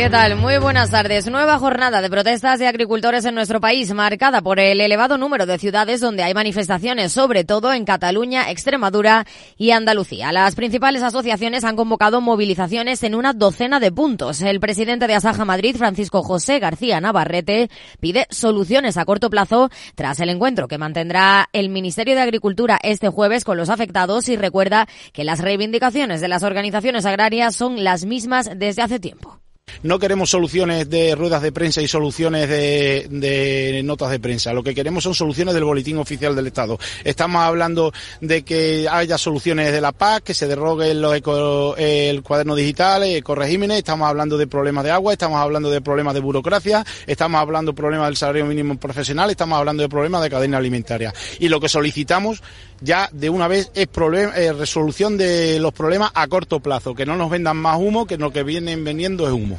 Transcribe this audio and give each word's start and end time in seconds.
¿Qué 0.00 0.08
tal? 0.08 0.36
Muy 0.36 0.56
buenas 0.56 0.90
tardes. 0.90 1.30
Nueva 1.30 1.58
jornada 1.58 2.00
de 2.00 2.08
protestas 2.08 2.58
de 2.58 2.66
agricultores 2.66 3.26
en 3.26 3.34
nuestro 3.34 3.60
país, 3.60 3.92
marcada 3.92 4.40
por 4.40 4.58
el 4.58 4.80
elevado 4.80 5.18
número 5.18 5.44
de 5.44 5.58
ciudades 5.58 6.00
donde 6.00 6.22
hay 6.22 6.32
manifestaciones, 6.32 7.12
sobre 7.12 7.44
todo 7.44 7.70
en 7.74 7.84
Cataluña, 7.84 8.50
Extremadura 8.50 9.26
y 9.58 9.72
Andalucía. 9.72 10.32
Las 10.32 10.54
principales 10.54 11.02
asociaciones 11.02 11.64
han 11.64 11.76
convocado 11.76 12.22
movilizaciones 12.22 13.02
en 13.02 13.14
una 13.14 13.34
docena 13.34 13.78
de 13.78 13.92
puntos. 13.92 14.40
El 14.40 14.58
presidente 14.58 15.06
de 15.06 15.16
Asaja 15.16 15.44
Madrid, 15.44 15.76
Francisco 15.76 16.22
José 16.22 16.60
García 16.60 16.98
Navarrete, 17.02 17.68
pide 18.00 18.26
soluciones 18.30 18.96
a 18.96 19.04
corto 19.04 19.28
plazo 19.28 19.68
tras 19.96 20.18
el 20.20 20.30
encuentro 20.30 20.66
que 20.66 20.78
mantendrá 20.78 21.50
el 21.52 21.68
Ministerio 21.68 22.14
de 22.14 22.22
Agricultura 22.22 22.78
este 22.82 23.10
jueves 23.10 23.44
con 23.44 23.58
los 23.58 23.68
afectados 23.68 24.30
y 24.30 24.36
recuerda 24.36 24.88
que 25.12 25.24
las 25.24 25.40
reivindicaciones 25.40 26.22
de 26.22 26.28
las 26.28 26.42
organizaciones 26.42 27.04
agrarias 27.04 27.54
son 27.54 27.84
las 27.84 28.06
mismas 28.06 28.48
desde 28.56 28.80
hace 28.80 28.98
tiempo. 28.98 29.40
No 29.82 29.98
queremos 29.98 30.30
soluciones 30.30 30.88
de 30.90 31.14
ruedas 31.14 31.42
de 31.42 31.52
prensa 31.52 31.82
y 31.82 31.88
soluciones 31.88 32.48
de, 32.48 33.80
notas 33.84 34.10
de 34.10 34.20
prensa. 34.20 34.52
Lo 34.52 34.62
que 34.62 34.74
queremos 34.74 35.04
son 35.04 35.14
soluciones 35.14 35.54
del 35.54 35.64
boletín 35.64 35.98
oficial 35.98 36.34
del 36.36 36.46
Estado. 36.46 36.78
Estamos 37.04 37.42
hablando 37.42 37.92
de 38.20 38.42
que 38.42 38.86
haya 38.90 39.18
soluciones 39.18 39.72
de 39.72 39.80
la 39.80 39.92
PAC, 39.92 40.24
que 40.24 40.34
se 40.34 40.46
derrogue 40.46 40.90
el 40.90 42.22
cuaderno 42.22 42.54
digital, 42.54 43.04
ecoregímenes. 43.04 43.78
Estamos 43.78 44.08
hablando 44.08 44.36
de 44.36 44.46
problemas 44.46 44.84
de 44.84 44.90
agua, 44.90 45.12
estamos 45.12 45.38
hablando 45.38 45.70
de 45.70 45.80
problemas 45.80 46.14
de 46.14 46.20
burocracia, 46.20 46.84
estamos 47.06 47.40
hablando 47.40 47.72
de 47.72 47.76
problemas 47.76 48.08
del 48.08 48.16
salario 48.16 48.46
mínimo 48.46 48.78
profesional, 48.78 49.30
estamos 49.30 49.58
hablando 49.58 49.82
de 49.82 49.88
problemas 49.88 50.22
de 50.22 50.30
cadena 50.30 50.58
alimentaria. 50.58 51.12
Y 51.38 51.48
lo 51.48 51.60
que 51.60 51.68
solicitamos 51.68 52.42
ya 52.80 53.08
de 53.12 53.30
una 53.30 53.48
vez 53.48 53.70
es 53.74 53.88
eh, 54.36 54.52
resolución 54.52 55.16
de 55.16 55.58
los 55.60 55.72
problemas 55.72 56.10
a 56.14 56.26
corto 56.28 56.60
plazo, 56.60 56.94
que 56.94 57.06
no 57.06 57.16
nos 57.16 57.30
vendan 57.30 57.56
más 57.56 57.78
humo, 57.78 58.06
que 58.06 58.16
lo 58.16 58.32
que 58.32 58.42
vienen 58.42 58.84
vendiendo 58.84 59.26
es 59.26 59.32
humo. 59.32 59.58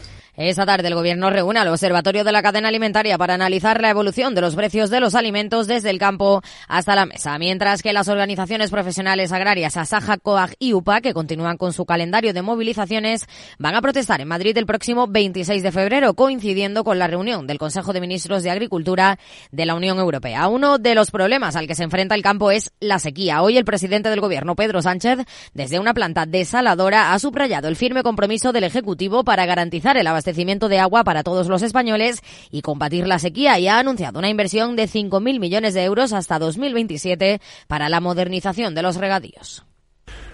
Esta 0.50 0.66
tarde 0.66 0.88
el 0.88 0.96
Gobierno 0.96 1.30
reúne 1.30 1.60
al 1.60 1.68
Observatorio 1.68 2.24
de 2.24 2.32
la 2.32 2.42
Cadena 2.42 2.70
Alimentaria 2.70 3.16
para 3.20 3.36
analizar 3.36 3.80
la 3.80 3.92
evolución 3.92 4.34
de 4.34 4.42
los 4.42 4.56
precios 4.56 4.90
de 4.90 5.00
los 5.00 5.14
alimentos 5.14 5.68
desde 5.68 5.92
el 5.92 6.00
campo 6.00 6.42
hasta 6.68 6.96
la 6.96 7.06
mesa, 7.06 7.38
mientras 7.38 7.84
que 7.84 7.94
las 7.94 8.08
organizaciones 8.08 8.72
profesionales 8.72 9.32
agrarias 9.32 9.78
Asaja, 9.78 10.18
COAG 10.18 10.56
y 10.58 10.74
UPA, 10.74 11.02
que 11.02 11.14
continúan 11.14 11.58
con 11.58 11.74
su 11.74 11.86
calendario 11.86 12.34
de 12.34 12.42
movilizaciones, 12.42 13.28
van 13.60 13.76
a 13.76 13.84
protestar 13.84 14.20
en 14.20 14.30
Madrid 14.30 14.58
el 14.58 14.66
próximo 14.66 15.06
26 15.06 15.62
de 15.62 15.72
febrero, 15.72 16.16
coincidiendo 16.16 16.84
con 16.84 16.98
la 16.98 17.06
reunión 17.06 17.46
del 17.46 17.60
Consejo 17.60 17.94
de 17.94 18.02
Ministros 18.02 18.42
de 18.42 18.50
Agricultura 18.50 19.20
de 19.52 19.68
la 19.68 19.76
Unión 19.76 20.00
Europea. 20.00 20.48
Uno 20.48 20.80
de 20.80 20.96
los 20.96 21.12
problemas 21.12 21.56
al 21.56 21.68
que 21.68 21.76
se 21.76 21.84
enfrenta 21.84 22.16
el 22.16 22.24
campo 22.24 22.50
es 22.50 22.72
la 22.80 22.98
sequía. 22.98 23.44
Hoy 23.44 23.60
el 23.60 23.66
presidente 23.66 24.10
del 24.10 24.22
Gobierno, 24.22 24.56
Pedro 24.56 24.82
Sánchez, 24.82 25.20
desde 25.54 25.80
una 25.80 25.94
planta 25.94 26.26
desaladora, 26.26 27.14
ha 27.14 27.20
subrayado 27.20 27.68
el 27.68 27.76
firme 27.76 28.02
compromiso 28.02 28.52
del 28.52 28.64
Ejecutivo 28.64 29.24
para 29.24 29.46
garantizar 29.46 29.98
el 29.98 30.08
abastecimiento 30.08 30.31
abastecimiento 30.32 30.70
de 30.70 30.80
agua 30.80 31.04
para 31.04 31.24
todos 31.24 31.48
los 31.48 31.62
españoles 31.62 32.22
y 32.52 32.62
combatir 32.62 33.06
la 33.06 33.20
sequía 33.20 33.60
y 33.60 33.68
ha 33.68 33.80
anunciado 33.80 34.18
una 34.20 34.30
inversión 34.30 34.78
de 34.78 34.88
5.000 34.88 35.40
millones 35.40 35.74
de 35.74 35.84
euros 35.84 36.14
hasta 36.14 36.40
2027 36.40 37.42
para 37.68 37.90
la 37.90 38.00
modernización 38.00 38.74
de 38.74 38.82
los 38.82 38.96
regadíos. 38.96 39.66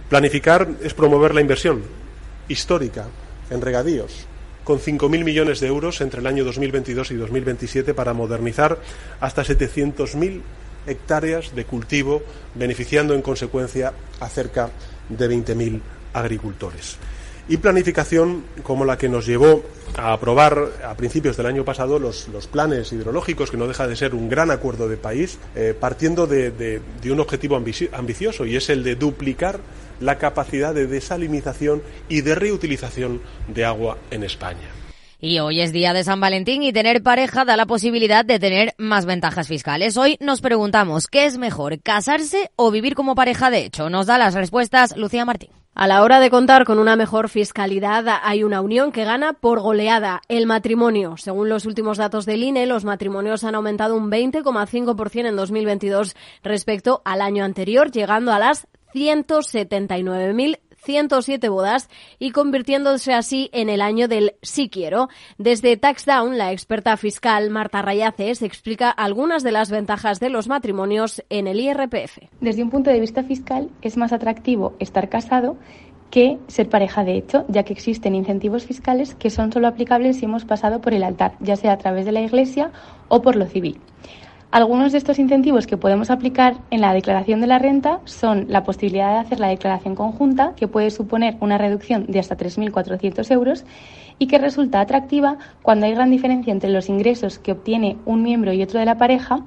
Planificar 0.08 0.68
es 0.84 0.94
promover 0.94 1.34
la 1.34 1.42
inversión 1.42 1.82
histórica 2.48 3.08
en 3.50 3.60
regadíos 3.60 4.28
con 4.64 4.80
5.000 4.80 5.24
millones 5.24 5.60
de 5.62 5.68
euros 5.68 6.00
entre 6.02 6.20
el 6.20 6.28
año 6.28 6.44
2022 6.44 7.12
y 7.12 7.16
2027 7.16 7.96
para 7.96 8.14
modernizar 8.14 8.78
hasta 9.20 9.44
700.000 9.44 10.42
hectáreas 10.86 11.56
de 11.56 11.66
cultivo, 11.66 12.22
beneficiando 12.54 13.16
en 13.16 13.24
consecuencia 13.24 13.94
a 14.20 14.30
cerca 14.30 14.70
de 15.10 15.28
20.000 15.28 15.82
agricultores 16.14 16.98
y 17.48 17.58
planificación 17.58 18.44
como 18.64 18.86
la 18.86 18.98
que 18.98 19.10
nos 19.10 19.26
llevó 19.26 19.64
a 19.96 20.14
aprobar 20.14 20.58
a 20.86 20.96
principios 20.96 21.38
del 21.38 21.46
año 21.46 21.64
pasado 21.64 22.00
los, 22.00 22.28
planes 22.52 22.92
hidrológicos, 22.92 23.52
que 23.52 23.58
no 23.58 23.68
deja 23.68 23.88
de 23.88 23.96
ser 23.96 24.16
un 24.16 24.30
gran 24.30 24.52
acuerdo 24.52 24.88
de 24.88 24.98
país, 24.98 25.40
eh, 25.56 25.74
partiendo 25.78 26.28
de, 26.28 26.82
un 27.06 27.20
objetivo 27.20 27.56
ambicioso 27.56 28.46
y 28.46 28.56
es 28.56 28.70
el 28.70 28.84
de 28.84 28.96
duplicar 28.96 29.60
la 30.00 30.18
capacidad 30.18 30.74
de 30.74 30.88
desalinización 30.88 31.82
y 32.10 32.22
de 32.22 32.36
reutilización 32.36 33.22
de 33.48 33.66
agua 33.66 33.98
en 34.12 34.24
España. 34.24 34.70
Y 35.20 35.40
hoy 35.40 35.62
es 35.62 35.74
día 35.74 35.94
de 35.94 36.04
San 36.04 36.20
Valentín 36.20 36.62
y 36.62 36.72
tener 36.72 37.02
pareja 37.02 37.44
da 37.44 37.58
la 37.58 37.66
posibilidad 37.66 38.24
de 38.24 38.38
tener 38.38 38.76
más 38.78 39.08
ventajas 39.08 39.48
fiscales. 39.48 39.98
Hoy 39.98 40.18
nos 40.20 40.42
preguntamos, 40.42 41.08
¿qué 41.08 41.26
es 41.26 41.40
mejor, 41.40 41.82
casarse 41.82 42.52
o 42.56 42.70
vivir 42.70 42.94
como 42.94 43.16
pareja 43.16 43.50
de 43.50 43.66
hecho? 43.66 43.90
Nos 43.90 44.06
da 44.06 44.20
las 44.20 44.36
respuestas 44.36 44.96
Lucía 44.96 45.26
Martín. 45.26 45.50
A 45.80 45.88
la 45.88 46.02
hora 46.02 46.20
de 46.20 46.32
contar 46.32 46.66
con 46.66 46.80
una 46.80 46.96
mejor 46.96 47.30
fiscalidad, 47.30 48.04
hay 48.24 48.44
una 48.44 48.62
unión 48.62 48.92
que 48.92 49.06
gana 49.06 49.34
por 49.34 49.60
goleada, 49.60 50.24
el 50.28 50.48
matrimonio. 50.48 51.18
Según 51.18 51.50
los 51.50 51.68
últimos 51.68 52.00
datos 52.00 52.26
del 52.26 52.42
INE, 52.42 52.66
los 52.66 52.84
matrimonios 52.84 53.44
han 53.44 53.54
aumentado 53.54 53.96
un 53.96 54.10
20,5% 54.10 55.28
en 55.28 55.36
2022 55.36 56.16
respecto 56.42 57.04
al 57.06 57.22
año 57.22 57.44
anterior, 57.44 57.92
llegando 57.92 58.34
a 58.34 58.40
las 58.40 58.66
179.000 58.96 60.58
107 60.88 61.50
bodas 61.50 61.90
y 62.18 62.32
convirtiéndose 62.32 63.14
así 63.14 63.50
en 63.52 63.70
el 63.70 63.82
año 63.82 64.08
del 64.08 64.36
sí 64.42 64.70
quiero. 64.70 65.10
Desde 65.38 65.76
Taxdown, 65.76 66.38
la 66.38 66.54
experta 66.54 66.96
fiscal 66.96 67.50
Marta 67.50 67.82
Rayaces 67.82 68.42
explica 68.42 68.90
algunas 68.90 69.44
de 69.44 69.52
las 69.52 69.70
ventajas 69.70 70.22
de 70.22 70.30
los 70.30 70.48
matrimonios 70.48 71.22
en 71.30 71.48
el 71.48 71.60
IRPF. 71.60 72.20
Desde 72.40 72.64
un 72.64 72.70
punto 72.70 72.90
de 72.90 73.02
vista 73.02 73.24
fiscal, 73.24 73.70
es 73.82 73.98
más 73.98 74.14
atractivo 74.14 74.76
estar 74.80 75.10
casado 75.10 75.58
que 76.10 76.38
ser 76.48 76.70
pareja 76.70 77.04
de 77.04 77.18
hecho, 77.18 77.44
ya 77.50 77.64
que 77.64 77.74
existen 77.74 78.16
incentivos 78.16 78.64
fiscales 78.66 79.14
que 79.14 79.30
son 79.30 79.52
solo 79.52 79.68
aplicables 79.68 80.16
si 80.18 80.26
hemos 80.26 80.46
pasado 80.46 80.80
por 80.80 80.94
el 80.94 81.04
altar, 81.04 81.34
ya 81.42 81.58
sea 81.58 81.74
a 81.74 81.78
través 81.78 82.06
de 82.06 82.14
la 82.14 82.22
Iglesia 82.22 82.72
o 83.10 83.22
por 83.22 83.36
lo 83.36 83.46
civil. 83.46 83.82
Algunos 84.50 84.94
de 84.94 84.98
estos 84.98 85.20
incentivos 85.20 85.68
que 85.68 85.76
podemos 85.76 86.10
aplicar 86.10 86.56
en 86.72 86.80
la 86.80 86.94
declaración 86.94 87.42
de 87.42 87.48
la 87.48 87.60
renta 87.60 88.00
son 88.06 88.46
la 88.48 88.64
posibilidad 88.64 89.12
de 89.12 89.20
hacer 89.20 89.42
la 89.42 89.50
declaración 89.50 89.94
conjunta, 89.94 90.54
que 90.56 90.70
puede 90.70 90.90
suponer 90.90 91.36
una 91.42 91.58
reducción 91.58 92.06
de 92.08 92.20
hasta 92.20 92.38
3.400 92.38 93.30
euros 93.32 93.66
y 94.20 94.28
que 94.28 94.38
resulta 94.38 94.80
atractiva 94.80 95.38
cuando 95.62 95.86
hay 95.86 95.94
gran 95.94 96.12
diferencia 96.12 96.54
entre 96.54 96.70
los 96.70 96.88
ingresos 96.88 97.40
que 97.40 97.52
obtiene 97.52 97.98
un 98.06 98.24
miembro 98.24 98.54
y 98.54 98.64
otro 98.64 98.80
de 98.80 98.86
la 98.86 98.98
pareja 98.98 99.42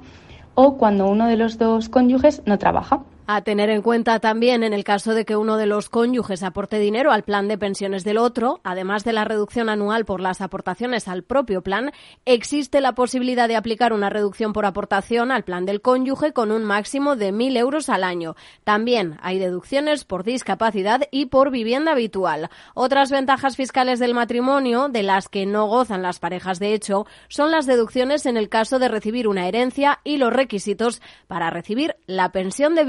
o 0.53 0.77
cuando 0.77 1.07
uno 1.07 1.25
de 1.25 1.37
los 1.37 1.57
dos 1.57 1.89
cónyuges 1.89 2.43
no 2.45 2.59
trabaja. 2.59 3.01
A 3.27 3.43
tener 3.43 3.69
en 3.69 3.81
cuenta 3.81 4.19
también 4.19 4.63
en 4.63 4.73
el 4.73 4.83
caso 4.83 5.13
de 5.13 5.25
que 5.25 5.37
uno 5.37 5.55
de 5.55 5.65
los 5.65 5.89
cónyuges 5.89 6.43
aporte 6.43 6.79
dinero 6.79 7.11
al 7.11 7.23
plan 7.23 7.47
de 7.47 7.57
pensiones 7.57 8.03
del 8.03 8.17
otro, 8.17 8.59
además 8.63 9.03
de 9.03 9.13
la 9.13 9.23
reducción 9.23 9.69
anual 9.69 10.05
por 10.05 10.19
las 10.19 10.41
aportaciones 10.41 11.07
al 11.07 11.23
propio 11.23 11.61
plan, 11.61 11.91
existe 12.25 12.81
la 12.81 12.93
posibilidad 12.93 13.47
de 13.47 13.55
aplicar 13.55 13.93
una 13.93 14.09
reducción 14.09 14.53
por 14.53 14.65
aportación 14.65 15.31
al 15.31 15.43
plan 15.43 15.65
del 15.65 15.81
cónyuge 15.81 16.33
con 16.33 16.51
un 16.51 16.63
máximo 16.63 17.15
de 17.15 17.31
1.000 17.31 17.57
euros 17.57 17.89
al 17.89 18.03
año. 18.03 18.35
También 18.63 19.17
hay 19.21 19.39
deducciones 19.39 20.03
por 20.03 20.23
discapacidad 20.23 21.01
y 21.11 21.27
por 21.27 21.51
vivienda 21.51 21.91
habitual. 21.91 22.49
Otras 22.73 23.11
ventajas 23.11 23.55
fiscales 23.55 23.99
del 23.99 24.13
matrimonio, 24.15 24.89
de 24.89 25.03
las 25.03 25.29
que 25.29 25.45
no 25.45 25.67
gozan 25.67 26.01
las 26.01 26.19
parejas 26.19 26.59
de 26.59 26.73
hecho, 26.73 27.05
son 27.29 27.51
las 27.51 27.65
deducciones 27.65 28.25
en 28.25 28.35
el 28.35 28.49
caso 28.49 28.79
de 28.79 28.89
recibir 28.89 29.27
una 29.27 29.47
herencia 29.47 29.99
y 30.03 30.17
los 30.17 30.33
requisitos 30.33 31.01
para 31.27 31.49
recibir 31.49 31.95
la 32.07 32.31
pensión 32.31 32.75
de 32.75 32.83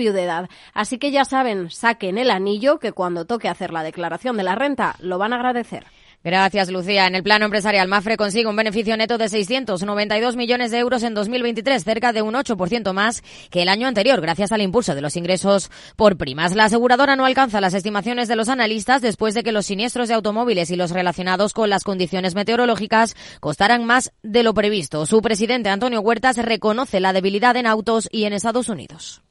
Así 0.74 0.98
que 0.98 1.10
ya 1.10 1.24
saben, 1.24 1.70
saquen 1.70 2.18
el 2.18 2.30
anillo 2.30 2.78
que 2.78 2.92
cuando 2.92 3.24
toque 3.24 3.48
hacer 3.48 3.72
la 3.72 3.82
declaración 3.82 4.36
de 4.36 4.42
la 4.42 4.54
renta 4.54 4.96
lo 5.00 5.18
van 5.18 5.32
a 5.32 5.36
agradecer. 5.36 5.84
Gracias, 6.24 6.70
Lucía. 6.70 7.08
En 7.08 7.16
el 7.16 7.24
plano 7.24 7.46
empresarial, 7.46 7.88
Mafre 7.88 8.16
consigue 8.16 8.46
un 8.46 8.54
beneficio 8.54 8.96
neto 8.96 9.18
de 9.18 9.28
692 9.28 10.36
millones 10.36 10.70
de 10.70 10.78
euros 10.78 11.02
en 11.02 11.14
2023, 11.14 11.82
cerca 11.82 12.12
de 12.12 12.22
un 12.22 12.34
8% 12.34 12.92
más 12.92 13.22
que 13.50 13.62
el 13.62 13.68
año 13.68 13.88
anterior, 13.88 14.20
gracias 14.20 14.52
al 14.52 14.62
impulso 14.62 14.94
de 14.94 15.00
los 15.00 15.16
ingresos 15.16 15.70
por 15.96 16.16
primas. 16.16 16.54
La 16.54 16.66
aseguradora 16.66 17.16
no 17.16 17.24
alcanza 17.24 17.60
las 17.60 17.74
estimaciones 17.74 18.28
de 18.28 18.36
los 18.36 18.48
analistas 18.48 19.02
después 19.02 19.34
de 19.34 19.42
que 19.42 19.50
los 19.50 19.66
siniestros 19.66 20.08
de 20.08 20.14
automóviles 20.14 20.70
y 20.70 20.76
los 20.76 20.92
relacionados 20.92 21.52
con 21.52 21.70
las 21.70 21.82
condiciones 21.82 22.36
meteorológicas 22.36 23.16
costaran 23.40 23.84
más 23.84 24.12
de 24.22 24.44
lo 24.44 24.54
previsto. 24.54 25.06
Su 25.06 25.22
presidente, 25.22 25.70
Antonio 25.70 26.00
Huertas, 26.02 26.36
reconoce 26.36 27.00
la 27.00 27.12
debilidad 27.12 27.56
en 27.56 27.66
autos 27.66 28.08
y 28.12 28.24
en 28.24 28.32
Estados 28.32 28.68
Unidos 28.68 29.22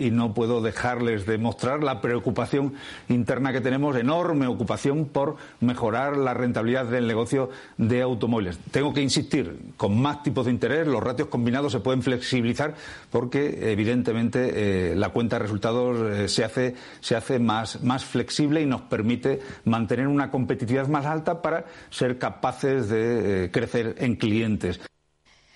y 0.00 0.10
no 0.10 0.34
puedo 0.34 0.60
dejarles 0.60 1.26
de 1.26 1.38
mostrar 1.38 1.84
la 1.84 2.00
preocupación 2.00 2.74
interna 3.08 3.52
que 3.52 3.60
tenemos, 3.60 3.96
enorme 3.96 4.46
ocupación 4.46 5.04
por 5.04 5.36
mejorar 5.60 6.16
la 6.16 6.34
rentabilidad 6.34 6.86
del 6.86 7.06
negocio 7.06 7.50
de 7.76 8.02
automóviles. 8.02 8.58
Tengo 8.70 8.94
que 8.94 9.02
insistir, 9.02 9.74
con 9.76 10.00
más 10.00 10.22
tipos 10.22 10.46
de 10.46 10.52
interés, 10.52 10.86
los 10.86 11.02
ratios 11.02 11.28
combinados 11.28 11.72
se 11.72 11.80
pueden 11.80 12.02
flexibilizar 12.02 12.74
porque 13.10 13.72
evidentemente 13.72 14.92
eh, 14.92 14.94
la 14.96 15.10
cuenta 15.10 15.36
de 15.36 15.42
resultados 15.42 16.18
eh, 16.18 16.28
se 16.28 16.44
hace, 16.44 16.74
se 17.00 17.14
hace 17.14 17.38
más, 17.38 17.82
más 17.82 18.04
flexible 18.04 18.62
y 18.62 18.66
nos 18.66 18.82
permite 18.82 19.40
mantener 19.64 20.08
una 20.08 20.30
competitividad 20.30 20.88
más 20.88 21.04
alta 21.04 21.42
para 21.42 21.66
ser 21.90 22.18
capaces 22.18 22.88
de 22.88 23.44
eh, 23.44 23.50
crecer 23.50 23.96
en 23.98 24.16
clientes. 24.16 24.80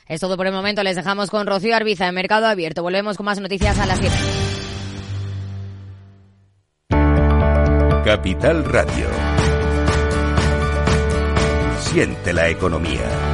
Es 0.07 0.21
todo 0.21 0.37
por 0.37 0.47
el 0.47 0.53
momento. 0.53 0.83
Les 0.83 0.97
dejamos 0.97 1.31
con 1.31 1.47
Rocío 1.47 1.75
Arbiza 1.75 2.07
en 2.07 2.15
Mercado 2.15 2.47
Abierto. 2.47 2.83
Volvemos 2.83 3.17
con 3.17 3.27
más 3.27 3.41
noticias 3.41 3.79
a 3.79 3.87
las 3.87 3.99
7. 3.99 4.15
Capital 8.05 8.65
Radio. 8.65 9.07
Siente 11.79 12.33
la 12.33 12.49
economía. 12.51 13.34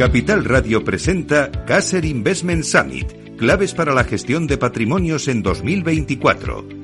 Capital 0.00 0.46
Radio 0.46 0.82
presenta 0.82 1.50
Caser 1.66 2.06
Investment 2.06 2.64
Summit, 2.64 3.36
claves 3.36 3.74
para 3.74 3.92
la 3.92 4.02
gestión 4.02 4.46
de 4.46 4.56
patrimonios 4.56 5.28
en 5.28 5.42
2024 5.42 6.79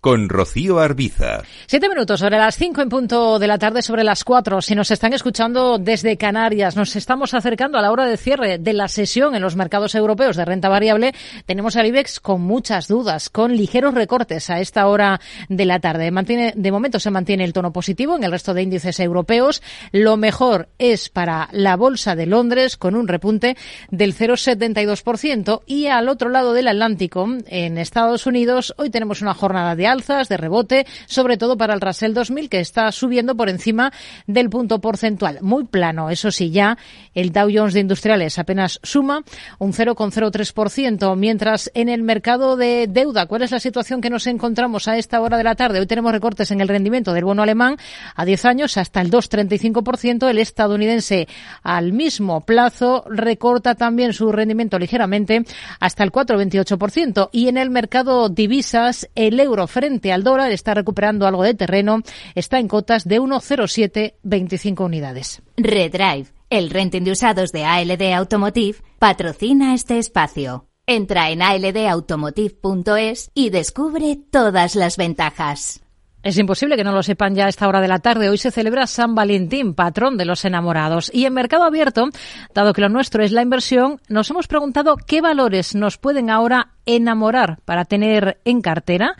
con 0.00 0.30
Rocío 0.30 0.78
Arbiza. 0.78 1.42
Siete 1.66 1.88
minutos 1.88 2.20
sobre 2.20 2.38
las 2.38 2.56
cinco 2.56 2.80
en 2.80 2.88
punto 2.88 3.38
de 3.38 3.46
la 3.46 3.58
tarde, 3.58 3.82
sobre 3.82 4.02
las 4.02 4.24
cuatro. 4.24 4.62
Si 4.62 4.74
nos 4.74 4.90
están 4.90 5.12
escuchando 5.12 5.78
desde 5.78 6.16
Canarias, 6.16 6.74
nos 6.74 6.96
estamos 6.96 7.34
acercando 7.34 7.76
a 7.76 7.82
la 7.82 7.92
hora 7.92 8.06
de 8.06 8.16
cierre 8.16 8.58
de 8.58 8.72
la 8.72 8.88
sesión 8.88 9.34
en 9.34 9.42
los 9.42 9.56
mercados 9.56 9.94
europeos 9.94 10.36
de 10.36 10.46
renta 10.46 10.70
variable. 10.70 11.12
Tenemos 11.44 11.76
al 11.76 11.86
IBEX 11.86 12.18
con 12.18 12.40
muchas 12.40 12.88
dudas, 12.88 13.28
con 13.28 13.56
ligeros 13.56 13.94
recortes 13.94 14.48
a 14.48 14.60
esta 14.60 14.86
hora 14.86 15.20
de 15.48 15.64
la 15.66 15.80
tarde. 15.80 16.10
Mantiene, 16.10 16.54
de 16.56 16.72
momento 16.72 16.98
se 16.98 17.10
mantiene 17.10 17.44
el 17.44 17.52
tono 17.52 17.72
positivo 17.72 18.16
en 18.16 18.24
el 18.24 18.32
resto 18.32 18.54
de 18.54 18.62
índices 18.62 19.00
europeos. 19.00 19.62
Lo 19.92 20.16
mejor 20.16 20.70
es 20.78 21.10
para 21.10 21.48
la 21.52 21.76
Bolsa 21.76 22.16
de 22.16 22.24
Londres 22.24 22.78
con 22.78 22.94
un 22.94 23.06
repunte 23.06 23.56
del 23.90 24.14
0,72% 24.14 25.60
y 25.66 25.88
al 25.88 26.08
otro 26.08 26.30
lado 26.30 26.54
del 26.54 26.68
Atlántico, 26.68 27.28
en 27.46 27.76
Estados 27.76 28.26
Unidos, 28.26 28.74
hoy 28.78 28.88
tenemos 28.88 29.20
una 29.20 29.34
jornada 29.34 29.76
de 29.76 29.89
alzas, 29.90 30.28
de 30.28 30.36
rebote, 30.36 30.86
sobre 31.06 31.36
todo 31.36 31.56
para 31.56 31.74
el 31.74 31.80
Russell 31.80 32.14
2000 32.14 32.48
que 32.48 32.60
está 32.60 32.90
subiendo 32.92 33.36
por 33.36 33.48
encima 33.48 33.92
del 34.26 34.48
punto 34.48 34.80
porcentual. 34.80 35.38
Muy 35.42 35.64
plano, 35.64 36.10
eso 36.10 36.30
sí, 36.30 36.50
ya 36.50 36.78
el 37.14 37.32
Dow 37.32 37.50
Jones 37.52 37.74
de 37.74 37.80
Industriales 37.80 38.38
apenas 38.38 38.80
suma 38.82 39.22
un 39.58 39.72
0,03%, 39.72 41.16
mientras 41.16 41.70
en 41.74 41.88
el 41.88 42.02
mercado 42.02 42.56
de 42.56 42.86
deuda, 42.88 43.26
¿cuál 43.26 43.42
es 43.42 43.50
la 43.50 43.60
situación 43.60 44.00
que 44.00 44.10
nos 44.10 44.26
encontramos 44.26 44.88
a 44.88 44.96
esta 44.96 45.20
hora 45.20 45.36
de 45.36 45.44
la 45.44 45.54
tarde? 45.54 45.80
Hoy 45.80 45.86
tenemos 45.86 46.12
recortes 46.12 46.50
en 46.50 46.60
el 46.60 46.68
rendimiento 46.68 47.12
del 47.12 47.24
bono 47.24 47.42
alemán 47.42 47.76
a 48.14 48.24
10 48.24 48.44
años 48.44 48.76
hasta 48.76 49.00
el 49.00 49.10
2,35%, 49.10 50.28
el 50.28 50.38
estadounidense 50.38 51.28
al 51.62 51.92
mismo 51.92 52.42
plazo 52.42 53.04
recorta 53.08 53.74
también 53.74 54.12
su 54.12 54.30
rendimiento 54.30 54.78
ligeramente 54.78 55.44
hasta 55.80 56.04
el 56.04 56.12
4,28% 56.12 57.28
y 57.32 57.48
en 57.48 57.56
el 57.56 57.70
mercado 57.70 58.28
divisas 58.28 59.08
el 59.14 59.40
euro 59.40 59.66
frente 59.66 59.79
al 60.12 60.24
dólar 60.24 60.52
está 60.52 60.74
recuperando 60.74 61.26
algo 61.26 61.42
de 61.42 61.54
terreno, 61.54 62.02
está 62.34 62.58
en 62.58 62.68
cotas 62.68 63.04
de 63.04 63.20
1,0725 63.20 64.84
unidades. 64.84 65.42
Redrive, 65.56 66.26
el 66.48 66.70
renting 66.70 67.02
de 67.04 67.12
usados 67.12 67.52
de 67.52 67.64
ALD 67.64 68.12
Automotive, 68.14 68.78
patrocina 68.98 69.74
este 69.74 69.98
espacio. 69.98 70.66
Entra 70.86 71.30
en 71.30 71.42
aldautomotive.es 71.42 73.30
y 73.34 73.50
descubre 73.50 74.18
todas 74.30 74.74
las 74.74 74.96
ventajas. 74.96 75.82
Es 76.22 76.36
imposible 76.36 76.76
que 76.76 76.84
no 76.84 76.92
lo 76.92 77.02
sepan 77.02 77.34
ya 77.34 77.46
a 77.46 77.48
esta 77.48 77.66
hora 77.66 77.80
de 77.80 77.88
la 77.88 77.98
tarde. 77.98 78.28
Hoy 78.28 78.36
se 78.36 78.50
celebra 78.50 78.86
San 78.86 79.14
Valentín, 79.14 79.74
patrón 79.74 80.18
de 80.18 80.26
los 80.26 80.44
enamorados. 80.44 81.10
Y 81.14 81.24
en 81.24 81.32
Mercado 81.32 81.64
Abierto, 81.64 82.10
dado 82.52 82.74
que 82.74 82.82
lo 82.82 82.90
nuestro 82.90 83.22
es 83.22 83.32
la 83.32 83.40
inversión, 83.40 84.00
nos 84.08 84.28
hemos 84.28 84.46
preguntado 84.46 84.96
qué 84.96 85.22
valores 85.22 85.74
nos 85.74 85.96
pueden 85.96 86.28
ahora 86.28 86.72
enamorar 86.84 87.60
para 87.64 87.86
tener 87.86 88.38
en 88.44 88.60
cartera, 88.60 89.14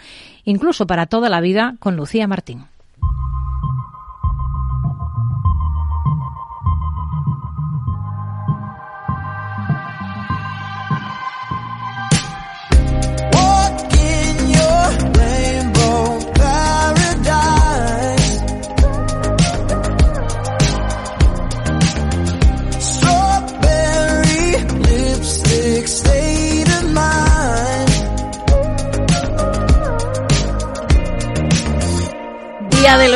incluso 0.45 0.87
para 0.87 1.07
toda 1.07 1.31
la 1.31 1.41
vida, 1.41 1.77
con 1.79 1.97
Lucía 1.97 2.29
Martín. 2.29 2.67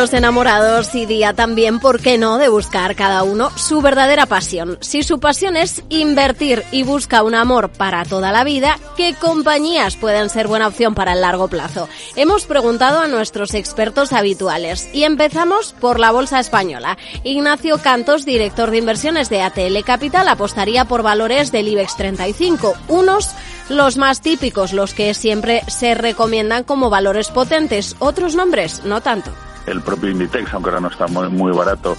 Los 0.04 0.12
enamorados 0.12 0.94
y 0.94 1.06
día 1.06 1.32
también, 1.32 1.80
¿por 1.80 1.98
qué 1.98 2.18
no?, 2.18 2.36
de 2.36 2.50
buscar 2.50 2.94
cada 2.94 3.22
uno 3.22 3.50
su 3.56 3.80
verdadera 3.80 4.26
pasión. 4.26 4.76
Si 4.82 5.02
su 5.02 5.18
pasión 5.18 5.56
es 5.56 5.82
invertir 5.88 6.62
y 6.72 6.82
busca 6.82 7.22
un 7.22 7.34
amor 7.34 7.70
para 7.70 8.04
toda 8.04 8.30
la 8.30 8.44
vida, 8.44 8.78
¿qué 8.98 9.14
compañías 9.14 9.96
pueden 9.96 10.28
ser 10.28 10.46
buena 10.46 10.68
opción 10.68 10.94
para 10.94 11.14
el 11.14 11.22
largo 11.22 11.48
plazo? 11.48 11.88
Hemos 12.16 12.44
preguntado 12.44 13.00
a 13.00 13.08
nuestros 13.08 13.54
expertos 13.54 14.12
habituales 14.12 14.90
y 14.92 15.04
empezamos 15.04 15.72
por 15.80 15.98
la 15.98 16.10
Bolsa 16.10 16.38
Española. 16.38 16.98
Ignacio 17.22 17.78
Cantos, 17.78 18.26
director 18.26 18.70
de 18.70 18.76
inversiones 18.76 19.30
de 19.30 19.40
ATL 19.40 19.84
Capital, 19.86 20.28
apostaría 20.28 20.84
por 20.84 21.02
valores 21.02 21.50
del 21.50 21.68
IBEX 21.68 21.96
35, 21.96 22.74
unos 22.88 23.30
los 23.70 23.96
más 23.96 24.20
típicos, 24.20 24.74
los 24.74 24.92
que 24.92 25.14
siempre 25.14 25.62
se 25.68 25.94
recomiendan 25.94 26.62
como 26.62 26.90
valores 26.90 27.30
potentes, 27.30 27.96
otros 28.00 28.34
nombres 28.34 28.82
no 28.84 29.00
tanto 29.00 29.30
el 29.66 29.80
propio 29.80 30.10
Inditex, 30.10 30.52
aunque 30.54 30.70
ahora 30.70 30.80
no 30.80 30.88
está 30.88 31.06
muy, 31.06 31.28
muy 31.28 31.52
barato, 31.52 31.96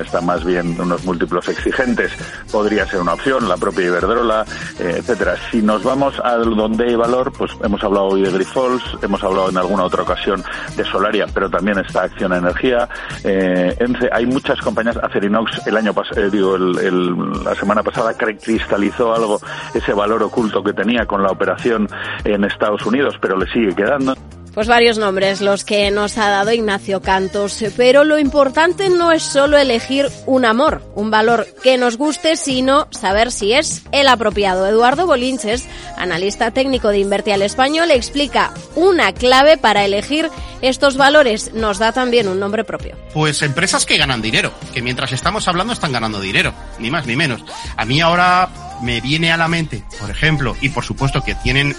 está 0.00 0.20
más 0.20 0.44
bien 0.44 0.80
unos 0.80 1.04
múltiplos 1.04 1.48
exigentes, 1.48 2.12
podría 2.50 2.86
ser 2.86 3.00
una 3.00 3.14
opción, 3.14 3.48
la 3.48 3.56
propia 3.56 3.86
Iberdrola, 3.86 4.44
eh, 4.78 4.96
etcétera. 4.98 5.36
Si 5.50 5.62
nos 5.62 5.82
vamos 5.82 6.14
a 6.24 6.36
donde 6.36 6.84
hay 6.84 6.94
valor, 6.94 7.32
pues 7.32 7.52
hemos 7.62 7.82
hablado 7.82 8.06
hoy 8.08 8.22
de 8.22 8.32
Grifols, 8.32 8.82
hemos 9.02 9.22
hablado 9.22 9.50
en 9.50 9.58
alguna 9.58 9.84
otra 9.84 10.02
ocasión 10.02 10.42
de 10.76 10.84
Solaria, 10.84 11.26
pero 11.32 11.50
también 11.50 11.78
está 11.78 12.02
Acción 12.04 12.32
Energía, 12.32 12.88
eh, 13.24 13.76
hay 14.12 14.26
muchas 14.26 14.60
compañías, 14.60 14.96
Acerinox 14.96 15.66
el 15.66 15.76
año 15.76 15.92
pasado, 15.92 16.20
eh, 16.20 16.30
digo, 16.30 16.56
el, 16.56 17.44
la 17.44 17.54
semana 17.54 17.82
pasada 17.82 18.14
cristalizó 18.14 19.14
algo, 19.14 19.40
ese 19.74 19.92
valor 19.92 20.22
oculto 20.22 20.62
que 20.62 20.72
tenía 20.72 21.06
con 21.06 21.22
la 21.22 21.30
operación 21.30 21.88
en 22.24 22.44
Estados 22.44 22.84
Unidos, 22.86 23.16
pero 23.20 23.36
le 23.36 23.46
sigue 23.52 23.74
quedando. 23.74 24.14
Pues 24.54 24.68
varios 24.68 24.98
nombres 24.98 25.40
los 25.40 25.64
que 25.64 25.90
nos 25.90 26.18
ha 26.18 26.28
dado 26.28 26.52
Ignacio 26.52 27.00
Cantos, 27.00 27.64
pero 27.74 28.04
lo 28.04 28.18
importante 28.18 28.90
no 28.90 29.10
es 29.10 29.22
solo 29.22 29.56
elegir 29.56 30.08
un 30.26 30.44
amor, 30.44 30.82
un 30.94 31.10
valor 31.10 31.46
que 31.62 31.78
nos 31.78 31.96
guste, 31.96 32.36
sino 32.36 32.86
saber 32.90 33.32
si 33.32 33.54
es 33.54 33.82
el 33.92 34.08
apropiado. 34.08 34.66
Eduardo 34.66 35.06
Bolinches, 35.06 35.66
analista 35.96 36.50
técnico 36.50 36.88
de 36.88 36.98
Invertial 36.98 37.40
Español, 37.40 37.90
explica 37.90 38.52
una 38.76 39.12
clave 39.14 39.56
para 39.56 39.86
elegir 39.86 40.28
estos 40.60 40.98
valores. 40.98 41.54
Nos 41.54 41.78
da 41.78 41.92
también 41.92 42.28
un 42.28 42.38
nombre 42.38 42.62
propio. 42.62 42.94
Pues 43.14 43.40
empresas 43.40 43.86
que 43.86 43.96
ganan 43.96 44.20
dinero, 44.20 44.52
que 44.74 44.82
mientras 44.82 45.12
estamos 45.12 45.48
hablando 45.48 45.72
están 45.72 45.92
ganando 45.92 46.20
dinero, 46.20 46.52
ni 46.78 46.90
más 46.90 47.06
ni 47.06 47.16
menos. 47.16 47.42
A 47.78 47.86
mí 47.86 48.02
ahora 48.02 48.50
me 48.82 49.00
viene 49.00 49.32
a 49.32 49.38
la 49.38 49.48
mente, 49.48 49.82
por 49.98 50.10
ejemplo, 50.10 50.56
y 50.60 50.68
por 50.68 50.84
supuesto 50.84 51.22
que 51.22 51.34
tienen 51.36 51.74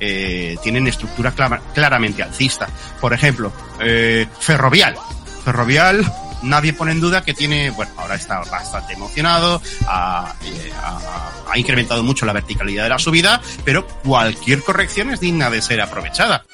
eh, 0.00 0.56
tienen 0.62 0.86
estructura 0.86 1.32
claramente 1.74 2.22
alcista. 2.22 2.68
Por 3.00 3.12
ejemplo, 3.12 3.52
eh, 3.80 4.26
Ferrovial. 4.40 4.96
Ferrovial 5.44 6.04
nadie 6.42 6.72
pone 6.72 6.92
en 6.92 7.00
duda 7.00 7.22
que 7.22 7.34
tiene, 7.34 7.70
bueno, 7.70 7.92
ahora 7.96 8.14
está 8.14 8.40
bastante 8.40 8.92
emocionado, 8.92 9.60
ha, 9.86 10.34
eh, 10.44 10.72
ha, 11.50 11.58
incrementado 11.58 12.02
mucho 12.02 12.26
la 12.26 12.32
verticalidad 12.32 12.84
de 12.84 12.90
la 12.90 12.98
subida, 12.98 13.40
pero 13.64 13.86
cualquier 13.86 14.62
corrección 14.62 15.10
es 15.10 15.20
digna 15.20 15.50
de 15.50 15.62
ser 15.62 15.80
aprovechada. 15.80 16.44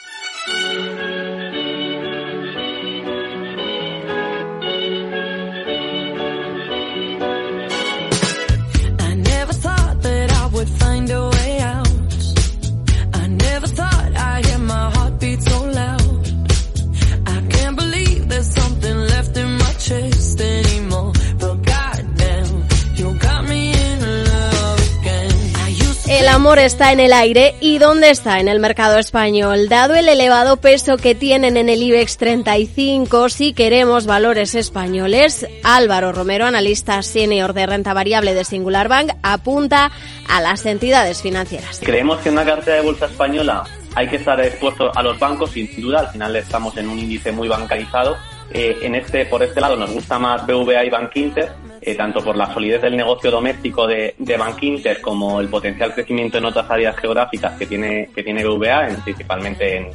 Está 26.58 26.92
en 26.92 27.00
el 27.00 27.12
aire 27.12 27.54
y 27.60 27.78
dónde 27.78 28.10
está 28.10 28.40
en 28.40 28.48
el 28.48 28.60
mercado 28.60 28.98
español. 28.98 29.68
Dado 29.68 29.94
el 29.94 30.08
elevado 30.08 30.58
peso 30.58 30.96
que 30.96 31.14
tienen 31.14 31.56
en 31.56 31.68
el 31.68 31.82
IBEX 31.82 32.16
35, 32.16 33.28
si 33.28 33.52
queremos 33.52 34.06
valores 34.06 34.54
españoles, 34.54 35.46
Álvaro 35.62 36.12
Romero, 36.12 36.46
analista 36.46 37.02
senior 37.02 37.52
de 37.52 37.66
renta 37.66 37.94
variable 37.94 38.34
de 38.34 38.44
Singular 38.44 38.88
Bank, 38.88 39.12
apunta 39.22 39.90
a 40.28 40.40
las 40.40 40.66
entidades 40.66 41.22
financieras. 41.22 41.80
Creemos 41.82 42.18
que 42.20 42.28
en 42.28 42.34
una 42.34 42.44
cartera 42.44 42.76
de 42.76 42.82
bolsa 42.82 43.06
española 43.06 43.64
hay 43.94 44.08
que 44.08 44.16
estar 44.16 44.40
expuesto 44.40 44.90
a 44.94 45.02
los 45.02 45.18
bancos, 45.18 45.50
sin 45.50 45.68
duda, 45.80 46.00
al 46.00 46.08
final 46.08 46.34
estamos 46.36 46.76
en 46.76 46.88
un 46.88 46.98
índice 46.98 47.32
muy 47.32 47.48
bancarizado. 47.48 48.16
Eh, 48.50 48.78
en 48.82 48.94
este, 48.94 49.24
por 49.26 49.42
este 49.42 49.60
lado 49.60 49.76
nos 49.76 49.90
gusta 49.90 50.18
más 50.18 50.46
BVA 50.46 50.84
y 50.84 50.90
Bank 50.90 51.10
Inter, 51.14 51.52
eh, 51.86 51.94
tanto 51.94 52.24
por 52.24 52.36
la 52.36 52.52
solidez 52.52 52.80
del 52.80 52.96
negocio 52.96 53.30
doméstico 53.30 53.86
de, 53.86 54.14
de 54.16 54.36
Bank 54.38 54.62
Inter 54.62 55.00
como 55.02 55.40
el 55.40 55.48
potencial 55.48 55.92
crecimiento 55.92 56.38
en 56.38 56.46
otras 56.46 56.70
áreas 56.70 56.96
geográficas 56.96 57.58
que 57.58 57.66
tiene, 57.66 58.08
que 58.14 58.22
tiene 58.22 58.42
BVA, 58.44 58.88
principalmente 59.04 59.76
en, 59.76 59.90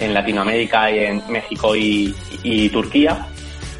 en 0.00 0.14
Latinoamérica 0.14 0.90
y 0.90 0.98
en 0.98 1.22
México 1.28 1.76
y, 1.76 2.14
y 2.42 2.68
Turquía. 2.70 3.28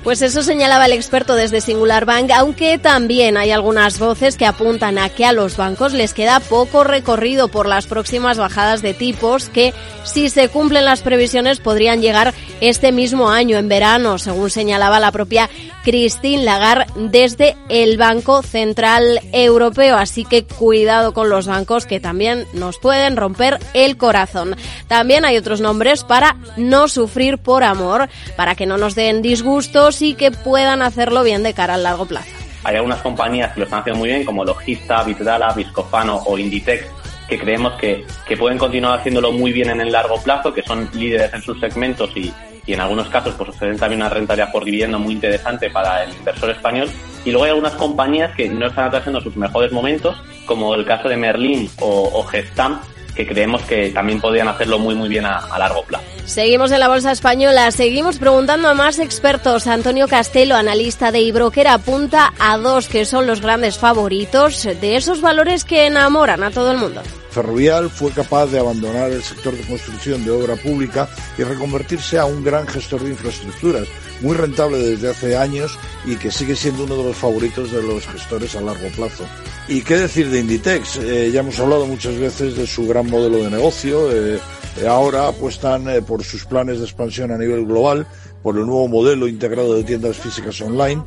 Pues 0.08 0.22
eso 0.22 0.42
señalaba 0.42 0.86
el 0.86 0.94
experto 0.94 1.34
desde 1.34 1.60
Singular 1.60 2.06
Bank, 2.06 2.30
aunque 2.34 2.78
también 2.78 3.36
hay 3.36 3.50
algunas 3.50 3.98
voces 3.98 4.38
que 4.38 4.46
apuntan 4.46 4.96
a 4.96 5.10
que 5.10 5.26
a 5.26 5.34
los 5.34 5.58
bancos 5.58 5.92
les 5.92 6.14
queda 6.14 6.40
poco 6.40 6.82
recorrido 6.82 7.48
por 7.48 7.68
las 7.68 7.86
próximas 7.86 8.38
bajadas 8.38 8.80
de 8.80 8.94
tipos 8.94 9.50
que, 9.50 9.74
si 10.04 10.30
se 10.30 10.48
cumplen 10.48 10.86
las 10.86 11.02
previsiones, 11.02 11.60
podrían 11.60 12.00
llegar 12.00 12.32
este 12.62 12.90
mismo 12.90 13.28
año, 13.28 13.58
en 13.58 13.68
verano, 13.68 14.16
según 14.18 14.48
señalaba 14.48 14.98
la 14.98 15.12
propia 15.12 15.50
Christine 15.84 16.42
Lagarde 16.42 16.86
desde 16.96 17.56
el 17.68 17.98
Banco 17.98 18.42
Central 18.42 19.20
Europeo. 19.32 19.96
Así 19.96 20.24
que 20.24 20.44
cuidado 20.44 21.12
con 21.12 21.28
los 21.28 21.46
bancos 21.46 21.86
que 21.86 22.00
también 22.00 22.46
nos 22.52 22.78
pueden 22.78 23.16
romper 23.16 23.58
el 23.74 23.96
corazón. 23.96 24.56
También 24.86 25.24
hay 25.24 25.36
otros 25.36 25.60
nombres 25.60 26.04
para 26.04 26.36
no 26.56 26.88
sufrir 26.88 27.38
por 27.38 27.62
amor, 27.62 28.08
para 28.36 28.54
que 28.54 28.66
no 28.66 28.76
nos 28.76 28.94
den 28.94 29.22
disgustos 29.22 29.97
y 30.00 30.14
que 30.14 30.30
puedan 30.30 30.82
hacerlo 30.82 31.22
bien 31.22 31.42
de 31.42 31.54
cara 31.54 31.74
al 31.74 31.82
largo 31.82 32.06
plazo. 32.06 32.30
Hay 32.64 32.76
algunas 32.76 33.00
compañías 33.00 33.52
que 33.52 33.60
lo 33.60 33.64
están 33.64 33.80
haciendo 33.80 34.00
muy 34.00 34.08
bien, 34.08 34.24
como 34.24 34.44
Logista, 34.44 35.02
Vitdala, 35.02 35.52
Viscofano 35.52 36.16
o 36.26 36.36
Inditex, 36.38 36.86
que 37.28 37.38
creemos 37.38 37.74
que, 37.74 38.04
que 38.26 38.36
pueden 38.36 38.58
continuar 38.58 38.98
haciéndolo 38.98 39.32
muy 39.32 39.52
bien 39.52 39.70
en 39.70 39.80
el 39.80 39.92
largo 39.92 40.20
plazo, 40.22 40.52
que 40.52 40.62
son 40.62 40.88
líderes 40.92 41.32
en 41.32 41.42
sus 41.42 41.60
segmentos 41.60 42.10
y, 42.16 42.32
y 42.68 42.74
en 42.74 42.80
algunos 42.80 43.08
casos 43.08 43.34
pues 43.34 43.48
ofrecen 43.48 43.78
también 43.78 44.02
una 44.02 44.10
rentabilidad 44.10 44.52
por 44.52 44.62
vivienda 44.62 44.98
muy 44.98 45.14
interesante 45.14 45.70
para 45.70 46.04
el 46.04 46.12
inversor 46.12 46.50
español. 46.50 46.90
Y 47.24 47.30
luego 47.30 47.44
hay 47.44 47.50
algunas 47.50 47.74
compañías 47.74 48.34
que 48.36 48.48
no 48.48 48.66
están 48.66 48.88
atrasando 48.88 49.22
sus 49.22 49.36
mejores 49.36 49.72
momentos, 49.72 50.22
como 50.44 50.74
el 50.74 50.84
caso 50.84 51.08
de 51.08 51.16
Merlin 51.16 51.70
o, 51.80 52.10
o 52.12 52.22
Gestam, 52.24 52.80
que 53.14 53.26
creemos 53.26 53.62
que 53.62 53.90
también 53.90 54.20
podrían 54.20 54.48
hacerlo 54.48 54.78
muy 54.78 54.94
muy 54.94 55.08
bien 55.08 55.24
a, 55.24 55.58
largo 55.58 55.82
plazo. 55.82 56.04
Seguimos 56.28 56.70
en 56.72 56.80
la 56.80 56.88
bolsa 56.88 57.10
española, 57.10 57.70
seguimos 57.70 58.18
preguntando 58.18 58.68
a 58.68 58.74
más 58.74 58.98
expertos. 58.98 59.66
Antonio 59.66 60.06
Castelo, 60.06 60.56
analista 60.56 61.10
de 61.10 61.22
iBroker, 61.22 61.66
apunta 61.66 62.34
a 62.38 62.58
dos 62.58 62.86
que 62.86 63.06
son 63.06 63.26
los 63.26 63.40
grandes 63.40 63.78
favoritos 63.78 64.64
de 64.64 64.96
esos 64.96 65.22
valores 65.22 65.64
que 65.64 65.86
enamoran 65.86 66.42
a 66.42 66.50
todo 66.50 66.72
el 66.72 66.76
mundo. 66.76 67.00
Ferrovial 67.30 67.88
fue 67.88 68.10
capaz 68.10 68.46
de 68.46 68.58
abandonar 68.58 69.10
el 69.10 69.22
sector 69.22 69.56
de 69.56 69.62
construcción 69.62 70.22
de 70.22 70.30
obra 70.30 70.56
pública 70.56 71.08
y 71.38 71.44
reconvertirse 71.44 72.18
a 72.18 72.26
un 72.26 72.44
gran 72.44 72.66
gestor 72.68 73.02
de 73.02 73.10
infraestructuras, 73.10 73.88
muy 74.20 74.36
rentable 74.36 74.76
desde 74.78 75.10
hace 75.10 75.34
años 75.34 75.78
y 76.04 76.16
que 76.16 76.30
sigue 76.30 76.56
siendo 76.56 76.84
uno 76.84 76.96
de 76.96 77.04
los 77.04 77.16
favoritos 77.16 77.72
de 77.72 77.82
los 77.82 78.06
gestores 78.06 78.54
a 78.54 78.60
largo 78.60 78.88
plazo. 78.88 79.24
¿Y 79.66 79.80
qué 79.80 79.96
decir 79.96 80.28
de 80.28 80.40
Inditex? 80.40 80.96
Eh, 80.98 81.30
ya 81.32 81.40
hemos 81.40 81.58
hablado 81.58 81.86
muchas 81.86 82.18
veces 82.18 82.54
de 82.54 82.66
su 82.66 82.86
gran 82.86 83.08
modelo 83.08 83.38
de 83.38 83.50
negocio. 83.50 84.10
Eh, 84.10 84.38
ahora 84.86 85.28
apuestan 85.28 85.88
eh, 85.88 86.02
por 86.02 86.22
sus 86.22 86.44
planes 86.44 86.78
de 86.78 86.84
expansión 86.84 87.32
a 87.32 87.38
nivel 87.38 87.66
global 87.66 88.06
por 88.42 88.56
el 88.56 88.66
nuevo 88.66 88.86
modelo 88.86 89.26
integrado 89.26 89.74
de 89.74 89.82
tiendas 89.82 90.16
físicas 90.16 90.60
online, 90.60 91.02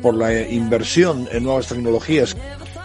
por 0.00 0.14
la 0.14 0.48
inversión 0.48 1.28
en 1.30 1.44
nuevas 1.44 1.66
tecnologías 1.66 2.34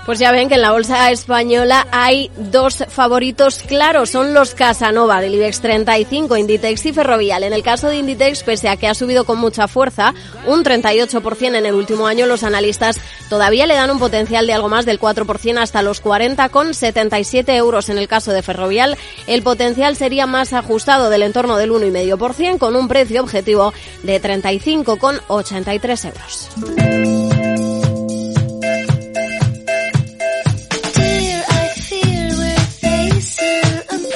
pues 0.05 0.19
ya 0.19 0.31
ven 0.31 0.49
que 0.49 0.55
en 0.55 0.61
la 0.61 0.71
bolsa 0.71 1.09
española 1.11 1.87
hay 1.91 2.29
dos 2.37 2.83
favoritos 2.89 3.59
claros, 3.59 4.11
son 4.11 4.33
los 4.33 4.53
Casanova 4.53 5.21
del 5.21 5.35
IBEX 5.35 5.61
35, 5.61 6.37
Inditex 6.37 6.85
y 6.85 6.93
Ferrovial. 6.93 7.43
En 7.43 7.53
el 7.53 7.63
caso 7.63 7.87
de 7.87 7.97
Inditex, 7.97 8.43
pese 8.43 8.69
a 8.69 8.77
que 8.77 8.87
ha 8.87 8.93
subido 8.93 9.25
con 9.25 9.39
mucha 9.39 9.67
fuerza, 9.67 10.13
un 10.45 10.63
38% 10.63 11.55
en 11.55 11.65
el 11.65 11.73
último 11.73 12.07
año, 12.07 12.27
los 12.27 12.43
analistas 12.43 12.99
todavía 13.29 13.65
le 13.65 13.73
dan 13.73 13.89
un 13.89 13.99
potencial 13.99 14.45
de 14.45 14.53
algo 14.53 14.69
más 14.69 14.85
del 14.85 14.99
4% 14.99 15.57
hasta 15.57 15.81
los 15.81 16.01
40 16.01 16.49
con 16.49 16.73
77 16.73 17.55
euros. 17.55 17.89
En 17.89 17.97
el 17.97 18.07
caso 18.07 18.31
de 18.31 18.43
Ferrovial, 18.43 18.97
el 19.27 19.41
potencial 19.41 19.95
sería 19.95 20.27
más 20.27 20.53
ajustado 20.53 21.09
del 21.09 21.23
entorno 21.23 21.57
del 21.57 21.71
1,5% 21.71 22.57
con 22.59 22.75
un 22.75 22.87
precio 22.87 23.21
objetivo 23.21 23.73
de 24.03 24.19
35 24.19 24.97
con 24.97 25.19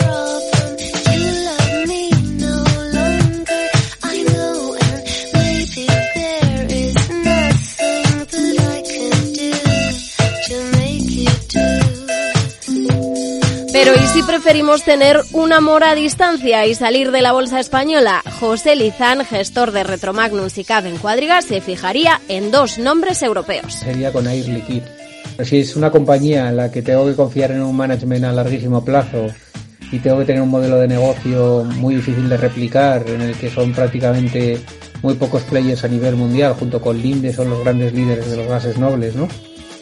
83 0.09 1.13
euros. 1.13 1.59
si 14.13 14.23
preferimos 14.23 14.83
tener 14.83 15.17
un 15.33 15.53
amor 15.53 15.83
a 15.83 15.93
distancia 15.93 16.65
y 16.65 16.73
salir 16.73 17.11
de 17.11 17.21
la 17.21 17.31
bolsa 17.31 17.59
española, 17.59 18.23
José 18.39 18.75
Lizán, 18.75 19.23
gestor 19.23 19.71
de 19.71 19.83
Retromagnum 19.83 20.47
y 20.53 20.63
CAV 20.63 20.87
en 20.87 20.97
Cuadriga, 20.97 21.41
se 21.41 21.61
fijaría 21.61 22.19
en 22.27 22.49
dos 22.49 22.79
nombres 22.79 23.21
europeos. 23.21 23.73
Sería 23.73 24.11
con 24.11 24.27
Air 24.27 24.47
Liquide 24.47 24.83
Si 25.43 25.59
es 25.59 25.75
una 25.75 25.91
compañía 25.91 26.49
en 26.49 26.57
la 26.57 26.71
que 26.71 26.81
tengo 26.81 27.05
que 27.05 27.15
confiar 27.15 27.51
en 27.51 27.61
un 27.61 27.75
management 27.75 28.25
a 28.25 28.31
larguísimo 28.31 28.83
plazo 28.83 29.27
y 29.91 29.99
tengo 29.99 30.19
que 30.19 30.25
tener 30.25 30.41
un 30.41 30.49
modelo 30.49 30.77
de 30.77 30.87
negocio 30.87 31.63
muy 31.77 31.95
difícil 31.95 32.29
de 32.29 32.37
replicar, 32.37 33.05
en 33.07 33.21
el 33.21 33.35
que 33.35 33.49
son 33.49 33.73
prácticamente 33.73 34.59
muy 35.01 35.15
pocos 35.15 35.43
players 35.43 35.83
a 35.83 35.87
nivel 35.87 36.15
mundial, 36.15 36.53
junto 36.53 36.81
con 36.81 37.01
Linde 37.01 37.33
son 37.33 37.49
los 37.49 37.63
grandes 37.63 37.93
líderes 37.93 38.29
de 38.29 38.37
los 38.37 38.47
gases 38.47 38.77
nobles, 38.77 39.15
¿no? 39.15 39.27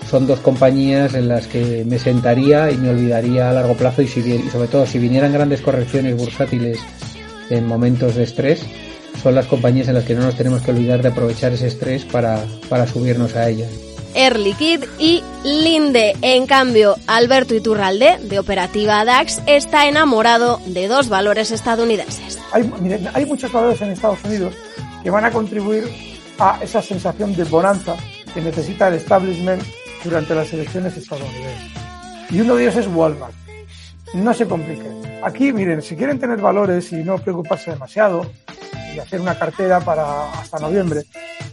Son 0.10 0.26
dos 0.26 0.40
compañías 0.40 1.14
en 1.16 1.28
las 1.28 1.48
que 1.48 1.84
me 1.86 2.00
sentaría 2.00 2.72
y 2.72 2.78
me 2.78 2.92
olvidaría 2.92 3.50
a 3.50 3.54
largo 3.54 3.76
plazo 3.76 4.02
y, 4.02 4.06
y 4.06 4.50
sobre 4.50 4.70
todo 4.70 4.86
si 4.86 5.00
vinieran 5.00 5.34
grandes 5.34 5.62
correcciones 5.62 6.16
bursátiles 6.16 6.80
en 7.50 7.66
momentos 7.66 8.16
de 8.16 8.24
estrés, 8.24 8.66
son 9.22 9.36
las 9.36 9.48
compañías 9.48 9.88
en 9.88 9.96
las 9.96 10.06
que 10.06 10.16
no 10.16 10.22
nos 10.22 10.36
tenemos 10.36 10.62
que 10.62 10.72
olvidar 10.72 11.02
de 11.02 11.10
aprovechar 11.10 11.52
ese 11.52 11.68
estrés 11.68 12.06
para, 12.06 12.46
para 12.70 12.88
subirnos 12.88 13.36
a 13.36 13.50
ellas. 13.50 13.87
Air 14.18 14.40
Liquide 14.40 14.90
y 14.98 15.24
Linde. 15.44 16.16
En 16.22 16.48
cambio, 16.48 16.96
Alberto 17.06 17.54
Iturralde, 17.54 18.18
de 18.24 18.40
Operativa 18.40 19.06
DAX, 19.06 19.42
está 19.46 19.88
enamorado 19.88 20.60
de 20.66 20.88
dos 20.88 21.08
valores 21.08 21.52
estadounidenses. 21.52 22.40
Hay, 22.52 22.70
miren, 22.82 23.08
hay 23.14 23.26
muchos 23.28 23.52
valores 23.52 23.80
en 23.82 23.92
Estados 23.92 24.24
Unidos 24.24 24.56
que 25.04 25.12
van 25.12 25.24
a 25.24 25.32
contribuir 25.32 25.84
a 26.40 26.60
esa 26.62 26.82
sensación 26.82 27.36
de 27.36 27.44
bonanza 27.44 27.96
que 28.34 28.42
necesita 28.42 28.88
el 28.88 28.96
establishment 28.96 29.62
durante 30.04 30.34
las 30.34 30.52
elecciones 30.52 30.98
estadounidenses. 30.98 31.72
Y 32.32 32.42
uno 32.42 32.56
de 32.56 32.64
ellos 32.64 32.76
es 32.76 32.88
Walmart. 32.88 33.34
No 34.16 34.34
se 34.34 34.48
compliquen. 34.48 35.02
Aquí, 35.24 35.54
miren, 35.54 35.82
si 35.82 35.96
quieren 35.96 36.20
tener 36.20 36.40
valores 36.40 36.92
y 36.92 36.98
no 36.98 37.20
preocuparse 37.20 37.72
demasiado 37.72 38.26
hacer 39.00 39.22
una 39.22 39.38
cartera 39.38 39.80
para 39.80 40.32
hasta 40.32 40.60
noviembre, 40.60 41.04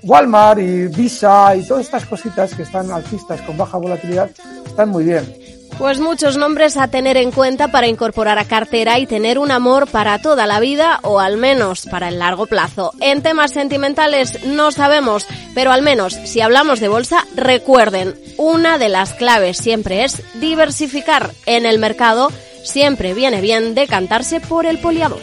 Walmart 0.02 0.60
y 0.60 0.86
Visa 0.88 1.54
y 1.56 1.66
todas 1.66 1.86
estas 1.86 2.04
cositas 2.06 2.54
que 2.54 2.62
están 2.62 2.90
alcistas 2.90 3.40
con 3.42 3.56
baja 3.56 3.78
volatilidad 3.78 4.30
están 4.66 4.88
muy 4.88 5.04
bien. 5.04 5.54
Pues 5.78 5.98
muchos 5.98 6.36
nombres 6.36 6.76
a 6.76 6.86
tener 6.86 7.16
en 7.16 7.32
cuenta 7.32 7.68
para 7.68 7.88
incorporar 7.88 8.38
a 8.38 8.44
cartera 8.44 9.00
y 9.00 9.06
tener 9.06 9.40
un 9.40 9.50
amor 9.50 9.88
para 9.90 10.20
toda 10.20 10.46
la 10.46 10.60
vida 10.60 11.00
o 11.02 11.18
al 11.18 11.36
menos 11.36 11.86
para 11.86 12.08
el 12.08 12.20
largo 12.20 12.46
plazo. 12.46 12.92
En 13.00 13.22
temas 13.22 13.50
sentimentales 13.52 14.44
no 14.44 14.70
sabemos, 14.70 15.26
pero 15.52 15.72
al 15.72 15.82
menos 15.82 16.14
si 16.14 16.40
hablamos 16.40 16.78
de 16.78 16.88
bolsa, 16.88 17.26
recuerden, 17.34 18.14
una 18.36 18.78
de 18.78 18.88
las 18.88 19.14
claves 19.14 19.56
siempre 19.56 20.04
es 20.04 20.22
diversificar 20.40 21.32
en 21.44 21.66
el 21.66 21.80
mercado. 21.80 22.30
Siempre 22.62 23.12
viene 23.12 23.40
bien 23.40 23.74
decantarse 23.74 24.40
por 24.40 24.66
el 24.66 24.78
poliador. 24.78 25.20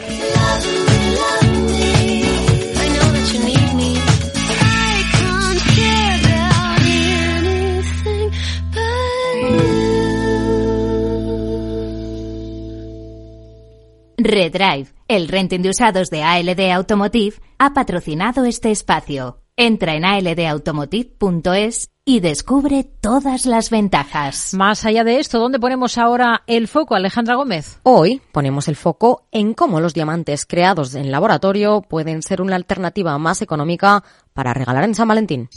Redrive, 14.24 14.88
el 15.08 15.28
renting 15.28 15.60
de 15.62 15.70
usados 15.70 16.10
de 16.10 16.22
ALD 16.22 16.72
Automotive, 16.72 17.36
ha 17.58 17.72
patrocinado 17.72 18.44
este 18.44 18.70
espacio. 18.70 19.38
Entra 19.56 19.94
en 19.94 20.04
aldautomotive.es 20.04 21.90
y 22.04 22.20
descubre 22.20 22.84
todas 22.84 23.46
las 23.46 23.70
ventajas. 23.70 24.54
Más 24.54 24.84
allá 24.84 25.04
de 25.04 25.20
esto, 25.20 25.38
¿dónde 25.38 25.60
ponemos 25.60 25.98
ahora 25.98 26.42
el 26.46 26.66
foco, 26.66 26.94
Alejandra 26.94 27.36
Gómez? 27.36 27.78
Hoy 27.84 28.20
ponemos 28.32 28.66
el 28.68 28.76
foco 28.76 29.28
en 29.30 29.54
cómo 29.54 29.80
los 29.80 29.94
diamantes 29.94 30.46
creados 30.46 30.94
en 30.94 31.12
laboratorio 31.12 31.82
pueden 31.82 32.22
ser 32.22 32.42
una 32.42 32.56
alternativa 32.56 33.16
más 33.18 33.42
económica 33.42 34.02
para 34.32 34.54
regalar 34.54 34.84
en 34.84 34.94
San 34.94 35.08
Valentín. 35.08 35.48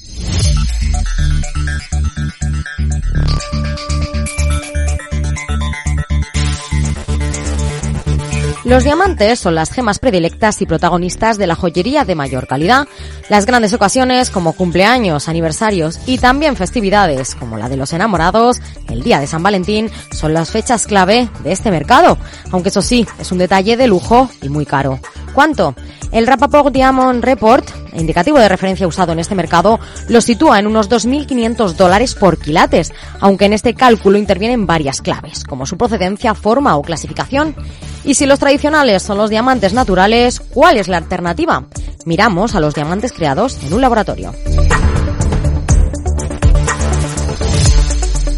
Los 8.66 8.84
diamantes 8.84 9.40
son 9.40 9.54
las 9.54 9.70
gemas 9.70 10.00
predilectas 10.00 10.60
y 10.60 10.66
protagonistas 10.66 11.38
de 11.38 11.46
la 11.46 11.54
joyería 11.54 12.04
de 12.04 12.16
mayor 12.16 12.48
calidad. 12.48 12.88
Las 13.30 13.46
grandes 13.46 13.74
ocasiones 13.74 14.32
como 14.32 14.54
cumpleaños, 14.54 15.30
aniversarios 15.30 16.00
y 16.08 16.18
también 16.18 16.56
festividades 16.56 17.36
como 17.36 17.58
la 17.58 17.70
de 17.70 17.78
los 17.78 17.94
enamorados, 17.94 18.60
el 18.90 19.04
día 19.04 19.20
de 19.20 19.28
San 19.28 19.44
Valentín, 19.44 19.92
son 20.12 20.34
las 20.34 20.50
fechas 20.50 20.88
clave 20.88 21.30
de 21.44 21.52
este 21.52 21.70
mercado. 21.70 22.18
Aunque 22.52 22.70
eso 22.70 22.82
sí, 22.82 23.06
es 23.20 23.32
un 23.32 23.38
detalle 23.38 23.78
de 23.78 23.86
lujo 23.86 24.32
y 24.42 24.50
muy 24.50 24.66
caro. 24.66 25.00
¿Cuánto? 25.36 25.76
El 26.14 26.28
Rapaport 26.28 26.74
Diamond 26.74 27.22
Report, 27.22 27.68
indicativo 27.94 28.40
de 28.40 28.48
referencia 28.48 28.88
usado 28.88 29.12
en 29.12 29.20
este 29.20 29.36
mercado, 29.36 29.82
lo 30.08 30.22
sitúa 30.22 30.60
en 30.60 30.66
unos 30.66 30.90
2.500 30.90 31.74
dólares 31.74 32.16
por 32.16 32.40
quilates, 32.40 32.94
aunque 33.20 33.44
en 33.44 33.52
este 33.52 33.74
cálculo 33.74 34.18
intervienen 34.18 34.66
varias 34.66 35.02
claves, 35.02 35.44
como 35.44 35.66
su 35.66 35.78
procedencia, 35.78 36.34
forma 36.36 36.78
o 36.78 36.82
clasificación. 36.82 37.54
Y 38.06 38.14
si 38.14 38.26
los 38.26 38.40
tradicionales 38.40 39.04
son 39.04 39.18
los 39.18 39.30
diamantes 39.30 39.74
naturales, 39.74 40.40
¿cuál 40.40 40.78
es 40.78 40.88
la 40.88 40.98
alternativa? 40.98 41.66
Miramos 42.06 42.56
a 42.56 42.62
los 42.62 42.74
diamantes 42.74 43.12
creados 43.12 43.62
en 43.66 43.74
un 43.74 43.82
laboratorio. 43.82 44.34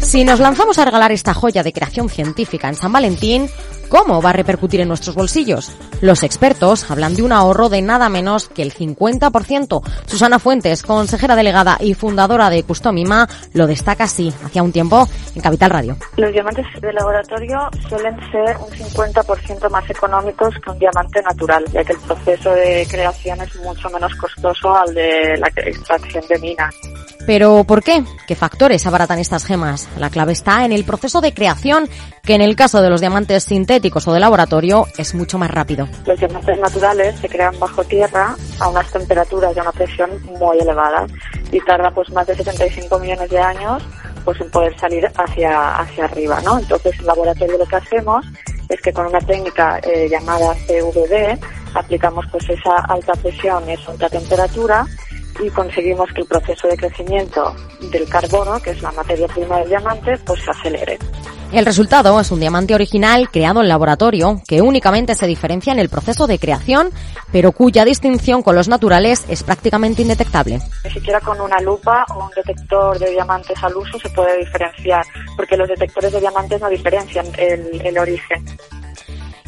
Si 0.02 0.24
nos 0.24 0.40
lanzamos 0.40 0.78
a 0.78 0.84
regalar 0.84 1.12
esta 1.12 1.34
joya 1.34 1.62
de 1.62 1.72
creación 1.72 2.08
científica 2.08 2.68
en 2.68 2.74
San 2.74 2.90
Valentín, 2.90 3.48
¿Cómo 3.88 4.20
va 4.20 4.30
a 4.30 4.34
repercutir 4.34 4.80
en 4.80 4.88
nuestros 4.88 5.16
bolsillos? 5.16 5.74
Los 6.02 6.22
expertos 6.22 6.90
hablan 6.90 7.14
de 7.14 7.22
un 7.22 7.32
ahorro 7.32 7.70
de 7.70 7.80
nada 7.80 8.10
menos 8.10 8.48
que 8.48 8.62
el 8.62 8.74
50%. 8.74 9.82
Susana 10.06 10.38
Fuentes, 10.38 10.82
consejera 10.82 11.34
delegada 11.34 11.78
y 11.80 11.94
fundadora 11.94 12.50
de 12.50 12.62
Customima, 12.64 13.26
lo 13.54 13.66
destaca 13.66 14.04
así, 14.04 14.32
hacía 14.44 14.62
un 14.62 14.72
tiempo, 14.72 15.08
en 15.34 15.40
Capital 15.40 15.70
Radio. 15.70 15.96
Los 16.18 16.32
diamantes 16.32 16.66
de 16.80 16.92
laboratorio 16.92 17.58
suelen 17.88 18.16
ser 18.30 18.56
un 18.58 18.70
50% 18.70 19.70
más 19.70 19.88
económicos 19.88 20.54
que 20.62 20.70
un 20.70 20.78
diamante 20.78 21.22
natural, 21.22 21.64
ya 21.72 21.82
que 21.82 21.94
el 21.94 21.98
proceso 22.00 22.50
de 22.50 22.86
creación 22.90 23.40
es 23.40 23.56
mucho 23.56 23.88
menos 23.88 24.14
costoso 24.16 24.76
al 24.76 24.94
de 24.94 25.38
la 25.38 25.48
extracción 25.48 26.24
de 26.28 26.38
minas. 26.38 26.74
Pero 27.28 27.62
¿por 27.64 27.82
qué? 27.82 28.04
¿Qué 28.26 28.34
factores 28.34 28.86
abaratan 28.86 29.18
estas 29.18 29.44
gemas? 29.44 29.86
La 29.98 30.08
clave 30.08 30.32
está 30.32 30.64
en 30.64 30.72
el 30.72 30.84
proceso 30.84 31.20
de 31.20 31.34
creación, 31.34 31.86
que 32.22 32.34
en 32.34 32.40
el 32.40 32.56
caso 32.56 32.80
de 32.80 32.88
los 32.88 33.02
diamantes 33.02 33.44
sintéticos 33.44 34.08
o 34.08 34.14
de 34.14 34.18
laboratorio 34.18 34.86
es 34.96 35.14
mucho 35.14 35.36
más 35.36 35.50
rápido. 35.50 35.86
Los 36.06 36.18
diamantes 36.18 36.58
naturales 36.58 37.20
se 37.20 37.28
crean 37.28 37.52
bajo 37.60 37.84
tierra 37.84 38.34
a 38.58 38.68
unas 38.70 38.90
temperaturas 38.90 39.54
y 39.54 39.58
a 39.58 39.62
una 39.62 39.72
presión 39.72 40.08
muy 40.38 40.58
elevadas 40.58 41.12
y 41.52 41.60
tarda 41.60 41.90
pues 41.90 42.10
más 42.12 42.26
de 42.26 42.34
75 42.34 42.98
millones 42.98 43.28
de 43.28 43.38
años 43.38 43.82
pues 44.24 44.40
en 44.40 44.50
poder 44.50 44.74
salir 44.78 45.06
hacia, 45.14 45.76
hacia 45.76 46.06
arriba, 46.06 46.40
¿no? 46.40 46.58
Entonces 46.58 46.98
en 46.98 47.04
laboratorio 47.04 47.58
lo 47.58 47.66
que 47.66 47.76
hacemos 47.76 48.24
es 48.70 48.80
que 48.80 48.90
con 48.94 49.04
una 49.04 49.20
técnica 49.20 49.78
eh, 49.80 50.08
llamada 50.10 50.54
CVD 50.66 51.38
aplicamos 51.74 52.24
pues 52.32 52.48
esa 52.48 52.76
alta 52.88 53.12
presión 53.12 53.68
y 53.68 53.72
esa 53.72 53.90
alta 53.90 54.08
temperatura 54.08 54.86
y 55.40 55.50
conseguimos 55.50 56.10
que 56.12 56.22
el 56.22 56.26
proceso 56.26 56.68
de 56.68 56.76
crecimiento 56.76 57.54
del 57.90 58.08
carbono, 58.08 58.60
que 58.60 58.70
es 58.70 58.82
la 58.82 58.92
materia 58.92 59.26
prima 59.28 59.58
del 59.58 59.68
diamante, 59.68 60.16
pues 60.24 60.42
se 60.42 60.50
acelere. 60.50 60.98
El 61.50 61.64
resultado 61.64 62.20
es 62.20 62.30
un 62.30 62.40
diamante 62.40 62.74
original 62.74 63.30
creado 63.30 63.62
en 63.62 63.68
laboratorio 63.68 64.42
que 64.46 64.60
únicamente 64.60 65.14
se 65.14 65.26
diferencia 65.26 65.72
en 65.72 65.78
el 65.78 65.88
proceso 65.88 66.26
de 66.26 66.38
creación, 66.38 66.90
pero 67.32 67.52
cuya 67.52 67.86
distinción 67.86 68.42
con 68.42 68.54
los 68.54 68.68
naturales 68.68 69.24
es 69.30 69.42
prácticamente 69.44 70.02
indetectable. 70.02 70.60
Ni 70.84 70.90
siquiera 70.90 71.20
con 71.20 71.40
una 71.40 71.58
lupa 71.60 72.04
o 72.14 72.26
un 72.26 72.30
detector 72.36 72.98
de 72.98 73.12
diamantes 73.12 73.56
al 73.62 73.74
uso 73.76 73.98
se 73.98 74.10
puede 74.10 74.36
diferenciar, 74.38 75.06
porque 75.36 75.56
los 75.56 75.68
detectores 75.68 76.12
de 76.12 76.20
diamantes 76.20 76.60
no 76.60 76.68
diferencian 76.68 77.26
el, 77.38 77.80
el 77.82 77.98
origen. 77.98 78.44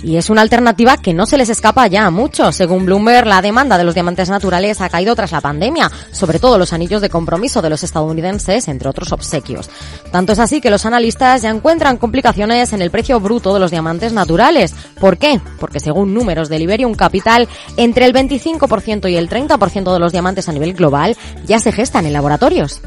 Y 0.03 0.17
es 0.17 0.31
una 0.31 0.43
alternativa 0.43 0.97
que 0.97 1.13
no 1.13 1.27
se 1.27 1.37
les 1.37 1.49
escapa 1.49 1.87
ya 1.87 2.07
a 2.07 2.11
muchos. 2.11 2.57
Según 2.57 2.87
Bloomberg, 2.87 3.27
la 3.27 3.43
demanda 3.43 3.77
de 3.77 3.85
los 3.85 3.95
diamantes 3.95 4.31
naturales 4.31 4.81
ha 4.81 4.89
caído 4.89 5.15
tras 5.15 5.33
la 5.33 5.41
pandemia, 5.41 5.91
sobre 6.13 6.39
todo 6.39 6.59
los 6.59 6.73
anillos 6.73 7.03
de 7.03 7.11
compromiso 7.11 7.61
de 7.61 7.71
los 7.71 7.83
estadounidenses, 7.83 8.69
entre 8.69 8.89
otros 8.89 9.13
obsequios. 9.13 9.69
Tanto 10.11 10.33
es 10.33 10.39
así 10.39 10.61
que 10.61 10.71
los 10.71 10.87
analistas 10.87 11.43
ya 11.43 11.51
encuentran 11.51 11.99
complicaciones 11.99 12.73
en 12.73 12.83
el 12.83 12.91
precio 12.91 13.21
bruto 13.21 13.53
de 13.53 13.61
los 13.61 13.71
diamantes 13.71 14.13
naturales. 14.13 14.75
¿Por 14.99 15.19
qué? 15.19 15.41
Porque 15.59 15.81
según 15.81 16.15
números 16.15 16.49
de 16.49 16.59
Liberium 16.59 16.95
Capital, 16.95 17.49
entre 17.77 18.07
el 18.07 18.15
25% 18.15 19.11
y 19.11 19.17
el 19.17 19.29
30% 19.29 19.93
de 19.93 19.99
los 19.99 20.13
diamantes 20.13 20.49
a 20.49 20.53
nivel 20.53 20.75
global 20.75 21.17
ya 21.47 21.59
se 21.59 21.73
gestan 21.73 22.07
en 22.07 22.13
laboratorios. 22.13 22.81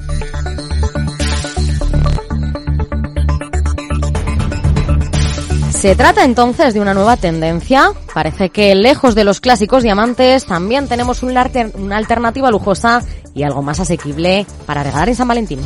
Se 5.84 5.98
trata 5.98 6.24
entonces 6.24 6.74
de 6.74 6.80
una 6.80 6.93
nueva 6.93 7.17
tendencia. 7.17 7.91
Parece 8.13 8.52
que 8.52 8.74
lejos 8.74 9.15
de 9.15 9.26
los 9.26 9.41
clásicos 9.41 9.84
diamantes 9.84 10.46
también 10.46 10.88
tenemos 10.88 11.24
una, 11.24 11.41
alternativa 11.41 12.50
lujosa 12.50 13.04
y 13.36 13.43
algo 13.43 13.62
más 13.62 13.82
asequible 13.82 14.46
para 14.65 14.82
regalar 14.82 15.10
en 15.10 15.15
San 15.15 15.28
Valentín. 15.28 15.60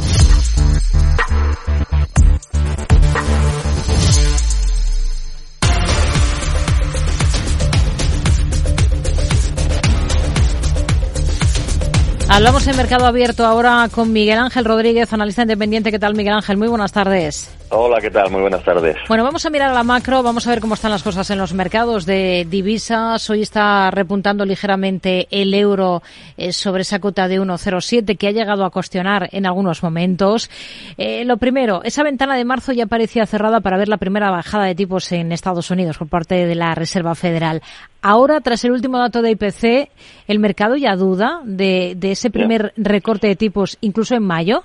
Hablamos 12.27 12.65
en 12.65 12.75
Mercado 12.75 13.06
Abierto 13.06 13.45
ahora 13.45 13.88
con 13.91 14.12
Miguel 14.12 14.39
Ángel 14.39 14.65
Rodríguez, 14.65 15.13
analista 15.13 15.43
independiente. 15.43 15.91
¿Qué 15.91 15.99
tal, 15.99 16.15
Miguel 16.15 16.34
Ángel? 16.34 16.58
Muy 16.58 16.69
buenas 16.69 16.91
tardes. 16.91 17.56
Hola, 17.69 17.99
¿qué 17.99 18.10
tal? 18.10 18.32
Muy 18.32 18.39
buenas 18.39 18.63
tardes. 18.63 18.95
Bueno, 19.10 19.25
vamos 19.25 19.45
a 19.45 19.49
mirar 19.49 19.71
a 19.71 19.73
la 19.73 19.84
macro, 19.84 20.23
vamos 20.23 20.47
a 20.47 20.51
ver 20.51 20.62
cómo 20.62 20.75
están 20.75 20.89
las 20.89 21.03
cosas 21.03 21.30
en 21.32 21.38
los 21.38 21.53
mercados 21.53 22.06
de 22.06 22.47
divisas. 22.49 23.30
Hoy 23.30 23.41
está 23.41 23.91
repuntando 23.91 24.45
ligeramente 24.45 25.27
el 25.32 25.53
euro 25.53 26.01
eh, 26.38 26.53
sobre 26.53 26.84
esa 26.84 26.99
cota 26.99 27.27
de 27.27 27.41
1,07 27.41 28.17
que 28.17 28.27
ha 28.27 28.32
llegado 28.32 28.63
a 28.63 28.69
cuestionar 28.69 29.27
en 29.34 29.45
algunos 29.45 29.84
momentos. 29.84 30.49
Eh, 30.97 31.25
lo 31.25 31.36
primero, 31.36 31.82
esa 31.84 32.03
ventana 32.03 32.38
de 32.38 32.45
marzo 32.45 32.71
ya 32.71 32.86
parecía 32.86 33.25
cerrada 33.25 33.60
para 33.60 33.77
ver 33.77 33.89
la 33.89 33.97
primera 33.97 34.32
bajada 34.32 34.63
de 34.63 34.75
tipos 34.75 35.12
en 35.12 35.34
Estados 35.34 35.69
Unidos 35.69 35.97
por 35.97 36.08
parte 36.08 36.47
de 36.47 36.56
la 36.56 36.73
Reserva 36.73 37.15
Federal. 37.15 37.62
Ahora, 38.01 38.39
tras 38.39 38.63
el 38.63 38.71
último 38.71 38.97
dato 38.97 39.21
de 39.21 39.32
IPC, 39.32 39.89
¿el 40.30 40.39
mercado 40.39 40.77
ya 40.77 40.95
duda 40.95 41.41
de, 41.43 41.95
de 41.97 42.12
ese 42.12 42.30
primer 42.30 42.71
recorte 42.77 43.27
de 43.27 43.36
tipos 43.36 43.77
incluso 43.82 44.15
en 44.15 44.23
mayo? 44.23 44.63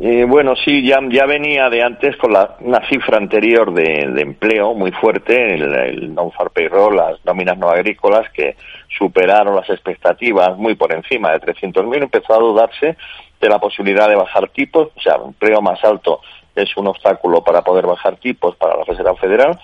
Eh, 0.00 0.24
bueno, 0.24 0.54
sí, 0.54 0.86
ya, 0.86 1.00
ya 1.08 1.26
venía 1.26 1.68
de 1.68 1.82
antes 1.82 2.16
con 2.18 2.32
la, 2.32 2.56
una 2.60 2.86
cifra 2.88 3.16
anterior 3.16 3.74
de, 3.74 4.02
empleo 4.20 4.72
muy 4.72 4.92
fuerte, 4.92 5.54
el, 5.54 5.74
el 5.74 6.14
non-farm 6.14 6.52
payroll, 6.54 6.94
las 6.94 7.24
nóminas 7.24 7.58
no 7.58 7.68
agrícolas 7.68 8.30
que 8.30 8.56
superaron 8.96 9.56
las 9.56 9.68
expectativas 9.68 10.56
muy 10.56 10.76
por 10.76 10.94
encima 10.94 11.32
de 11.32 11.40
300.000, 11.40 12.02
empezó 12.02 12.34
a 12.34 12.38
dudarse 12.38 12.96
de 13.40 13.48
la 13.48 13.58
posibilidad 13.58 14.08
de 14.08 14.14
bajar 14.14 14.48
tipos, 14.50 14.90
o 14.96 15.00
sea, 15.00 15.16
un 15.16 15.28
empleo 15.28 15.60
más 15.60 15.82
alto 15.82 16.20
es 16.54 16.76
un 16.76 16.86
obstáculo 16.86 17.42
para 17.42 17.62
poder 17.62 17.86
bajar 17.86 18.16
tipos 18.16 18.56
para 18.56 18.76
la 18.76 18.84
Reserva 18.84 19.14
Federal. 19.16 19.58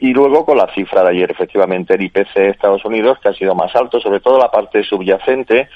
Y 0.00 0.12
luego 0.12 0.44
con 0.44 0.56
la 0.56 0.72
cifra 0.74 1.02
de 1.02 1.10
ayer, 1.10 1.30
efectivamente, 1.30 1.94
el 1.94 2.02
IPC 2.02 2.34
de 2.34 2.50
Estados 2.50 2.84
Unidos, 2.84 3.18
que 3.20 3.28
ha 3.28 3.34
sido 3.34 3.54
más 3.54 3.74
alto, 3.74 4.00
sobre 4.00 4.20
todo 4.20 4.38
la 4.38 4.50
parte 4.50 4.84
subyacente, 4.84 5.68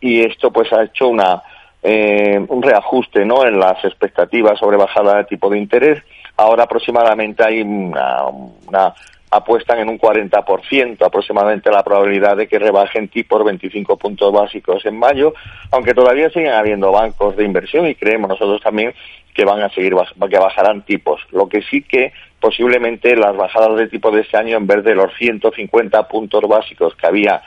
y 0.00 0.20
esto 0.20 0.50
pues 0.50 0.70
ha 0.72 0.84
hecho 0.84 1.08
una 1.08 1.42
eh, 1.82 2.44
un 2.48 2.62
reajuste 2.62 3.24
¿no? 3.24 3.44
en 3.44 3.58
las 3.58 3.84
expectativas 3.84 4.58
sobre 4.58 4.76
bajada 4.76 5.18
de 5.18 5.24
tipo 5.24 5.48
de 5.48 5.58
interés. 5.58 6.02
Ahora 6.36 6.64
aproximadamente 6.64 7.44
hay 7.44 7.62
una, 7.62 8.24
una 8.26 8.94
apuestan 9.30 9.78
en 9.78 9.88
un 9.88 9.98
40% 9.98 11.06
aproximadamente 11.06 11.70
la 11.70 11.84
probabilidad 11.84 12.36
de 12.36 12.48
que 12.48 12.58
rebajen 12.58 13.08
tipos 13.08 13.44
25 13.44 13.96
puntos 13.96 14.32
básicos 14.32 14.84
en 14.84 14.98
mayo, 14.98 15.34
aunque 15.70 15.94
todavía 15.94 16.30
siguen 16.30 16.52
habiendo 16.52 16.90
bancos 16.90 17.36
de 17.36 17.44
inversión 17.44 17.86
y 17.86 17.94
creemos 17.94 18.28
nosotros 18.28 18.60
también 18.60 18.92
que 19.32 19.44
van 19.44 19.62
a 19.62 19.70
seguir 19.70 19.94
que 20.28 20.38
bajarán 20.38 20.82
tipos. 20.82 21.20
Lo 21.30 21.48
que 21.48 21.62
sí 21.62 21.82
que 21.82 22.12
posiblemente 22.40 23.14
las 23.14 23.36
bajadas 23.36 23.76
de 23.76 23.88
tipo 23.88 24.10
de 24.10 24.22
este 24.22 24.36
año 24.36 24.56
en 24.56 24.66
vez 24.66 24.82
de 24.82 24.94
los 24.94 25.14
150 25.14 26.08
puntos 26.08 26.42
básicos 26.48 26.96
que 26.96 27.06
había 27.06 27.40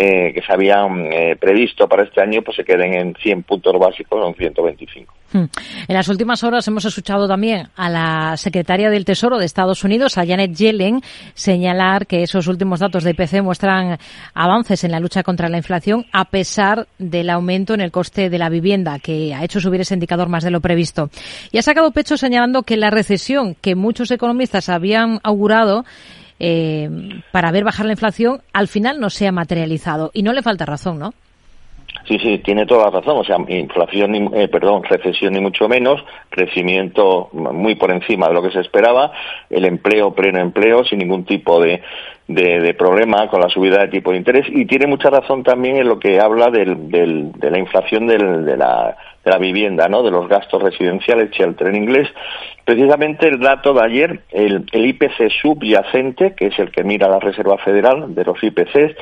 eh, 0.00 0.32
que 0.32 0.42
se 0.42 0.52
habían 0.52 1.12
eh, 1.12 1.34
previsto 1.34 1.88
para 1.88 2.04
este 2.04 2.20
año 2.20 2.40
pues 2.42 2.56
se 2.56 2.62
queden 2.62 2.94
en 2.94 3.14
100 3.16 3.42
puntos 3.42 3.74
básicos 3.80 4.22
o 4.22 4.28
en 4.28 4.34
125. 4.36 5.12
Hmm. 5.32 5.44
En 5.88 5.94
las 5.94 6.08
últimas 6.08 6.44
horas 6.44 6.68
hemos 6.68 6.84
escuchado 6.84 7.26
también 7.26 7.66
a 7.74 7.90
la 7.90 8.36
secretaria 8.36 8.90
del 8.90 9.04
Tesoro 9.04 9.38
de 9.38 9.44
Estados 9.44 9.82
Unidos, 9.82 10.16
a 10.16 10.24
Janet 10.24 10.54
Yellen, 10.54 11.02
señalar 11.34 12.06
que 12.06 12.22
esos 12.22 12.46
últimos 12.46 12.78
datos 12.78 13.02
de 13.02 13.10
IPC 13.10 13.42
muestran 13.42 13.98
avances 14.34 14.84
en 14.84 14.92
la 14.92 15.00
lucha 15.00 15.24
contra 15.24 15.48
la 15.48 15.56
inflación 15.56 16.06
a 16.12 16.26
pesar 16.26 16.86
del 17.00 17.28
aumento 17.28 17.74
en 17.74 17.80
el 17.80 17.90
coste 17.90 18.30
de 18.30 18.38
la 18.38 18.50
vivienda, 18.50 19.00
que 19.00 19.34
ha 19.34 19.42
hecho 19.42 19.60
subir 19.60 19.80
ese 19.80 19.94
indicador 19.94 20.28
más 20.28 20.44
de 20.44 20.52
lo 20.52 20.60
previsto. 20.60 21.10
Y 21.50 21.58
ha 21.58 21.62
sacado 21.62 21.90
pecho 21.90 22.16
señalando 22.16 22.62
que 22.62 22.76
la 22.76 22.90
recesión 22.90 23.56
que 23.60 23.74
muchos 23.74 24.12
economistas 24.12 24.68
habían 24.68 25.18
augurado 25.24 25.84
eh, 26.40 26.88
para 27.32 27.50
ver 27.50 27.64
bajar 27.64 27.86
la 27.86 27.92
inflación, 27.92 28.42
al 28.52 28.68
final 28.68 29.00
no 29.00 29.10
se 29.10 29.26
ha 29.26 29.32
materializado. 29.32 30.10
Y 30.14 30.22
no 30.22 30.32
le 30.32 30.42
falta 30.42 30.64
razón, 30.66 30.98
¿no? 30.98 31.12
Sí, 32.06 32.18
sí, 32.18 32.38
tiene 32.38 32.64
toda 32.64 32.86
la 32.86 33.00
razón. 33.00 33.18
O 33.18 33.24
sea, 33.24 33.36
inflación, 33.48 34.34
eh, 34.34 34.48
perdón, 34.48 34.82
recesión 34.84 35.34
ni 35.34 35.40
mucho 35.40 35.68
menos, 35.68 36.02
crecimiento 36.30 37.28
muy 37.32 37.74
por 37.74 37.90
encima 37.90 38.28
de 38.28 38.34
lo 38.34 38.42
que 38.42 38.50
se 38.50 38.60
esperaba, 38.60 39.12
el 39.50 39.64
empleo, 39.66 40.14
pleno 40.14 40.38
empleo, 40.38 40.84
sin 40.84 41.00
ningún 41.00 41.24
tipo 41.24 41.60
de, 41.60 41.82
de, 42.28 42.74
problema 42.74 43.26
con 43.28 43.40
la 43.40 43.48
subida 43.48 43.80
de 43.80 43.88
tipo 43.88 44.12
de 44.12 44.18
interés. 44.18 44.46
Y 44.48 44.66
tiene 44.66 44.86
mucha 44.86 45.10
razón 45.10 45.42
también 45.42 45.76
en 45.76 45.88
lo 45.88 45.98
que 45.98 46.20
habla 46.20 46.50
del, 46.50 46.90
del, 46.90 47.32
de 47.32 47.50
la 47.50 47.58
inflación 47.58 48.06
del, 48.06 48.44
de, 48.44 48.56
la, 48.56 48.96
de 49.24 49.30
la 49.30 49.38
vivienda, 49.38 49.88
¿no? 49.88 50.02
De 50.02 50.10
los 50.10 50.28
gastos 50.28 50.62
residenciales, 50.62 51.30
shelter 51.30 51.68
en 51.68 51.76
inglés. 51.76 52.08
Precisamente 52.64 53.26
el 53.26 53.40
dato 53.40 53.72
de 53.72 53.82
ayer, 53.82 54.20
el, 54.30 54.66
el 54.72 54.86
IPC 54.86 55.30
subyacente, 55.40 56.34
que 56.34 56.48
es 56.48 56.58
el 56.58 56.70
que 56.70 56.84
mira 56.84 57.08
la 57.08 57.18
Reserva 57.18 57.56
Federal 57.58 58.14
de 58.14 58.24
los 58.24 58.42
IPCs, 58.42 58.94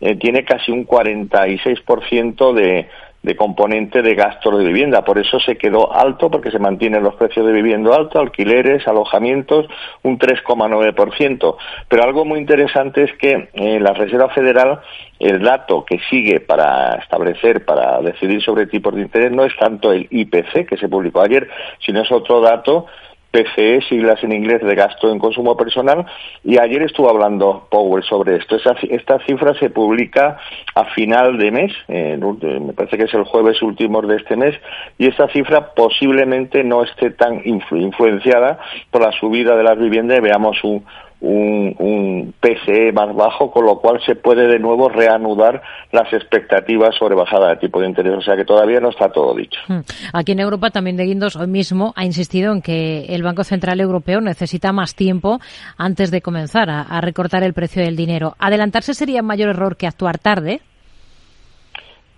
eh, 0.00 0.16
tiene 0.16 0.44
casi 0.44 0.72
un 0.72 0.84
46% 0.84 2.52
de, 2.52 2.88
de 3.22 3.36
componente 3.36 4.02
de 4.02 4.14
gastos 4.14 4.58
de 4.58 4.64
vivienda. 4.64 5.04
Por 5.04 5.18
eso 5.18 5.38
se 5.40 5.56
quedó 5.56 5.94
alto, 5.94 6.30
porque 6.30 6.50
se 6.50 6.58
mantienen 6.58 7.02
los 7.02 7.14
precios 7.14 7.46
de 7.46 7.52
vivienda 7.52 7.94
altos, 7.94 8.20
alquileres, 8.20 8.86
alojamientos, 8.86 9.66
un 10.02 10.18
3,9%. 10.18 11.56
Pero 11.88 12.02
algo 12.02 12.24
muy 12.24 12.38
interesante 12.38 13.04
es 13.04 13.12
que 13.18 13.48
eh, 13.54 13.80
la 13.80 13.92
Reserva 13.92 14.28
Federal, 14.30 14.80
el 15.18 15.42
dato 15.42 15.84
que 15.84 16.00
sigue 16.10 16.40
para 16.40 16.96
establecer, 16.96 17.64
para 17.64 18.00
decidir 18.00 18.42
sobre 18.42 18.66
tipos 18.66 18.94
de 18.94 19.02
interés, 19.02 19.32
no 19.32 19.44
es 19.44 19.56
tanto 19.56 19.92
el 19.92 20.08
IPC 20.10 20.66
que 20.68 20.76
se 20.76 20.88
publicó 20.88 21.20
ayer, 21.20 21.48
sino 21.84 22.02
es 22.02 22.10
otro 22.10 22.40
dato 22.40 22.86
PCE, 23.32 23.80
siglas 23.88 24.22
en 24.22 24.32
inglés 24.32 24.62
de 24.62 24.74
gasto 24.74 25.10
en 25.10 25.18
consumo 25.18 25.56
personal, 25.56 26.04
y 26.44 26.58
ayer 26.58 26.82
estuvo 26.82 27.08
hablando 27.08 27.66
Powell 27.70 28.04
sobre 28.04 28.36
esto. 28.36 28.56
esta 28.56 29.18
cifra 29.20 29.54
se 29.54 29.70
publica 29.70 30.38
a 30.74 30.84
final 30.94 31.38
de 31.38 31.50
mes, 31.50 31.72
me 31.88 32.72
parece 32.74 32.98
que 32.98 33.04
es 33.04 33.14
el 33.14 33.24
jueves 33.24 33.60
último 33.62 34.02
de 34.02 34.16
este 34.16 34.36
mes, 34.36 34.54
y 34.98 35.08
esta 35.08 35.28
cifra 35.28 35.72
posiblemente 35.74 36.62
no 36.62 36.84
esté 36.84 37.10
tan 37.10 37.42
influenciada 37.44 38.58
por 38.90 39.02
la 39.02 39.12
subida 39.12 39.56
de 39.56 39.64
las 39.64 39.78
viviendas 39.78 40.18
y 40.18 40.20
veamos 40.20 40.62
un, 40.62 40.84
un, 41.22 41.74
un, 41.78 42.34
PCE 42.40 42.92
más 42.92 43.14
bajo, 43.14 43.50
con 43.52 43.64
lo 43.64 43.78
cual 43.78 44.00
se 44.04 44.16
puede 44.16 44.48
de 44.48 44.58
nuevo 44.58 44.88
reanudar 44.88 45.62
las 45.92 46.12
expectativas 46.12 46.96
sobre 46.98 47.14
bajada 47.14 47.50
de 47.50 47.56
tipo 47.56 47.80
de 47.80 47.86
interés. 47.86 48.14
O 48.18 48.20
sea 48.20 48.36
que 48.36 48.44
todavía 48.44 48.80
no 48.80 48.90
está 48.90 49.10
todo 49.10 49.34
dicho. 49.34 49.58
Hmm. 49.68 49.80
Aquí 50.12 50.32
en 50.32 50.40
Europa 50.40 50.70
también 50.70 50.96
de 50.96 51.04
Guindos 51.04 51.36
hoy 51.36 51.46
mismo 51.46 51.92
ha 51.96 52.04
insistido 52.04 52.52
en 52.52 52.60
que 52.60 53.06
el 53.06 53.22
Banco 53.22 53.44
Central 53.44 53.80
Europeo 53.80 54.20
necesita 54.20 54.72
más 54.72 54.96
tiempo 54.96 55.38
antes 55.78 56.10
de 56.10 56.20
comenzar 56.20 56.68
a, 56.68 56.82
a 56.82 57.00
recortar 57.00 57.44
el 57.44 57.54
precio 57.54 57.82
del 57.82 57.96
dinero. 57.96 58.34
¿Adelantarse 58.38 58.92
sería 58.92 59.22
mayor 59.22 59.50
error 59.50 59.76
que 59.76 59.86
actuar 59.86 60.18
tarde? 60.18 60.60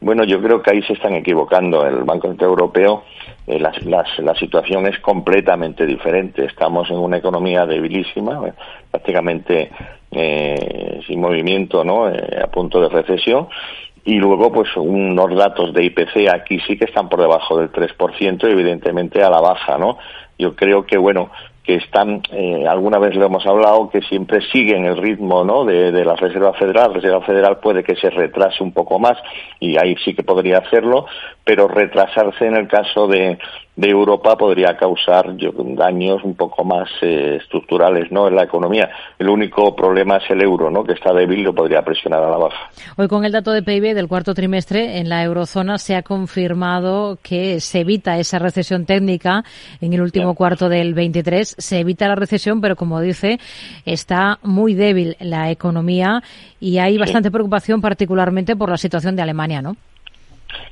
Bueno, 0.05 0.25
yo 0.25 0.39
creo 0.43 0.61
que 0.61 0.71
ahí 0.71 0.83
se 0.83 0.93
están 0.93 1.15
equivocando. 1.15 1.87
El 1.87 2.05
Banco 2.05 2.29
Central 2.29 2.51
Europeo, 2.51 3.05
eh, 3.47 3.59
la, 3.59 4.35
situación 4.35 4.87
es 4.87 4.99
completamente 4.99 5.87
diferente. 5.87 6.45
Estamos 6.45 6.91
en 6.91 6.99
una 6.99 7.17
economía 7.17 7.65
debilísima, 7.65 8.47
eh, 8.47 8.53
prácticamente 8.91 9.71
eh, 10.11 11.01
sin 11.07 11.23
movimiento, 11.23 11.85
¿no? 11.85 12.11
Eh, 12.11 12.39
a 12.39 12.49
punto 12.49 12.83
de 12.83 12.91
recesión. 12.91 13.49
Y 14.05 14.17
luego, 14.17 14.53
pues, 14.53 14.69
unos 14.77 15.35
datos 15.35 15.73
de 15.73 15.85
IPC 15.85 16.29
aquí 16.31 16.61
sí 16.67 16.77
que 16.77 16.85
están 16.85 17.09
por 17.09 17.23
debajo 17.23 17.59
del 17.59 17.73
3% 17.73 18.47
y 18.47 18.53
evidentemente 18.53 19.23
a 19.23 19.31
la 19.31 19.41
baja, 19.41 19.79
¿no? 19.79 19.97
Yo 20.39 20.55
creo 20.55 20.85
que, 20.85 20.99
bueno, 20.99 21.31
que 21.65 21.77
están, 21.77 22.21
eh, 22.31 22.67
alguna 22.69 22.99
vez 22.99 23.17
lo 23.17 23.25
hemos 23.25 23.47
hablado, 23.47 23.89
que 23.89 24.03
siempre 24.03 24.41
siguen 24.53 24.85
el 24.85 24.99
ritmo 24.99 25.45
¿no? 25.45 25.65
de, 25.65 25.91
de, 25.93 26.05
la 26.05 26.15
Reserva 26.15 26.53
Federal. 26.53 26.89
La 26.89 26.95
Reserva 26.95 27.23
Federal 27.23 27.59
puede 27.59 27.83
que 27.83 27.97
se 27.97 28.11
retrase 28.11 28.63
un 28.63 28.73
poco 28.73 28.99
más 28.99 29.17
y 29.59 29.79
ahí 29.79 29.97
sí 30.05 30.15
que 30.15 30.23
podría 30.23 30.59
hacerlo, 30.59 31.07
pero 31.43 31.67
retrasarse 31.67 32.47
en 32.47 32.57
el 32.57 32.69
caso 32.69 33.07
de, 33.07 33.39
de 33.77 33.89
Europa 33.89 34.37
podría 34.37 34.77
causar 34.77 35.35
daños 35.77 36.23
un 36.23 36.35
poco 36.35 36.65
más 36.65 36.89
eh, 37.03 37.39
estructurales 37.41 38.11
¿no? 38.13 38.29
en 38.29 38.37
la 38.37 38.45
economía. 38.45 38.89
El 39.19 39.29
único 39.29 39.75
problema 39.75 40.19
es 40.19 40.31
el 40.31 40.43
euro, 40.43 40.71
¿no? 40.71 40.85
que 40.85 40.93
está 40.93 41.13
débil 41.13 41.41
y 41.41 41.43
lo 41.43 41.55
podría 41.55 41.83
presionar 41.83 42.23
a 42.23 42.31
la 42.31 42.37
baja. 42.37 42.71
Hoy 42.97 43.09
con 43.09 43.25
el 43.25 43.33
dato 43.33 43.51
de 43.51 43.63
PIB 43.63 43.95
del 43.95 44.07
cuarto 44.07 44.35
trimestre 44.35 44.99
en 44.99 45.09
la 45.09 45.25
eurozona 45.25 45.79
se 45.79 45.97
ha 45.97 46.03
confirmado 46.03 47.19
que 47.23 47.59
se 47.61 47.81
evita 47.81 48.19
esa 48.19 48.39
recesión 48.39 48.87
técnica 48.87 49.43
en 49.81 49.93
el 49.93 50.03
último 50.03 50.35
cuarto 50.35 50.69
del 50.69 50.95
23. 50.95 51.54
Se 51.59 51.81
evita 51.81 52.09
la 52.09 52.15
recesión, 52.15 52.61
pero 52.61 52.77
como 52.77 53.01
dice, 53.01 53.39
está 53.85 54.39
muy 54.43 54.75
débil 54.75 55.17
la 55.21 55.51
economía 55.51 56.23
y 56.61 56.79
hay 56.79 56.99
bastante 56.99 57.31
preocupación 57.31 57.81
particularmente 57.81 58.57
por 58.57 58.71
la 58.71 58.77
situación 58.77 59.17
de 59.17 59.23
Alemania, 59.23 59.63
¿no? 59.63 59.77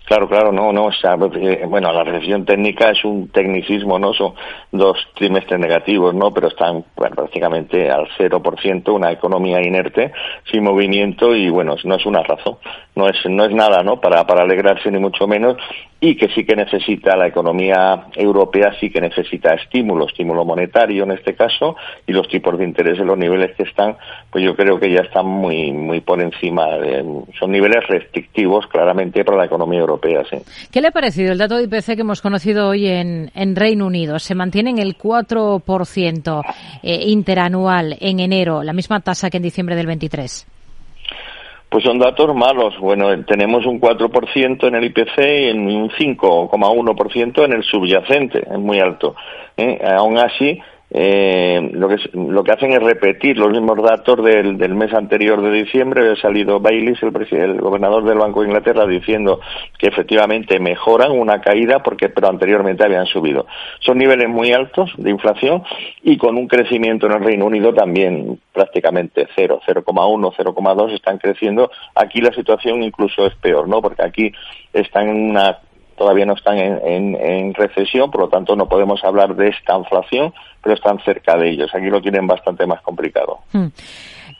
Claro, 0.05 0.29
claro, 0.29 0.53
no, 0.53 0.73
no, 0.73 0.87
o 0.87 0.93
sea, 0.93 1.15
eh, 1.15 1.65
bueno, 1.67 1.93
la 1.93 2.05
recesión 2.05 2.45
técnica 2.45 2.91
es 2.91 3.05
un 3.05 3.29
tecnicismo, 3.29 3.99
¿no? 3.99 4.13
Son 4.13 4.35
dos 4.71 4.99
trimestres 5.15 5.59
negativos, 5.59 6.15
¿no? 6.15 6.35
Pero 6.35 6.49
están 6.49 6.85
prácticamente 6.95 7.91
al 7.91 8.09
0%, 8.19 8.93
una 8.93 9.13
economía 9.13 9.63
inerte, 9.63 10.13
sin 10.51 10.65
movimiento 10.65 11.35
y, 11.35 11.49
bueno, 11.49 11.77
no 11.85 11.95
es 11.95 12.05
una 12.05 12.23
razón, 12.23 12.59
no 12.95 13.09
es, 13.09 13.17
no 13.29 13.45
es 13.45 13.55
nada, 13.55 13.83
¿no? 13.83 14.01
Para, 14.01 14.27
para 14.27 14.43
alegrarse 14.43 14.91
ni 14.91 14.99
mucho 14.99 15.27
menos 15.27 15.57
y 16.05 16.17
que 16.17 16.29
sí 16.35 16.45
que 16.45 16.57
necesita 16.57 17.17
la 17.17 17.29
economía 17.29 18.09
europea, 18.17 18.75
sí 18.81 18.91
que 18.91 19.01
necesita 19.01 19.55
estímulo, 19.55 20.07
estímulo 20.07 20.45
monetario 20.45 21.05
en 21.05 21.13
este 21.13 21.37
caso, 21.37 21.77
y 22.09 22.13
los 22.13 22.27
tipos 22.29 22.59
de 22.59 22.65
interés 22.65 22.99
en 22.99 23.07
los 23.07 23.17
niveles 23.17 23.55
que 23.57 23.63
están, 23.63 23.97
pues 24.29 24.45
yo 24.45 24.57
creo 24.57 24.81
que 24.81 24.91
ya 24.91 25.03
están 25.03 25.27
muy, 25.27 25.71
muy 25.71 26.01
por 26.01 26.21
encima, 26.21 26.67
de, 26.79 27.05
son 27.39 27.53
niveles 27.53 27.87
restrictivos 27.87 28.67
claramente 28.67 29.25
para 29.25 29.39
la 29.39 29.45
economía 29.45 29.79
europea, 29.79 30.25
sí. 30.29 30.39
¿Qué 30.73 30.81
le 30.81 30.89
ha 30.89 30.91
parecido 30.91 31.31
el 31.31 31.39
dato 31.39 31.57
de 31.57 31.65
IPC 31.65 31.95
que 31.95 32.01
hemos 32.01 32.21
conocido 32.21 32.71
hoy 32.71 32.89
en, 32.89 33.31
en 33.37 33.55
Reino 33.55 33.87
Unido? 33.87 34.19
Se 34.19 34.35
mantiene 34.35 34.71
en 34.71 34.79
el 34.79 34.99
4% 34.99 36.43
eh, 36.83 37.01
interanual 37.07 37.97
en 38.01 38.19
enero, 38.19 38.65
la 38.65 38.73
misma 38.73 38.99
tasa 38.99 39.31
que 39.31 39.37
en 39.37 39.45
diciembre 39.45 39.77
del 39.77 39.87
23. 39.87 40.49
Pues 41.73 41.85
son 41.85 41.99
datos 41.99 42.35
malos. 42.35 42.79
Bueno, 42.79 43.25
tenemos 43.25 43.65
un 43.65 43.81
4% 43.81 44.69
en 44.69 44.75
el 44.75 44.85
IPC 44.85 45.19
y 45.19 45.51
un 45.53 45.89
5,1% 45.89 47.45
en 47.47 47.53
el 47.55 47.63
subyacente, 47.63 48.41
es 48.41 48.59
muy 48.59 48.79
alto. 48.79 49.17
¿eh? 49.57 49.81
Aún 49.83 50.19
así, 50.19 50.61
eh, 50.95 51.71
lo, 51.73 51.89
que, 51.89 51.97
lo 52.13 52.45
que 52.45 52.53
hacen 52.53 52.73
es 52.73 52.83
repetir 52.83 53.39
los 53.39 53.51
mismos 53.51 53.83
datos 53.83 54.23
del, 54.23 54.59
del 54.59 54.75
mes 54.75 54.93
anterior 54.93 55.41
de 55.41 55.51
diciembre. 55.51 56.11
Ha 56.11 56.17
salido 56.17 56.61
Bailey, 56.61 56.95
el, 57.01 57.41
el 57.41 57.61
gobernador 57.61 58.05
del 58.05 58.19
Banco 58.19 58.43
de 58.43 58.49
Inglaterra, 58.49 58.87
diciendo 58.87 59.41
que 59.79 59.89
efectivamente 59.89 60.61
mejoran 60.61 61.13
una 61.13 61.41
caída 61.41 61.83
porque 61.83 62.11
pero 62.11 62.29
anteriormente 62.29 62.85
habían 62.85 63.07
subido. 63.07 63.47
Son 63.81 63.97
niveles 63.97 64.29
muy 64.29 64.53
altos 64.53 64.93
de 64.99 65.11
inflación 65.11 65.63
y 66.03 66.19
con 66.19 66.37
un 66.37 66.47
crecimiento 66.47 67.07
en 67.07 67.13
el 67.13 67.25
Reino 67.25 67.47
Unido 67.47 67.73
también 67.73 68.39
prácticamente 68.53 69.29
cero, 69.35 69.61
0,1, 69.67 70.35
0,2 70.37 70.93
están 70.93 71.17
creciendo. 71.17 71.71
Aquí 71.95 72.21
la 72.21 72.35
situación 72.35 72.83
incluso 72.83 73.27
es 73.27 73.35
peor, 73.37 73.67
¿no? 73.67 73.81
Porque 73.81 74.05
aquí 74.05 74.31
están 74.75 75.09
en 75.09 75.31
una 75.31 75.59
todavía 75.97 76.27
no 76.27 76.35
están 76.35 76.59
en, 76.59 77.55
recesión, 77.55 78.11
por 78.11 78.23
lo 78.23 78.29
tanto 78.29 78.57
no 78.57 78.69
podemos 78.69 79.05
hablar 79.05 79.37
de 79.37 79.49
esta 79.49 79.77
inflación, 79.77 80.35
pero 80.63 80.75
están 80.75 80.99
cerca 81.01 81.37
de 81.37 81.51
ellos. 81.51 81.71
Aquí 81.75 81.87
lo 81.87 82.01
tienen 82.01 82.27
bastante 82.27 82.67
más 82.67 82.81
complicado. 82.83 83.41
Hmm. 83.53 83.67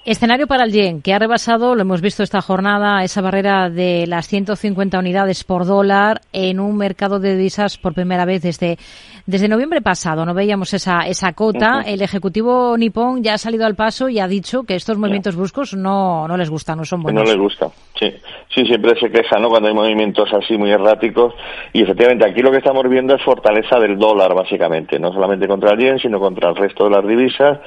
Escenario 0.05 0.49
para 0.49 0.65
el 0.65 0.73
yen, 0.73 1.01
que 1.01 1.15
ha 1.15 1.19
rebasado, 1.21 1.77
lo 1.77 1.83
hemos 1.83 2.01
visto 2.01 2.25
esta 2.25 2.43
jornada, 2.43 3.05
esa 3.05 3.21
barrera 3.21 3.71
de 3.71 4.05
las 4.09 4.27
150 4.27 4.99
unidades 4.99 5.45
por 5.45 5.65
dólar 5.65 6.23
en 6.33 6.59
un 6.59 6.77
mercado 6.77 7.21
de 7.21 7.37
divisas 7.37 7.79
por 7.79 7.95
primera 7.95 8.25
vez 8.25 8.43
desde, 8.43 8.79
desde 9.27 9.47
noviembre 9.47 9.81
pasado. 9.81 10.27
No 10.27 10.35
veíamos 10.35 10.75
esa, 10.75 11.03
esa 11.07 11.35
cota. 11.35 11.83
El 11.87 12.03
ejecutivo 12.03 12.77
nipón 12.77 13.23
ya 13.23 13.35
ha 13.35 13.39
salido 13.39 13.65
al 13.65 13.77
paso 13.77 14.09
y 14.09 14.19
ha 14.19 14.27
dicho 14.27 14.65
que 14.65 14.75
estos 14.75 14.99
movimientos 14.99 15.37
bruscos 15.37 15.75
no, 15.75 16.27
no 16.27 16.37
les 16.37 16.51
gustan, 16.51 16.79
no 16.79 16.85
son 16.85 17.05
buenos. 17.05 17.23
No 17.23 17.31
les 17.31 17.39
gusta, 17.39 17.69
sí. 18.01 18.13
Sí, 18.53 18.67
siempre 18.67 18.99
se 18.99 19.09
queja, 19.09 19.39
¿no? 19.39 19.51
Cuando 19.51 19.69
hay 19.69 19.75
movimientos 19.75 20.29
así 20.35 20.59
muy 20.59 20.73
erráticos. 20.73 21.33
Y 21.73 21.83
efectivamente, 21.83 22.29
aquí 22.29 22.43
lo 22.43 22.51
que 22.51 22.59
estamos 22.59 22.83
viendo 22.89 23.15
es 23.15 23.23
fortaleza 23.23 23.79
del 23.79 23.97
dólar, 23.97 24.35
básicamente. 24.35 24.99
No 24.99 25.13
solamente 25.13 25.47
contra 25.47 25.75
el 25.75 25.79
yen, 25.79 25.99
sino 26.01 26.19
contra 26.19 26.51
el 26.51 26.57
resto 26.57 26.85
de 26.85 26.91
las 26.91 27.07
divisas 27.07 27.61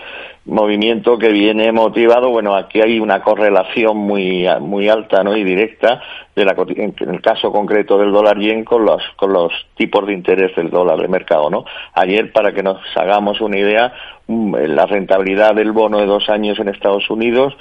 movimiento 0.45 1.17
que 1.17 1.29
viene 1.29 1.71
motivado, 1.71 2.29
bueno, 2.29 2.55
aquí 2.55 2.79
hay 2.79 2.99
una 2.99 3.21
correlación 3.21 3.97
muy, 3.97 4.45
muy 4.61 4.87
alta 4.89 5.23
¿no? 5.23 5.35
y 5.35 5.43
directa 5.43 6.01
de 6.35 6.45
la, 6.45 6.55
en 6.67 7.09
el 7.09 7.21
caso 7.21 7.51
concreto 7.51 7.97
del 7.97 8.11
dólar 8.11 8.37
yen 8.37 8.63
con 8.63 8.85
los, 8.85 9.01
con 9.15 9.33
los 9.33 9.51
tipos 9.75 10.05
de 10.05 10.13
interés 10.13 10.55
del 10.55 10.69
dólar 10.69 10.99
de 10.99 11.07
mercado, 11.07 11.49
¿no? 11.49 11.65
Ayer, 11.93 12.31
para 12.31 12.53
que 12.53 12.61
nos 12.61 12.77
hagamos 12.95 13.41
una 13.41 13.57
idea, 13.57 13.93
mm, 14.27 14.55
la 14.67 14.85
rentabilidad 14.85 15.55
del 15.55 15.71
bono 15.71 15.97
de 15.99 16.05
dos 16.05 16.29
años 16.29 16.59
en 16.59 16.69
Estados 16.69 17.09
Unidos 17.09 17.55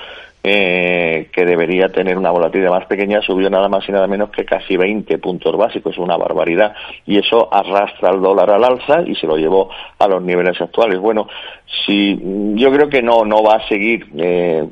eh, 0.46 1.30
que 1.32 1.46
debería 1.46 1.88
tener 1.88 2.18
una 2.18 2.30
volatilidad 2.30 2.70
más 2.70 2.84
pequeña, 2.84 3.22
subió 3.22 3.48
nada 3.48 3.66
más 3.70 3.88
y 3.88 3.92
nada 3.92 4.06
menos 4.06 4.28
que 4.28 4.44
casi 4.44 4.76
20 4.76 5.16
puntos 5.16 5.56
básicos, 5.56 5.94
es 5.94 5.98
una 5.98 6.18
barbaridad. 6.18 6.74
Y 7.06 7.18
eso 7.18 7.48
arrastra 7.50 8.10
al 8.10 8.20
dólar 8.20 8.50
al 8.50 8.62
alza 8.62 9.00
y 9.06 9.14
se 9.14 9.26
lo 9.26 9.38
llevó 9.38 9.70
a 9.98 10.06
los 10.06 10.22
niveles 10.22 10.60
actuales. 10.60 10.98
Bueno, 10.98 11.26
si 11.86 12.20
yo 12.56 12.70
creo 12.70 12.90
que 12.90 13.00
no, 13.00 13.24
no 13.24 13.42
va 13.42 13.54
a 13.54 13.68
seguir 13.68 14.06
eh, 14.18 14.68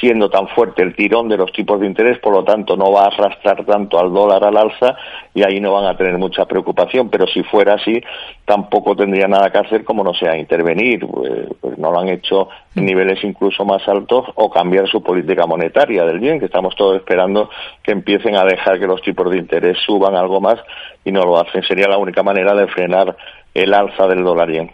siendo 0.00 0.30
tan 0.30 0.48
fuerte 0.48 0.82
el 0.82 0.94
tirón 0.94 1.28
de 1.28 1.36
los 1.36 1.52
tipos 1.52 1.80
de 1.80 1.86
interés, 1.86 2.18
por 2.18 2.32
lo 2.32 2.44
tanto 2.44 2.76
no 2.76 2.92
va 2.92 3.02
a 3.02 3.06
arrastrar 3.06 3.64
tanto 3.64 3.98
al 3.98 4.12
dólar 4.12 4.44
al 4.44 4.56
alza 4.56 4.96
y 5.34 5.42
ahí 5.42 5.60
no 5.60 5.72
van 5.72 5.86
a 5.86 5.96
tener 5.96 6.16
mucha 6.18 6.44
preocupación, 6.44 7.08
pero 7.08 7.26
si 7.26 7.42
fuera 7.42 7.74
así 7.74 8.02
tampoco 8.44 8.94
tendría 8.94 9.26
nada 9.26 9.50
que 9.50 9.58
hacer 9.58 9.84
como 9.84 10.04
no 10.04 10.14
sea 10.14 10.36
intervenir, 10.36 11.06
pues, 11.06 11.48
pues 11.60 11.78
no 11.78 11.90
lo 11.90 12.00
han 12.00 12.08
hecho 12.08 12.48
en 12.74 12.86
niveles 12.86 13.22
incluso 13.24 13.64
más 13.64 13.86
altos 13.88 14.26
o 14.34 14.50
cambiar 14.50 14.88
su 14.88 15.02
política 15.02 15.46
monetaria 15.46 16.04
del 16.04 16.20
bien, 16.20 16.38
que 16.38 16.46
estamos 16.46 16.74
todos 16.76 16.96
esperando 16.96 17.50
que 17.82 17.92
empiecen 17.92 18.36
a 18.36 18.44
dejar 18.44 18.78
que 18.78 18.86
los 18.86 19.02
tipos 19.02 19.30
de 19.30 19.38
interés 19.38 19.78
suban 19.84 20.14
algo 20.14 20.40
más 20.40 20.56
y 21.04 21.12
no 21.12 21.22
lo 21.22 21.38
hacen. 21.38 21.62
Sería 21.62 21.88
la 21.88 21.98
única 21.98 22.22
manera 22.22 22.54
de 22.54 22.66
frenar 22.68 23.16
el 23.54 23.72
alza 23.72 24.06
del 24.06 24.22
dólar 24.22 24.50
yen. 24.50 24.70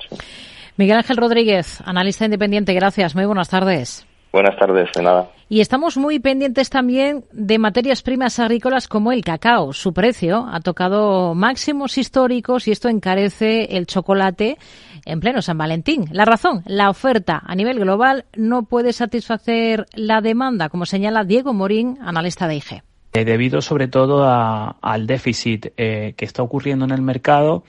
Miguel 0.77 0.97
Ángel 0.97 1.17
Rodríguez, 1.17 1.83
analista 1.85 2.25
independiente, 2.25 2.73
gracias. 2.73 3.15
Muy 3.15 3.27
buenas 3.27 3.51
tardes. 3.51 4.10
Buenas 4.33 4.57
tardes, 4.57 4.91
de 4.95 5.03
nada. 5.03 5.29
Y 5.49 5.61
estamos 5.61 5.97
muy 5.97 6.21
pendientes 6.21 6.71
también 6.71 7.25
de 7.33 7.59
materias 7.59 8.03
primas 8.03 8.39
agrícolas 8.39 8.87
como 8.87 9.11
el 9.11 9.25
cacao. 9.25 9.73
Su 9.73 9.93
precio 9.93 10.47
ha 10.49 10.61
tocado 10.61 11.35
máximos 11.35 11.99
históricos 11.99 12.69
y 12.69 12.71
esto 12.71 12.89
encarece 12.89 13.77
el 13.77 13.87
chocolate 13.87 14.59
en 15.05 15.19
pleno 15.19 15.43
San 15.43 15.59
Valentín. 15.59 16.05
La 16.13 16.25
razón, 16.25 16.63
la 16.67 16.89
oferta 16.89 17.43
a 17.45 17.57
nivel 17.57 17.81
global 17.81 18.27
no 18.37 18.63
puede 18.63 18.93
satisfacer 18.93 19.87
la 19.95 20.21
demanda, 20.21 20.69
como 20.69 20.87
señala 20.87 21.25
Diego 21.25 21.53
Morín, 21.53 21.99
analista 22.01 22.47
de 22.47 22.57
IG. 22.57 22.83
Eh, 23.13 23.25
debido 23.25 23.61
sobre 23.61 23.89
todo 23.89 24.25
al 24.25 25.07
déficit 25.09 25.73
eh, 25.77 26.15
que 26.17 26.25
está 26.25 26.45
ocurriendo 26.45 26.85
en 26.85 26.93
el 26.93 27.03
mercado 27.03 27.65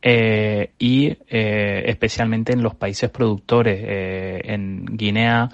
eh, 0.00 0.70
y 0.78 1.18
especialmente 1.28 2.54
en 2.54 2.62
los 2.62 2.74
países 2.74 3.10
productores. 3.10 3.78
en 4.48 4.86
Guinea 4.86 5.50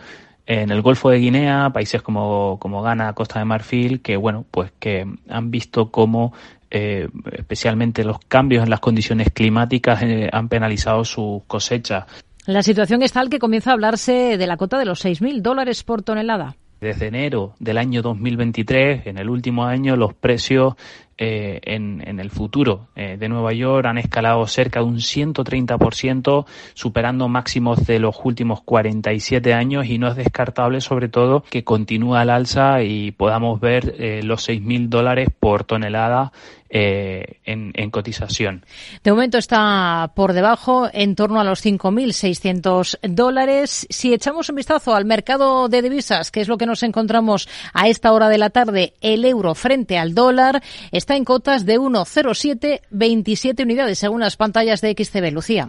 en 0.46 0.70
el 0.70 0.82
Golfo 0.82 1.10
de 1.10 1.18
Guinea, 1.18 1.70
países 1.70 2.02
como, 2.02 2.58
como 2.58 2.82
Ghana, 2.82 3.12
Costa 3.12 3.38
de 3.38 3.44
Marfil, 3.44 4.02
que 4.02 4.16
bueno, 4.16 4.44
pues 4.50 4.72
que 4.78 5.06
han 5.28 5.50
visto 5.50 5.90
cómo 5.90 6.32
eh, 6.70 7.08
especialmente 7.32 8.02
los 8.02 8.18
cambios 8.18 8.64
en 8.64 8.70
las 8.70 8.80
condiciones 8.80 9.28
climáticas 9.30 10.02
eh, 10.02 10.28
han 10.32 10.48
penalizado 10.48 11.04
sus 11.04 11.42
cosechas. 11.44 12.06
La 12.46 12.62
situación 12.62 13.02
es 13.02 13.12
tal 13.12 13.28
que 13.28 13.38
comienza 13.38 13.70
a 13.70 13.74
hablarse 13.74 14.36
de 14.36 14.46
la 14.46 14.56
cota 14.56 14.78
de 14.78 14.86
los 14.86 15.04
6.000 15.04 15.42
dólares 15.42 15.84
por 15.84 16.02
tonelada. 16.02 16.56
Desde 16.80 17.06
enero 17.06 17.54
del 17.60 17.78
año 17.78 18.02
2023, 18.02 19.06
en 19.06 19.18
el 19.18 19.30
último 19.30 19.64
año, 19.66 19.94
los 19.96 20.14
precios 20.14 20.74
eh, 21.18 21.60
en, 21.64 22.02
en, 22.06 22.20
el 22.20 22.30
futuro 22.30 22.88
eh, 22.96 23.16
de 23.18 23.28
Nueva 23.28 23.52
York 23.52 23.86
han 23.86 23.98
escalado 23.98 24.46
cerca 24.46 24.80
de 24.80 24.86
un 24.86 24.96
130%, 24.96 26.46
superando 26.74 27.28
máximos 27.28 27.86
de 27.86 27.98
los 27.98 28.16
últimos 28.24 28.62
47 28.62 29.52
años 29.54 29.86
y 29.86 29.98
no 29.98 30.08
es 30.08 30.16
descartable 30.16 30.80
sobre 30.80 31.08
todo 31.08 31.42
que 31.42 31.64
continúe 31.64 32.14
al 32.14 32.30
alza 32.30 32.82
y 32.82 33.12
podamos 33.12 33.60
ver 33.60 33.94
eh, 33.98 34.22
los 34.22 34.48
6.000 34.48 34.88
dólares 34.88 35.28
por 35.38 35.64
tonelada 35.64 36.32
eh, 36.74 37.36
en, 37.44 37.72
en, 37.74 37.90
cotización. 37.90 38.64
De 39.04 39.10
momento 39.10 39.36
está 39.36 40.10
por 40.14 40.32
debajo, 40.32 40.88
en 40.90 41.14
torno 41.14 41.38
a 41.38 41.44
los 41.44 41.62
5.600 41.62 42.98
dólares. 43.10 43.86
Si 43.90 44.14
echamos 44.14 44.48
un 44.48 44.56
vistazo 44.56 44.94
al 44.94 45.04
mercado 45.04 45.68
de 45.68 45.82
divisas, 45.82 46.30
que 46.30 46.40
es 46.40 46.48
lo 46.48 46.56
que 46.56 46.64
nos 46.64 46.82
encontramos 46.82 47.46
a 47.74 47.88
esta 47.88 48.10
hora 48.10 48.30
de 48.30 48.38
la 48.38 48.48
tarde, 48.48 48.94
el 49.02 49.26
euro 49.26 49.54
frente 49.54 49.98
al 49.98 50.14
dólar 50.14 50.62
está 51.02 51.16
en 51.16 51.24
cotas 51.24 51.66
de 51.66 51.80
1,0727 51.80 53.64
unidades 53.64 53.98
según 53.98 54.20
las 54.20 54.36
pantallas 54.36 54.80
de 54.80 54.94
XCB. 54.96 55.32
Lucía. 55.32 55.68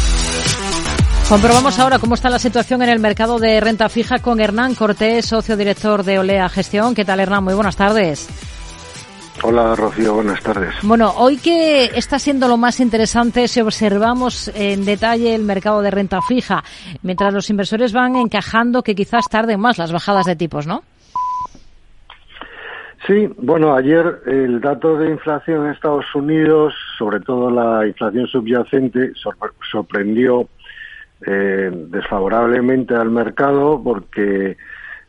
Comprobamos 1.31 1.79
ahora 1.79 1.97
cómo 1.97 2.15
está 2.15 2.29
la 2.29 2.39
situación 2.39 2.81
en 2.81 2.89
el 2.89 2.99
mercado 2.99 3.39
de 3.39 3.61
renta 3.61 3.87
fija 3.87 4.19
con 4.19 4.41
Hernán 4.41 4.75
Cortés, 4.75 5.27
socio 5.27 5.55
director 5.55 6.03
de 6.03 6.19
Olea 6.19 6.49
Gestión. 6.49 6.93
¿Qué 6.93 7.05
tal, 7.05 7.21
Hernán? 7.21 7.45
Muy 7.45 7.53
buenas 7.53 7.77
tardes. 7.77 8.27
Hola, 9.41 9.73
Rocío. 9.73 10.15
Buenas 10.15 10.43
tardes. 10.43 10.75
Bueno, 10.83 11.13
hoy 11.15 11.37
que 11.37 11.85
está 11.85 12.19
siendo 12.19 12.49
lo 12.49 12.57
más 12.57 12.81
interesante 12.81 13.47
si 13.47 13.61
observamos 13.61 14.51
en 14.53 14.83
detalle 14.83 15.33
el 15.33 15.43
mercado 15.43 15.81
de 15.81 15.89
renta 15.89 16.19
fija, 16.21 16.65
mientras 17.01 17.33
los 17.33 17.49
inversores 17.49 17.93
van 17.93 18.17
encajando 18.17 18.83
que 18.83 18.93
quizás 18.93 19.29
tarden 19.29 19.61
más 19.61 19.77
las 19.77 19.93
bajadas 19.93 20.25
de 20.25 20.35
tipos, 20.35 20.67
¿no? 20.67 20.83
Sí, 23.07 23.29
bueno, 23.37 23.73
ayer 23.73 24.21
el 24.25 24.59
dato 24.59 24.97
de 24.97 25.11
inflación 25.11 25.65
en 25.65 25.71
Estados 25.71 26.13
Unidos, 26.13 26.73
sobre 26.99 27.21
todo 27.21 27.49
la 27.49 27.87
inflación 27.87 28.27
subyacente, 28.27 29.13
sorprendió 29.71 30.49
eh, 31.25 31.69
desfavorablemente 31.71 32.95
al 32.95 33.11
mercado 33.11 33.81
porque 33.83 34.57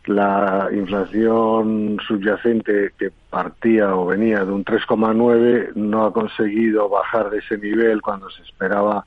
la 0.07 0.69
inflación 0.73 1.99
subyacente 2.07 2.93
que 2.99 3.11
partía 3.31 3.95
o 3.95 4.07
venía 4.07 4.45
de 4.45 4.53
un 4.53 4.65
3,9 4.65 5.75
no 5.75 6.05
ha 6.05 6.13
conseguido 6.13 6.89
bajar 6.89 7.31
de 7.31 7.39
ese 7.39 7.57
nivel 7.59 8.03
cuando 8.03 8.29
se 8.31 8.43
esperaba 8.43 9.05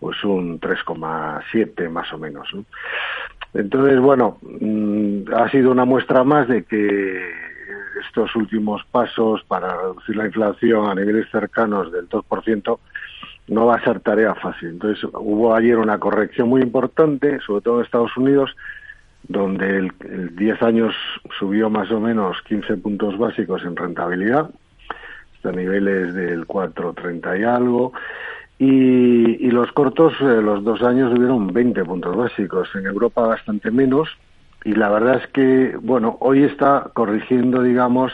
pues 0.00 0.22
un 0.24 0.60
3,7 0.60 1.88
más 1.88 2.12
o 2.12 2.18
menos. 2.18 2.48
Entonces, 3.54 3.98
bueno, 4.00 4.38
mm, 4.42 5.32
ha 5.34 5.48
sido 5.50 5.70
una 5.70 5.84
muestra 5.84 6.24
más 6.24 6.48
de 6.48 6.64
que 6.64 7.44
estos 8.06 8.34
últimos 8.36 8.84
pasos 8.90 9.42
para 9.44 9.76
reducir 9.76 10.16
la 10.16 10.26
inflación 10.26 10.90
a 10.90 10.94
niveles 10.94 11.30
cercanos 11.30 11.92
del 11.92 12.08
2% 12.08 12.78
no 13.48 13.66
va 13.66 13.76
a 13.76 13.84
ser 13.84 14.00
tarea 14.00 14.34
fácil. 14.34 14.70
Entonces 14.70 15.04
hubo 15.12 15.54
ayer 15.54 15.76
una 15.78 15.98
corrección 15.98 16.48
muy 16.48 16.62
importante, 16.62 17.40
sobre 17.40 17.62
todo 17.62 17.78
en 17.78 17.84
Estados 17.84 18.16
Unidos, 18.16 18.54
donde 19.28 19.78
el, 19.78 20.36
10 20.36 20.62
años 20.62 20.94
subió 21.38 21.70
más 21.70 21.90
o 21.90 22.00
menos 22.00 22.36
15 22.42 22.76
puntos 22.78 23.18
básicos 23.18 23.62
en 23.64 23.76
rentabilidad, 23.76 24.50
hasta 25.34 25.52
niveles 25.52 26.14
del 26.14 26.46
4,30 26.46 27.40
y 27.40 27.44
algo, 27.44 27.92
y, 28.58 29.50
los 29.50 29.72
cortos, 29.72 30.14
eh, 30.20 30.40
los 30.42 30.62
dos 30.64 30.82
años 30.82 31.12
subieron 31.12 31.52
20 31.52 31.84
puntos 31.84 32.16
básicos, 32.16 32.68
en 32.74 32.86
Europa 32.86 33.26
bastante 33.26 33.70
menos, 33.70 34.08
y 34.64 34.74
la 34.74 34.88
verdad 34.90 35.20
es 35.22 35.26
que, 35.28 35.76
bueno, 35.80 36.16
hoy 36.20 36.44
está 36.44 36.90
corrigiendo, 36.94 37.62
digamos, 37.62 38.12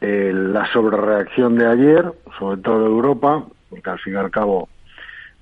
eh, 0.00 0.32
la 0.34 0.66
sobrereacción 0.72 1.56
de 1.56 1.66
ayer, 1.66 2.12
sobre 2.38 2.60
todo 2.62 2.86
Europa, 2.86 3.44
porque 3.72 3.88
al 3.88 3.98
fin 3.98 4.12
y 4.12 4.16
al 4.16 4.30
cabo 4.30 4.68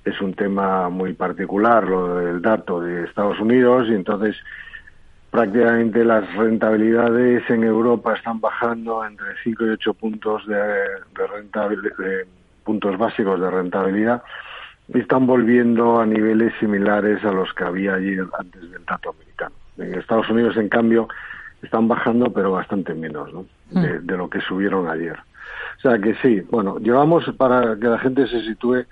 es 0.05 0.19
un 0.21 0.33
tema 0.33 0.87
muy 0.87 1.13
particular 1.13 1.85
lo 1.85 2.15
del 2.15 2.41
dato 2.41 2.79
de 2.79 3.03
Estados 3.03 3.39
Unidos 3.39 3.87
y 3.89 3.93
entonces 3.93 4.37
prácticamente 5.29 6.05
las 6.05 6.33
rentabilidades 6.35 7.43
en 7.49 7.65
Europa 7.65 8.15
están 8.15 8.39
bajando 8.39 9.05
entre 9.05 9.27
5 9.43 9.65
y 9.65 9.69
8 9.69 9.93
puntos 9.95 10.47
de, 10.47 10.55
de 10.55 12.25
puntos 12.63 12.97
básicos 12.97 13.39
de 13.39 13.51
rentabilidad 13.51 14.23
y 14.87 14.99
están 14.99 15.27
volviendo 15.27 15.99
a 15.99 16.05
niveles 16.05 16.53
similares 16.59 17.23
a 17.25 17.31
los 17.31 17.53
que 17.53 17.65
había 17.65 17.95
ayer 17.95 18.25
antes 18.39 18.71
del 18.71 18.85
dato 18.85 19.11
americano. 19.11 19.55
En 19.77 19.95
Estados 19.95 20.29
Unidos, 20.29 20.55
en 20.57 20.69
cambio, 20.69 21.07
están 21.61 21.87
bajando, 21.87 22.31
pero 22.31 22.51
bastante 22.51 22.93
menos 22.93 23.31
¿no? 23.33 23.45
de, 23.69 23.99
mm. 23.99 24.17
lo 24.17 24.29
que 24.29 24.41
subieron 24.41 24.89
ayer. 24.89 25.17
O 25.77 25.81
sea 25.81 25.99
que 25.99 26.15
sí, 26.15 26.41
bueno, 26.49 26.77
llevamos 26.79 27.25
para 27.37 27.75
que 27.77 27.87
la 27.87 27.99
gente 27.99 28.27
se 28.27 28.41
sitúe. 28.41 28.85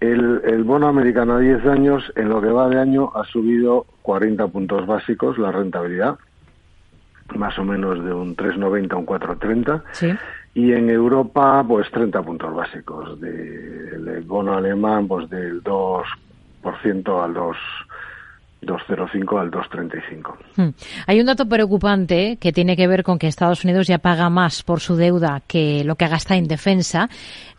El, 0.00 0.42
el 0.44 0.64
bono 0.64 0.88
americano 0.88 1.34
a 1.34 1.40
10 1.40 1.66
años, 1.66 2.12
en 2.16 2.28
lo 2.28 2.40
que 2.40 2.48
va 2.48 2.68
de 2.68 2.78
año, 2.78 3.10
ha 3.14 3.24
subido 3.24 3.86
40 4.02 4.48
puntos 4.48 4.86
básicos 4.86 5.38
la 5.38 5.50
rentabilidad, 5.50 6.18
más 7.36 7.58
o 7.58 7.64
menos 7.64 8.04
de 8.04 8.12
un 8.12 8.36
3,90 8.36 8.92
a 8.92 8.96
un 8.96 9.06
4,30. 9.06 9.82
Sí. 9.92 10.14
Y 10.54 10.72
en 10.72 10.90
Europa, 10.90 11.64
pues 11.66 11.90
30 11.90 12.22
puntos 12.22 12.54
básicos. 12.54 13.18
De, 13.20 13.94
el 13.94 14.22
bono 14.22 14.54
alemán, 14.54 15.08
pues 15.08 15.28
del 15.30 15.62
2% 15.62 16.04
al 17.24 17.34
2%. 17.34 17.54
2,05 18.64 19.40
al 19.40 19.50
2,35. 19.50 20.34
Hmm. 20.56 20.68
Hay 21.06 21.20
un 21.20 21.26
dato 21.26 21.46
preocupante 21.46 22.38
que 22.40 22.52
tiene 22.52 22.76
que 22.76 22.86
ver 22.86 23.02
con 23.02 23.18
que 23.18 23.26
Estados 23.26 23.64
Unidos 23.64 23.86
ya 23.86 23.98
paga 23.98 24.30
más 24.30 24.62
por 24.62 24.80
su 24.80 24.96
deuda 24.96 25.42
que 25.46 25.84
lo 25.84 25.96
que 25.96 26.08
gasta 26.08 26.36
en 26.36 26.48
defensa. 26.48 27.08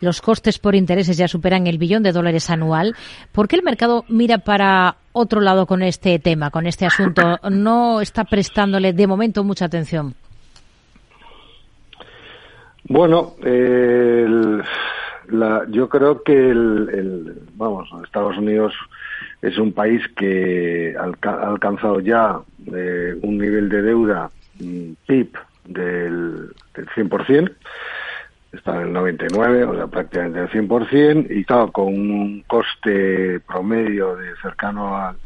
Los 0.00 0.20
costes 0.20 0.58
por 0.58 0.74
intereses 0.74 1.16
ya 1.16 1.28
superan 1.28 1.66
el 1.66 1.78
billón 1.78 2.02
de 2.02 2.12
dólares 2.12 2.50
anual. 2.50 2.94
¿Por 3.32 3.48
qué 3.48 3.56
el 3.56 3.62
mercado 3.62 4.04
mira 4.08 4.38
para 4.38 4.96
otro 5.12 5.40
lado 5.40 5.66
con 5.66 5.82
este 5.82 6.18
tema, 6.18 6.50
con 6.50 6.66
este 6.66 6.86
asunto? 6.86 7.38
No 7.50 8.00
está 8.00 8.24
prestándole 8.24 8.92
de 8.92 9.06
momento 9.06 9.42
mucha 9.42 9.64
atención. 9.66 10.14
Bueno, 12.88 13.34
yo 15.68 15.88
creo 15.88 16.22
que 16.22 16.50
el, 16.50 17.42
vamos, 17.54 17.88
Estados 18.04 18.36
Unidos 18.38 18.72
es 19.42 19.58
un 19.58 19.72
país 19.72 20.02
que 20.16 20.94
ha 20.98 21.48
alcanzado 21.48 22.00
ya 22.00 22.40
eh, 22.74 23.14
un 23.22 23.38
nivel 23.38 23.68
de 23.68 23.82
deuda 23.82 24.30
mm, 24.58 24.92
PIB 25.06 25.36
del, 25.64 26.52
del 26.74 26.86
100%, 26.88 27.52
está 28.52 28.76
en 28.76 28.82
el 28.82 28.92
99, 28.92 29.64
o 29.64 29.74
sea, 29.74 29.86
prácticamente 29.86 30.40
el 30.40 30.48
100%, 30.48 31.26
y 31.30 31.40
está 31.40 31.66
con 31.68 31.86
un 31.86 32.42
coste 32.46 33.40
promedio 33.40 34.16
de 34.16 34.34
cercano 34.40 34.96
al, 34.96 35.16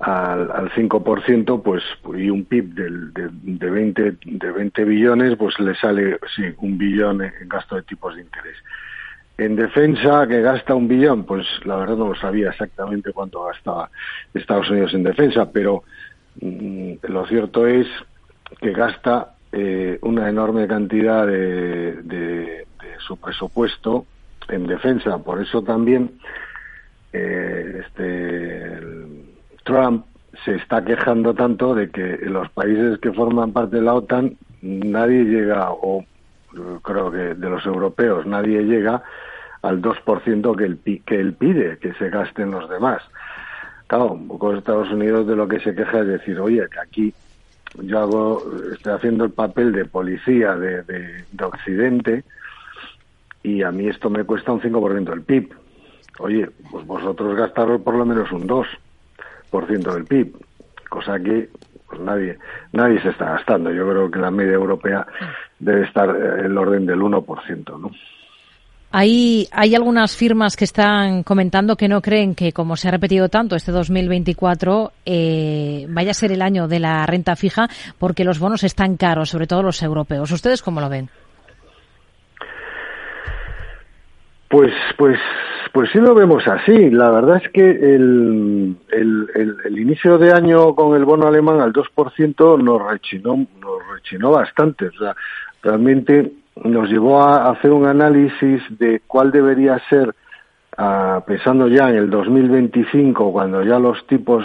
al, 0.00 0.50
al 0.50 0.70
5%, 0.70 1.62
pues, 1.62 1.82
y 2.16 2.30
un 2.30 2.44
PIB 2.44 2.74
del, 2.74 3.12
de, 3.12 3.28
de, 3.30 3.70
20, 3.70 4.16
de 4.24 4.52
20 4.52 4.84
billones, 4.84 5.36
pues 5.36 5.58
le 5.58 5.74
sale, 5.74 6.18
sí, 6.34 6.42
un 6.58 6.78
billón 6.78 7.22
en 7.22 7.48
gasto 7.48 7.76
de 7.76 7.82
tipos 7.82 8.14
de 8.14 8.22
interés. 8.22 8.56
En 9.38 9.54
defensa, 9.54 10.26
que 10.26 10.40
gasta 10.42 10.74
un 10.74 10.88
billón, 10.88 11.24
pues 11.24 11.46
la 11.64 11.76
verdad 11.76 11.96
no 11.96 12.08
lo 12.08 12.16
sabía 12.16 12.50
exactamente 12.50 13.12
cuánto 13.12 13.44
gastaba 13.44 13.88
Estados 14.34 14.68
Unidos 14.68 14.92
en 14.94 15.04
defensa, 15.04 15.48
pero 15.52 15.84
mm, 16.40 16.94
lo 17.02 17.24
cierto 17.26 17.64
es 17.64 17.86
que 18.60 18.72
gasta 18.72 19.34
eh, 19.52 19.96
una 20.02 20.28
enorme 20.28 20.66
cantidad 20.66 21.24
de, 21.24 22.02
de, 22.02 22.66
su 22.98 23.16
presupuesto 23.16 24.06
en 24.48 24.66
defensa. 24.66 25.18
Por 25.18 25.40
eso 25.40 25.62
también 25.62 26.18
eh, 27.12 27.84
este, 27.86 28.80
Trump 29.64 30.04
se 30.44 30.56
está 30.56 30.84
quejando 30.84 31.32
tanto 31.32 31.76
de 31.76 31.90
que 31.90 32.18
los 32.22 32.50
países 32.50 32.98
que 32.98 33.12
forman 33.12 33.52
parte 33.52 33.76
de 33.76 33.82
la 33.82 33.94
OTAN 33.94 34.36
nadie 34.62 35.24
llega, 35.24 35.70
o 35.70 36.04
creo 36.82 37.10
que 37.10 37.34
de 37.34 37.50
los 37.50 37.64
europeos 37.66 38.26
nadie 38.26 38.62
llega 38.62 39.02
al 39.62 39.82
2% 39.82 40.56
que 40.56 40.64
él, 40.64 41.02
que 41.04 41.20
él 41.20 41.34
pide 41.34 41.78
que 41.78 41.92
se 41.94 42.10
gasten 42.10 42.50
los 42.50 42.68
demás. 42.68 43.02
Claro, 43.86 44.12
un 44.12 44.28
poco 44.28 44.54
Estados 44.54 44.90
Unidos 44.90 45.26
de 45.26 45.34
lo 45.34 45.48
que 45.48 45.60
se 45.60 45.74
queja 45.74 46.00
es 46.00 46.06
decir, 46.06 46.38
oye, 46.38 46.66
que 46.70 46.78
aquí 46.78 47.14
yo 47.82 47.98
hago, 47.98 48.42
estoy 48.72 48.92
haciendo 48.92 49.24
el 49.24 49.30
papel 49.30 49.72
de 49.72 49.84
policía 49.84 50.56
de, 50.56 50.82
de, 50.82 51.44
Occidente 51.44 52.24
y 53.42 53.62
a 53.62 53.70
mí 53.70 53.88
esto 53.88 54.10
me 54.10 54.24
cuesta 54.24 54.52
un 54.52 54.60
5% 54.60 55.04
del 55.04 55.22
PIB. 55.22 55.54
Oye, 56.18 56.48
pues 56.70 56.86
vosotros 56.86 57.36
gastaros 57.36 57.80
por 57.80 57.94
lo 57.94 58.04
menos 58.04 58.30
un 58.32 58.46
2% 58.48 59.94
del 59.94 60.04
PIB, 60.04 60.36
cosa 60.88 61.18
que 61.20 61.48
pues 61.88 62.00
nadie 62.00 62.38
nadie 62.72 63.00
se 63.00 63.10
está 63.10 63.32
gastando. 63.32 63.70
Yo 63.70 63.88
creo 63.88 64.10
que 64.10 64.18
la 64.18 64.30
media 64.30 64.54
europea 64.54 65.06
debe 65.58 65.84
estar 65.84 66.08
en 66.08 66.46
el 66.46 66.58
orden 66.58 66.86
del 66.86 67.00
1%, 67.00 67.80
¿no? 67.80 67.90
Hay, 68.90 69.46
hay 69.52 69.74
algunas 69.74 70.16
firmas 70.16 70.56
que 70.56 70.64
están 70.64 71.22
comentando 71.22 71.76
que 71.76 71.88
no 71.88 72.00
creen 72.00 72.34
que, 72.34 72.52
como 72.52 72.74
se 72.74 72.88
ha 72.88 72.90
repetido 72.90 73.28
tanto 73.28 73.54
este 73.54 73.70
2024, 73.70 74.92
eh, 75.04 75.86
vaya 75.90 76.12
a 76.12 76.14
ser 76.14 76.32
el 76.32 76.40
año 76.40 76.68
de 76.68 76.80
la 76.80 77.04
renta 77.04 77.36
fija 77.36 77.68
porque 77.98 78.24
los 78.24 78.38
bonos 78.38 78.64
están 78.64 78.96
caros, 78.96 79.28
sobre 79.28 79.46
todo 79.46 79.62
los 79.62 79.82
europeos. 79.82 80.30
¿Ustedes 80.32 80.62
cómo 80.62 80.80
lo 80.80 80.88
ven? 80.88 81.10
Pues, 84.48 84.72
pues, 84.96 85.18
pues 85.74 85.90
sí 85.92 85.98
lo 85.98 86.14
vemos 86.14 86.48
así. 86.48 86.88
La 86.88 87.10
verdad 87.10 87.42
es 87.44 87.50
que 87.52 87.68
el, 87.68 88.74
el, 88.90 89.56
el, 89.66 89.78
inicio 89.78 90.16
de 90.16 90.32
año 90.32 90.74
con 90.74 90.96
el 90.96 91.04
bono 91.04 91.26
alemán 91.26 91.60
al 91.60 91.74
2% 91.74 92.62
nos 92.62 92.90
rechinó, 92.90 93.36
nos 93.36 93.86
rechinó 93.92 94.30
bastante. 94.30 94.86
O 94.86 94.92
sea, 94.92 95.14
realmente 95.62 96.32
nos 96.64 96.88
llevó 96.88 97.22
a 97.22 97.50
hacer 97.50 97.72
un 97.72 97.86
análisis 97.86 98.62
de 98.78 99.00
cuál 99.06 99.30
debería 99.30 99.80
ser, 99.88 100.14
uh, 100.78 101.20
pensando 101.26 101.68
ya 101.68 101.90
en 101.90 101.96
el 101.96 102.10
2025, 102.10 103.32
cuando 103.32 103.62
ya 103.62 103.78
los 103.78 104.06
tipos 104.06 104.44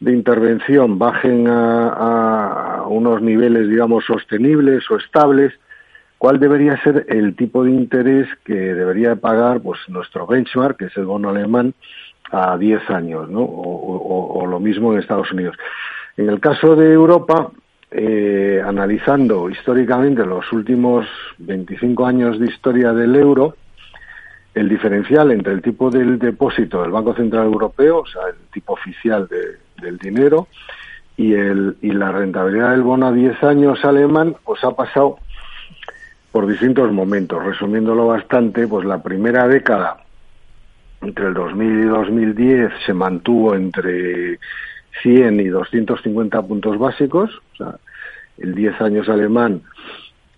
de 0.00 0.12
intervención 0.12 0.98
bajen 0.98 1.46
a, 1.48 2.84
unos 2.86 3.22
niveles, 3.22 3.68
digamos, 3.68 4.04
sostenibles 4.04 4.90
o 4.90 4.96
estables, 4.96 5.52
cuál 6.18 6.38
debería 6.38 6.80
ser 6.82 7.06
el 7.08 7.34
tipo 7.34 7.64
de 7.64 7.70
interés 7.70 8.28
que 8.44 8.54
debería 8.54 9.16
pagar 9.16 9.60
pues 9.60 9.80
nuestro 9.88 10.26
benchmark, 10.26 10.76
que 10.76 10.86
es 10.86 10.96
el 10.96 11.06
bono 11.06 11.30
alemán, 11.30 11.74
a 12.30 12.56
10 12.56 12.90
años, 12.90 13.28
¿no? 13.28 13.40
O, 13.40 14.46
lo 14.46 14.60
mismo 14.60 14.92
en 14.92 15.00
Estados 15.00 15.30
Unidos. 15.32 15.56
En 16.16 16.28
el 16.28 16.40
caso 16.40 16.76
de 16.76 16.92
Europa, 16.92 17.50
eh, 17.96 18.60
analizando 18.66 19.48
históricamente 19.48 20.26
los 20.26 20.52
últimos 20.52 21.06
25 21.38 22.04
años 22.04 22.40
de 22.40 22.46
historia 22.46 22.92
del 22.92 23.14
euro, 23.14 23.54
el 24.52 24.68
diferencial 24.68 25.30
entre 25.30 25.52
el 25.52 25.62
tipo 25.62 25.90
del 25.90 26.18
depósito 26.18 26.82
del 26.82 26.90
Banco 26.90 27.14
Central 27.14 27.44
Europeo, 27.44 28.00
o 28.00 28.06
sea, 28.06 28.22
el 28.30 28.50
tipo 28.52 28.72
oficial 28.72 29.28
del 29.80 29.98
dinero, 29.98 30.48
y, 31.16 31.34
el, 31.34 31.76
y 31.82 31.92
la 31.92 32.10
rentabilidad 32.10 32.72
del 32.72 32.82
bono 32.82 33.06
a 33.06 33.12
10 33.12 33.44
años 33.44 33.84
alemán, 33.84 34.34
pues 34.44 34.64
ha 34.64 34.72
pasado 34.72 35.18
por 36.32 36.48
distintos 36.48 36.90
momentos. 36.90 37.44
Resumiéndolo 37.44 38.08
bastante, 38.08 38.66
pues 38.66 38.84
la 38.84 39.04
primera 39.04 39.46
década, 39.46 39.98
entre 41.00 41.28
el 41.28 41.34
2000 41.34 41.84
y 41.84 41.86
2010, 41.86 42.72
se 42.84 42.92
mantuvo 42.92 43.54
entre 43.54 44.40
100 45.02 45.40
y 45.40 45.48
250 45.48 46.42
puntos 46.42 46.78
básicos. 46.78 47.30
O 47.54 47.56
sea, 47.56 47.76
el 48.38 48.54
10 48.54 48.80
años 48.80 49.08
alemán 49.08 49.62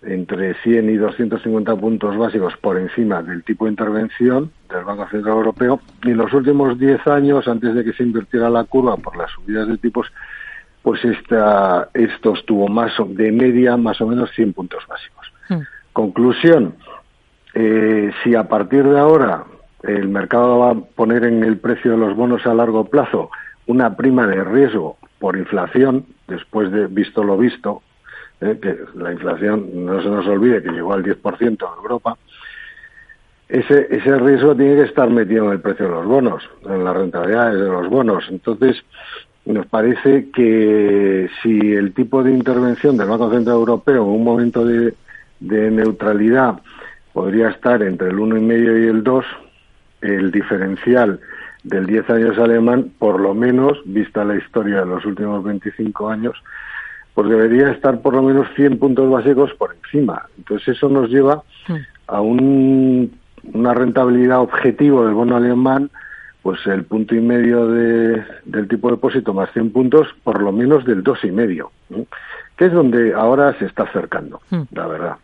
entre 0.03 0.53
100 0.55 0.89
y 0.89 0.95
250 0.95 1.75
puntos 1.75 2.17
básicos 2.17 2.55
por 2.57 2.77
encima 2.77 3.21
del 3.23 3.43
tipo 3.43 3.65
de 3.65 3.71
intervención 3.71 4.51
del 4.69 4.83
Banco 4.83 5.07
Central 5.09 5.37
Europeo 5.37 5.81
y 6.03 6.11
los 6.11 6.31
últimos 6.33 6.77
10 6.77 7.07
años 7.07 7.47
antes 7.47 7.73
de 7.73 7.83
que 7.83 7.93
se 7.93 8.03
invirtiera 8.03 8.49
la 8.49 8.63
curva 8.63 8.95
por 8.97 9.17
las 9.17 9.31
subidas 9.31 9.67
de 9.67 9.77
tipos 9.77 10.07
pues 10.83 11.03
esta, 11.03 11.89
esto 11.93 12.33
estuvo 12.35 12.67
más 12.67 12.93
de 13.09 13.31
media 13.31 13.75
más 13.75 13.99
o 13.99 14.07
menos 14.07 14.31
100 14.35 14.53
puntos 14.53 14.83
básicos. 14.87 15.33
Hmm. 15.49 15.63
Conclusión, 15.91 16.75
eh, 17.53 18.11
si 18.23 18.35
a 18.35 18.47
partir 18.47 18.83
de 18.83 18.99
ahora 18.99 19.45
el 19.83 20.07
mercado 20.07 20.59
va 20.59 20.71
a 20.71 20.75
poner 20.75 21.25
en 21.25 21.43
el 21.43 21.57
precio 21.57 21.91
de 21.91 21.97
los 21.97 22.15
bonos 22.15 22.45
a 22.45 22.53
largo 22.53 22.85
plazo 22.85 23.31
una 23.67 23.95
prima 23.95 24.27
de 24.27 24.43
riesgo 24.43 24.97
por 25.19 25.37
inflación, 25.37 26.05
después 26.27 26.71
de 26.71 26.87
visto 26.87 27.23
lo 27.23 27.37
visto, 27.37 27.81
eh, 28.41 28.57
que 28.61 28.77
la 28.95 29.11
inflación 29.11 29.85
no 29.85 30.01
se 30.01 30.09
nos 30.09 30.27
olvide 30.27 30.61
que 30.61 30.71
llegó 30.71 30.93
al 30.93 31.03
10% 31.03 31.45
en 31.45 31.81
Europa, 31.81 32.17
ese, 33.49 33.87
ese 33.89 34.17
riesgo 34.17 34.55
tiene 34.55 34.75
que 34.75 34.89
estar 34.89 35.09
metido 35.09 35.45
en 35.45 35.51
el 35.53 35.61
precio 35.61 35.85
de 35.85 35.91
los 35.91 36.05
bonos, 36.05 36.49
en 36.65 36.83
las 36.83 36.95
rentabilidades 36.95 37.61
de 37.61 37.67
los 37.67 37.89
bonos. 37.89 38.25
Entonces, 38.29 38.83
nos 39.45 39.65
parece 39.67 40.29
que 40.31 41.29
si 41.41 41.73
el 41.73 41.93
tipo 41.93 42.23
de 42.23 42.31
intervención 42.31 42.97
del 42.97 43.07
Banco 43.07 43.31
Central 43.31 43.55
Europeo 43.55 44.03
en 44.03 44.09
un 44.09 44.23
momento 44.23 44.65
de 44.65 44.93
de 45.39 45.71
neutralidad 45.71 46.59
podría 47.13 47.49
estar 47.49 47.81
entre 47.83 48.09
el 48.09 48.17
1,5 48.17 48.83
y 48.83 48.87
el 48.87 49.03
2, 49.03 49.25
el 50.01 50.31
diferencial 50.31 51.19
del 51.67 51.85
10 51.85 52.09
años 52.09 52.37
alemán, 52.37 52.91
por 52.97 53.19
lo 53.19 53.33
menos, 53.33 53.77
vista 53.85 54.23
la 54.23 54.35
historia 54.35 54.79
de 54.81 54.85
los 54.85 55.05
últimos 55.05 55.43
25 55.43 56.09
años, 56.09 56.35
pues 57.13 57.29
debería 57.29 57.71
estar 57.71 57.99
por 58.01 58.13
lo 58.13 58.21
menos 58.21 58.47
100 58.55 58.79
puntos 58.79 59.09
básicos 59.09 59.53
por 59.55 59.75
encima. 59.75 60.23
Entonces 60.37 60.75
eso 60.75 60.87
nos 60.87 61.09
lleva 61.09 61.43
hmm. 61.67 61.75
a 62.07 62.21
un, 62.21 63.11
una 63.53 63.73
rentabilidad 63.73 64.39
objetivo 64.39 65.05
del 65.05 65.13
bono 65.13 65.35
alemán, 65.35 65.89
pues 66.41 66.65
el 66.67 66.85
punto 66.85 67.15
y 67.15 67.19
medio 67.19 67.67
de, 67.67 68.23
del 68.45 68.67
tipo 68.67 68.87
de 68.87 68.95
depósito 68.95 69.33
más 69.33 69.51
100 69.51 69.71
puntos, 69.71 70.07
por 70.23 70.41
lo 70.41 70.51
menos 70.51 70.85
del 70.85 71.03
dos 71.03 71.23
y 71.23 71.31
medio 71.31 71.71
que 72.57 72.65
es 72.65 72.73
donde 72.73 73.13
ahora 73.13 73.55
se 73.59 73.65
está 73.65 73.83
acercando, 73.83 74.41
hmm. 74.49 74.63
la 74.71 74.87
verdad. 74.87 75.15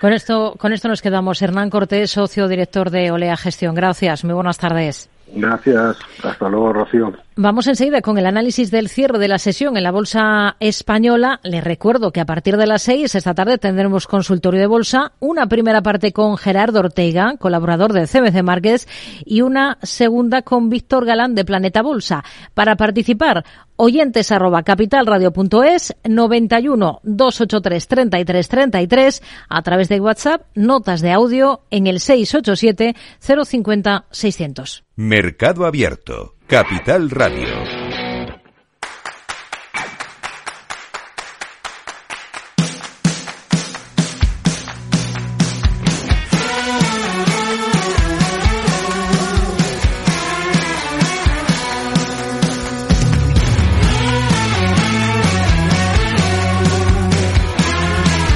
Con 0.00 0.12
esto, 0.12 0.56
con 0.58 0.72
esto 0.72 0.88
nos 0.88 1.00
quedamos. 1.00 1.40
Hernán 1.40 1.70
Cortés, 1.70 2.10
socio 2.10 2.48
director 2.48 2.90
de 2.90 3.12
Olea 3.12 3.36
Gestión. 3.36 3.76
Gracias. 3.76 4.24
Muy 4.24 4.34
buenas 4.34 4.58
tardes. 4.58 5.08
Gracias. 5.32 5.96
Hasta 6.22 6.48
luego, 6.48 6.72
Rocío. 6.72 7.12
Vamos 7.42 7.68
enseguida 7.68 8.02
con 8.02 8.18
el 8.18 8.26
análisis 8.26 8.70
del 8.70 8.90
cierre 8.90 9.18
de 9.18 9.26
la 9.26 9.38
sesión 9.38 9.78
en 9.78 9.82
la 9.82 9.92
Bolsa 9.92 10.56
Española. 10.60 11.40
Les 11.42 11.64
recuerdo 11.64 12.12
que 12.12 12.20
a 12.20 12.26
partir 12.26 12.58
de 12.58 12.66
las 12.66 12.82
seis 12.82 13.14
esta 13.14 13.32
tarde 13.32 13.56
tendremos 13.56 14.06
consultorio 14.06 14.60
de 14.60 14.66
bolsa, 14.66 15.12
una 15.20 15.46
primera 15.46 15.80
parte 15.80 16.12
con 16.12 16.36
Gerardo 16.36 16.80
Ortega, 16.80 17.36
colaborador 17.38 17.94
del 17.94 18.08
CBC 18.08 18.42
Márquez, 18.42 18.86
y 19.24 19.40
una 19.40 19.78
segunda 19.80 20.42
con 20.42 20.68
Víctor 20.68 21.06
Galán 21.06 21.34
de 21.34 21.46
Planeta 21.46 21.80
Bolsa. 21.80 22.24
Para 22.52 22.76
participar, 22.76 23.46
oyentes 23.76 24.30
arroba 24.32 24.62
capitalradio.es 24.62 25.96
91 26.04 27.00
283 27.02 27.88
33 27.88 28.48
33 28.50 29.22
a 29.48 29.62
través 29.62 29.88
de 29.88 29.98
WhatsApp, 29.98 30.42
notas 30.54 31.00
de 31.00 31.12
audio 31.12 31.62
en 31.70 31.86
el 31.86 32.00
687 32.00 32.94
050 33.18 34.04
600. 34.10 34.84
Mercado 34.96 35.64
Abierto, 35.64 36.34
Capital 36.50 37.08
Radio. 37.10 37.46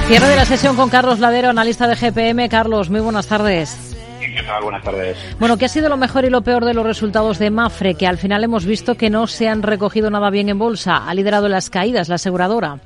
Cierre 0.07 0.27
de 0.29 0.35
la 0.37 0.45
sesión 0.45 0.77
con 0.77 0.89
Carlos 0.89 1.19
Ladero, 1.19 1.49
analista 1.49 1.85
de 1.85 1.95
GPM. 1.97 2.47
Carlos, 2.47 2.89
muy 2.89 3.01
buenas 3.01 3.27
tardes. 3.27 3.94
Buenas 4.61 4.83
tardes. 4.83 5.17
Bueno, 5.39 5.57
¿qué 5.57 5.65
ha 5.65 5.69
sido 5.69 5.89
lo 5.89 5.97
mejor 5.97 6.25
y 6.25 6.29
lo 6.29 6.41
peor 6.41 6.65
de 6.65 6.73
los 6.73 6.85
resultados 6.85 7.39
de 7.39 7.49
Mafre? 7.49 7.95
Que 7.95 8.07
al 8.07 8.17
final 8.17 8.43
hemos 8.43 8.65
visto 8.65 8.95
que 8.95 9.09
no 9.09 9.27
se 9.27 9.47
han 9.47 9.63
recogido 9.63 10.09
nada 10.09 10.29
bien 10.29 10.49
en 10.49 10.59
bolsa. 10.59 11.07
Ha 11.07 11.13
liderado 11.13 11.47
las 11.47 11.69
caídas 11.69 12.09
la 12.09 12.15
aseguradora. 12.15 12.79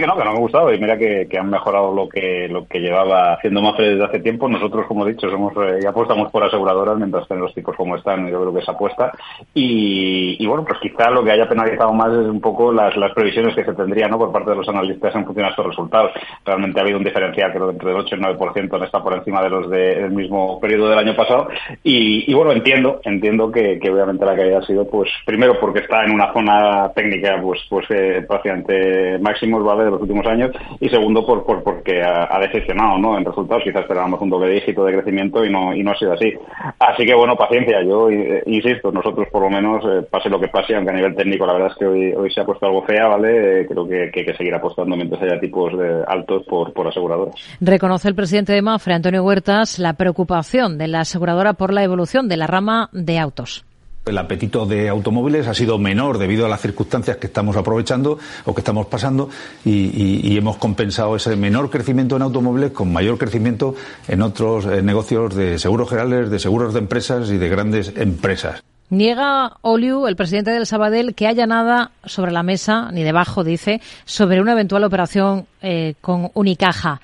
Que 0.00 0.06
no, 0.06 0.16
que 0.16 0.24
no 0.24 0.32
me 0.32 0.36
ha 0.36 0.40
gustado 0.40 0.72
y 0.72 0.78
mira 0.78 0.96
que, 0.96 1.28
han 1.38 1.50
mejorado 1.50 1.94
lo 1.94 2.08
que 2.08 2.48
lo 2.48 2.66
que 2.66 2.80
llevaba 2.80 3.34
haciendo 3.34 3.62
Mafre 3.62 3.90
desde 3.90 4.04
hace 4.04 4.20
tiempo. 4.20 4.48
Nosotros, 4.48 4.86
como 4.86 5.06
he 5.06 5.12
dicho, 5.12 5.30
somos 5.30 5.52
eh, 5.56 5.86
apostamos 5.86 6.30
por 6.30 6.44
aseguradoras 6.44 6.96
mientras 6.96 7.22
estén 7.22 7.40
los 7.40 7.54
tipos 7.54 7.76
como 7.76 7.96
están. 7.96 8.28
Yo 8.30 8.40
creo 8.40 8.52
que 8.52 8.60
es 8.60 8.68
apuesta. 8.68 9.12
Y, 9.54 10.44
bueno, 10.46 10.64
pues 10.64 10.78
quizá 10.80 11.10
lo 11.10 11.24
que 11.24 11.32
haya 11.32 11.48
penalizado 11.48 11.92
más 11.92 12.12
es 12.12 12.26
un 12.26 12.40
poco 12.40 12.72
las, 12.72 12.96
las 12.96 13.12
previsiones 13.12 13.54
que 13.54 13.64
se 13.64 13.74
tendrían 13.74 14.10
¿no? 14.10 14.18
por 14.18 14.32
parte 14.32 14.50
de 14.50 14.56
los 14.56 14.68
analistas 14.68 15.14
en 15.14 15.24
función 15.24 15.46
de 15.46 15.50
estos 15.50 15.66
resultados. 15.66 16.12
Realmente 16.44 16.78
ha 16.78 16.82
habido 16.82 16.98
un 16.98 17.04
diferencial, 17.04 17.52
creo, 17.52 17.70
entre 17.70 17.90
el 17.90 17.96
8 17.96 18.16
y 18.16 18.18
el 18.18 18.24
9% 18.38 18.76
en 18.76 18.82
está 18.82 19.02
por 19.02 19.14
encima 19.14 19.42
de 19.42 19.50
los 19.50 19.70
del 19.70 20.10
mismo 20.10 20.60
periodo 20.60 20.88
del 20.90 20.98
año 20.98 21.16
pasado. 21.16 21.48
Y, 21.82 22.32
bueno, 22.34 22.52
entiendo, 22.52 23.00
entiendo 23.04 23.50
que, 23.50 23.78
obviamente 23.90 24.24
la 24.24 24.36
caída 24.36 24.58
ha 24.58 24.66
sido, 24.66 24.88
pues, 24.88 25.10
primero 25.24 25.58
porque 25.60 25.80
está 25.80 26.04
en 26.04 26.12
una 26.12 26.32
zona 26.32 26.90
técnica, 26.94 27.40
pues, 27.42 27.60
pues 27.68 27.86
eh, 27.90 28.24
prácticamente 28.26 29.18
máxima 29.18 29.58
de 29.78 29.90
los 29.90 30.00
últimos 30.00 30.26
años 30.26 30.50
y 30.80 30.88
segundo 30.88 31.24
por, 31.24 31.44
por 31.44 31.62
porque 31.62 32.02
ha, 32.02 32.38
decepcionado 32.40 32.98
¿no? 32.98 33.18
en 33.18 33.24
resultados. 33.24 33.62
Quizás 33.64 33.82
esperábamos 33.82 34.20
un 34.20 34.30
doble 34.30 34.52
dígito 34.52 34.84
de 34.84 34.94
crecimiento 34.94 35.44
y 35.44 35.50
no, 35.50 35.74
y 35.74 35.82
no 35.82 35.92
ha 35.92 35.98
sido 35.98 36.12
así. 36.12 36.32
Así 36.78 37.04
que 37.04 37.14
bueno, 37.14 37.36
paciencia. 37.36 37.82
Yo 37.82 38.10
eh, 38.10 38.42
insisto, 38.46 38.90
nosotros 38.92 39.28
por 39.30 39.42
lo 39.42 39.50
menos, 39.50 39.84
eh, 39.84 40.06
pase 40.10 40.28
lo 40.28 40.40
que 40.40 40.48
pase, 40.48 40.74
aunque 40.74 40.90
a 40.90 40.94
nivel 40.94 41.14
técnico 41.14 41.46
la 41.46 41.54
verdad 41.54 41.70
es 41.72 41.78
que 41.78 41.86
hoy, 41.86 42.12
hoy 42.12 42.30
se 42.32 42.40
ha 42.40 42.44
puesto 42.44 42.66
algo 42.66 42.82
fea, 42.82 43.08
¿vale? 43.08 43.62
Eh, 43.62 43.66
creo 43.66 43.86
que, 43.86 44.10
que, 44.12 44.20
hay 44.20 44.26
que 44.26 44.36
seguir 44.36 44.54
apostando 44.54 44.96
mientras 44.96 45.22
haya 45.22 45.40
tipos 45.40 45.76
de 45.78 46.02
altos 46.06 46.44
por, 46.46 46.72
por 46.72 46.88
aseguradoras. 46.88 47.34
Reconoce 47.60 48.08
el 48.08 48.14
presidente 48.14 48.52
de 48.52 48.62
Mafre, 48.62 48.94
Antonio 48.94 49.24
Huertas, 49.24 49.78
la 49.78 49.94
preocupación 49.94 50.78
de 50.78 50.88
la 50.88 51.00
aseguradora 51.00 51.54
por 51.54 51.72
la 51.72 51.82
evolución 51.82 52.28
de 52.28 52.36
la 52.36 52.46
rama 52.46 52.88
de 52.92 53.18
autos. 53.18 53.64
El 54.04 54.18
apetito 54.18 54.66
de 54.66 54.88
automóviles 54.88 55.46
ha 55.46 55.54
sido 55.54 55.78
menor 55.78 56.18
debido 56.18 56.44
a 56.44 56.48
las 56.48 56.60
circunstancias 56.60 57.18
que 57.18 57.28
estamos 57.28 57.56
aprovechando 57.56 58.18
o 58.44 58.52
que 58.52 58.60
estamos 58.60 58.86
pasando 58.86 59.30
y, 59.64 60.36
hemos 60.36 60.56
compensado 60.56 61.14
ese 61.14 61.36
menor 61.36 61.70
crecimiento 61.70 62.16
en 62.16 62.22
automóviles 62.22 62.72
con 62.72 62.92
mayor 62.92 63.16
crecimiento 63.16 63.76
en 64.08 64.22
otros 64.22 64.66
eh, 64.66 64.82
negocios 64.82 65.36
de 65.36 65.56
seguros 65.58 65.88
generales, 65.88 66.30
de 66.30 66.40
seguros 66.40 66.74
de 66.74 66.80
empresas 66.80 67.30
y 67.30 67.38
de 67.38 67.48
grandes 67.48 67.92
empresas. 67.96 68.64
Niega 68.90 69.58
Oliu, 69.60 70.08
el 70.08 70.16
presidente 70.16 70.50
del 70.50 70.66
Sabadell, 70.66 71.14
que 71.14 71.28
haya 71.28 71.46
nada 71.46 71.92
sobre 72.04 72.32
la 72.32 72.42
mesa, 72.42 72.90
ni 72.90 73.04
debajo, 73.04 73.44
dice, 73.44 73.80
sobre 74.04 74.40
una 74.40 74.52
eventual 74.52 74.82
operación 74.82 75.46
eh, 75.62 75.94
con 76.00 76.30
Unicaja. 76.34 77.00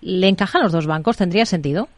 ¿Le 0.00 0.28
encajan 0.28 0.62
los 0.62 0.72
dos 0.72 0.86
bancos? 0.86 1.16
¿Tendría 1.16 1.46
sentido? 1.46 1.88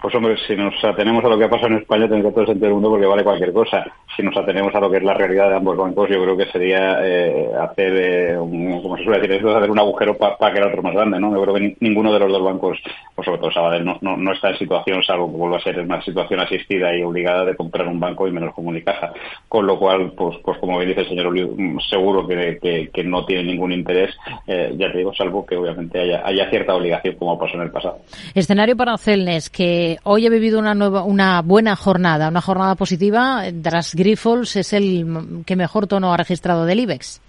Pues 0.00 0.14
hombre, 0.14 0.36
si 0.46 0.54
nos 0.54 0.72
atenemos 0.84 1.24
a 1.24 1.28
lo 1.28 1.36
que 1.36 1.44
ha 1.44 1.50
pasado 1.50 1.72
en 1.72 1.78
España, 1.78 2.08
tendría 2.08 2.30
todo 2.30 2.42
el 2.42 2.46
sentido 2.46 2.66
del 2.66 2.74
mundo 2.74 2.90
porque 2.90 3.06
vale 3.06 3.24
cualquier 3.24 3.52
cosa. 3.52 3.84
Si 4.16 4.22
nos 4.22 4.36
atenemos 4.36 4.72
a 4.72 4.80
lo 4.80 4.88
que 4.90 4.98
es 4.98 5.02
la 5.02 5.14
realidad 5.14 5.48
de 5.48 5.56
ambos 5.56 5.76
bancos, 5.76 6.08
yo 6.08 6.22
creo 6.22 6.36
que 6.36 6.46
sería 6.46 6.98
eh, 7.02 7.50
hacer, 7.60 7.92
eh, 7.96 8.36
como 8.36 8.96
se 8.96 9.04
suele 9.04 9.18
decir, 9.18 9.36
esto, 9.36 9.56
hacer 9.56 9.70
un 9.70 9.78
agujero 9.78 10.16
para 10.16 10.52
que 10.52 10.58
el 10.58 10.66
otro 10.66 10.82
más 10.82 10.94
grande, 10.94 11.18
¿no? 11.18 11.34
Yo 11.34 11.42
creo 11.42 11.54
que 11.54 11.76
ninguno 11.80 12.12
de 12.12 12.20
los 12.20 12.30
dos 12.30 12.44
bancos, 12.44 12.78
o 13.16 13.24
sobre 13.24 13.38
todo 13.38 13.50
Sabadell, 13.50 13.84
no, 13.84 13.98
no, 14.00 14.16
no, 14.16 14.32
está 14.32 14.50
en 14.50 14.58
situación, 14.58 15.02
salvo 15.02 15.32
que 15.32 15.36
vuelva 15.36 15.56
a 15.56 15.62
ser 15.62 15.80
una 15.80 16.00
situación 16.02 16.40
asistida 16.40 16.96
y 16.96 17.02
obligada 17.02 17.44
de 17.44 17.56
comprar 17.56 17.88
un 17.88 17.98
banco 17.98 18.28
y 18.28 18.30
menos 18.30 18.54
como 18.54 18.68
Unicaja. 18.68 19.12
Con 19.48 19.66
lo 19.66 19.80
cual, 19.80 20.12
pues, 20.16 20.38
pues 20.44 20.58
como 20.58 20.78
bien 20.78 20.90
dice 20.90 21.00
el 21.00 21.08
señor 21.08 21.26
Oliu, 21.26 21.56
seguro 21.90 22.26
que, 22.26 22.58
que, 22.62 22.90
que, 22.92 23.02
no 23.02 23.24
tiene 23.24 23.42
ningún 23.42 23.72
interés, 23.72 24.14
eh, 24.46 24.74
ya 24.76 24.92
te 24.92 24.98
digo, 24.98 25.12
salvo 25.12 25.44
que 25.44 25.56
obviamente 25.56 25.98
haya, 25.98 26.22
haya 26.24 26.48
cierta 26.50 26.76
obligación 26.76 27.16
como 27.16 27.36
pasó 27.36 27.56
en 27.56 27.62
el 27.62 27.70
pasado. 27.70 27.98
Escenario 28.34 28.76
para 28.76 28.96
Celnes, 28.96 29.50
que 29.50 29.87
hoy 30.04 30.26
he 30.26 30.30
vivido 30.30 30.58
una 30.58 30.74
nueva, 30.74 31.02
una 31.02 31.42
buena 31.42 31.76
jornada, 31.76 32.28
una 32.28 32.40
jornada 32.40 32.74
positiva. 32.74 33.44
Tras 33.62 33.94
Grifols 33.94 34.56
es 34.56 34.72
el 34.72 35.42
que 35.46 35.56
mejor 35.56 35.86
tono 35.86 36.12
ha 36.12 36.16
registrado 36.16 36.64
del 36.64 36.80
IBEX. 36.80 37.20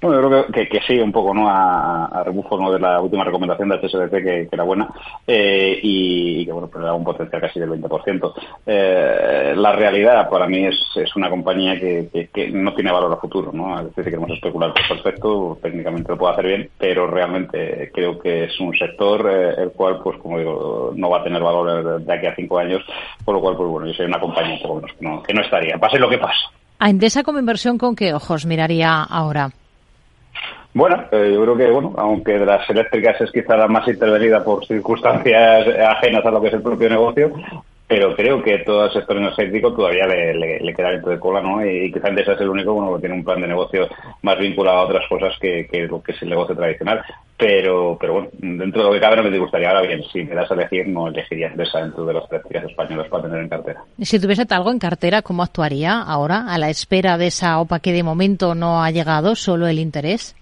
Bueno, 0.00 0.22
yo 0.22 0.28
creo 0.28 0.46
que, 0.46 0.68
que, 0.68 0.80
sí, 0.86 0.98
un 0.98 1.12
poco, 1.12 1.34
¿no? 1.34 1.46
A, 1.46 2.22
rebufo 2.24 2.58
¿no? 2.58 2.72
de 2.72 2.78
la 2.78 3.00
última 3.00 3.22
recomendación 3.22 3.68
del 3.68 3.80
CSDP, 3.80 4.10
que, 4.10 4.22
que 4.22 4.48
era 4.50 4.64
buena, 4.64 4.88
eh, 5.26 5.78
y, 5.82 6.46
que, 6.46 6.52
bueno, 6.52 6.68
pues 6.68 6.82
era 6.82 6.94
un 6.94 7.04
potencial 7.04 7.42
casi 7.42 7.60
del 7.60 7.70
20%. 7.70 8.32
Eh, 8.66 9.52
la 9.56 9.72
realidad 9.72 10.30
para 10.30 10.46
mí 10.46 10.64
es, 10.64 10.76
es 10.96 11.14
una 11.16 11.28
compañía 11.28 11.78
que, 11.78 12.30
que, 12.32 12.50
no 12.50 12.72
tiene 12.74 12.92
valor 12.92 13.12
a 13.12 13.16
futuro, 13.16 13.52
¿no? 13.52 13.78
Es 13.78 13.88
decir, 13.88 14.04
si 14.04 14.10
queremos 14.10 14.30
especular, 14.30 14.72
pues 14.72 14.88
perfecto, 14.88 15.58
técnicamente 15.60 16.12
lo 16.12 16.18
puede 16.18 16.32
hacer 16.32 16.46
bien, 16.46 16.70
pero 16.78 17.06
realmente 17.06 17.90
creo 17.92 18.18
que 18.18 18.44
es 18.44 18.58
un 18.58 18.74
sector 18.74 19.28
eh, 19.30 19.62
el 19.62 19.72
cual, 19.72 20.00
pues 20.02 20.16
como 20.18 20.38
digo, 20.38 20.92
no 20.96 21.10
va 21.10 21.18
a 21.18 21.24
tener 21.24 21.42
valor 21.42 22.02
de 22.02 22.12
aquí 22.14 22.26
a 22.26 22.34
cinco 22.34 22.58
años, 22.58 22.82
por 23.22 23.34
lo 23.34 23.42
cual, 23.42 23.54
pues 23.54 23.68
bueno, 23.68 23.86
yo 23.86 23.92
soy 23.92 24.06
una 24.06 24.20
compañía 24.20 24.54
un 24.54 24.62
poco 24.62 24.74
menos 24.76 24.92
que 24.96 25.04
no, 25.04 25.22
que 25.22 25.34
no 25.34 25.42
estaría, 25.42 25.76
pase 25.76 25.98
lo 25.98 26.08
que 26.08 26.16
pase. 26.16 26.40
A 26.78 26.88
Endesa 26.88 27.22
como 27.22 27.38
inversión, 27.38 27.76
¿con 27.76 27.94
qué 27.94 28.14
ojos 28.14 28.46
miraría 28.46 29.02
ahora? 29.02 29.50
Bueno, 30.72 31.04
eh, 31.10 31.32
yo 31.34 31.42
creo 31.42 31.56
que, 31.56 31.70
bueno, 31.70 31.94
aunque 31.96 32.38
de 32.38 32.46
las 32.46 32.68
eléctricas 32.70 33.20
es 33.20 33.32
quizá 33.32 33.56
la 33.56 33.66
más 33.66 33.88
intervenida 33.88 34.44
por 34.44 34.64
circunstancias 34.66 35.66
ajenas 35.88 36.24
a 36.24 36.30
lo 36.30 36.40
que 36.40 36.48
es 36.48 36.54
el 36.54 36.62
propio 36.62 36.88
negocio, 36.88 37.32
pero 37.90 38.14
creo 38.14 38.40
que 38.40 38.58
todo 38.58 38.84
el 38.84 38.92
sector 38.92 39.16
energético 39.16 39.74
todavía 39.74 40.06
le, 40.06 40.74
queda 40.74 40.90
dentro 40.90 41.10
de 41.10 41.18
cola, 41.18 41.42
¿no? 41.42 41.66
Y 41.66 41.92
quizá 41.92 42.06
Endesa 42.06 42.34
es 42.34 42.40
el 42.40 42.48
único 42.48 42.72
bueno, 42.72 42.94
que 42.94 43.00
tiene 43.00 43.16
un 43.16 43.24
plan 43.24 43.40
de 43.40 43.48
negocio 43.48 43.88
más 44.22 44.38
vinculado 44.38 44.78
a 44.78 44.84
otras 44.84 45.08
cosas 45.08 45.34
que, 45.40 45.66
que 45.66 45.88
lo 45.88 46.00
que 46.00 46.12
es 46.12 46.22
el 46.22 46.28
negocio 46.28 46.54
tradicional. 46.54 47.02
Pero, 47.36 47.96
pero 47.98 48.12
bueno, 48.12 48.28
dentro 48.38 48.82
de 48.82 48.88
lo 48.88 48.94
que 48.94 49.00
cabe 49.00 49.16
no 49.16 49.24
me 49.24 49.36
gustaría. 49.36 49.70
Ahora 49.70 49.80
bien, 49.80 50.04
si 50.12 50.22
me 50.22 50.36
das 50.36 50.48
a 50.52 50.54
elegir, 50.54 50.86
no 50.86 51.08
elegiría 51.08 51.48
Endesa 51.48 51.80
dentro 51.80 52.04
de 52.04 52.14
las 52.14 52.30
eléctricas 52.30 52.70
españolas 52.70 53.08
para 53.08 53.24
tener 53.24 53.40
en 53.40 53.48
cartera. 53.48 53.82
Si 54.00 54.20
tuviese 54.20 54.46
algo 54.50 54.70
en 54.70 54.78
cartera, 54.78 55.22
¿cómo 55.22 55.42
actuaría 55.42 56.00
ahora 56.00 56.44
a 56.48 56.58
la 56.58 56.70
espera 56.70 57.18
de 57.18 57.26
esa 57.26 57.58
OPA 57.58 57.80
que 57.80 57.92
de 57.92 58.04
momento 58.04 58.54
no 58.54 58.84
ha 58.84 58.92
llegado, 58.92 59.34
solo 59.34 59.66
el 59.66 59.80
interés? 59.80 60.36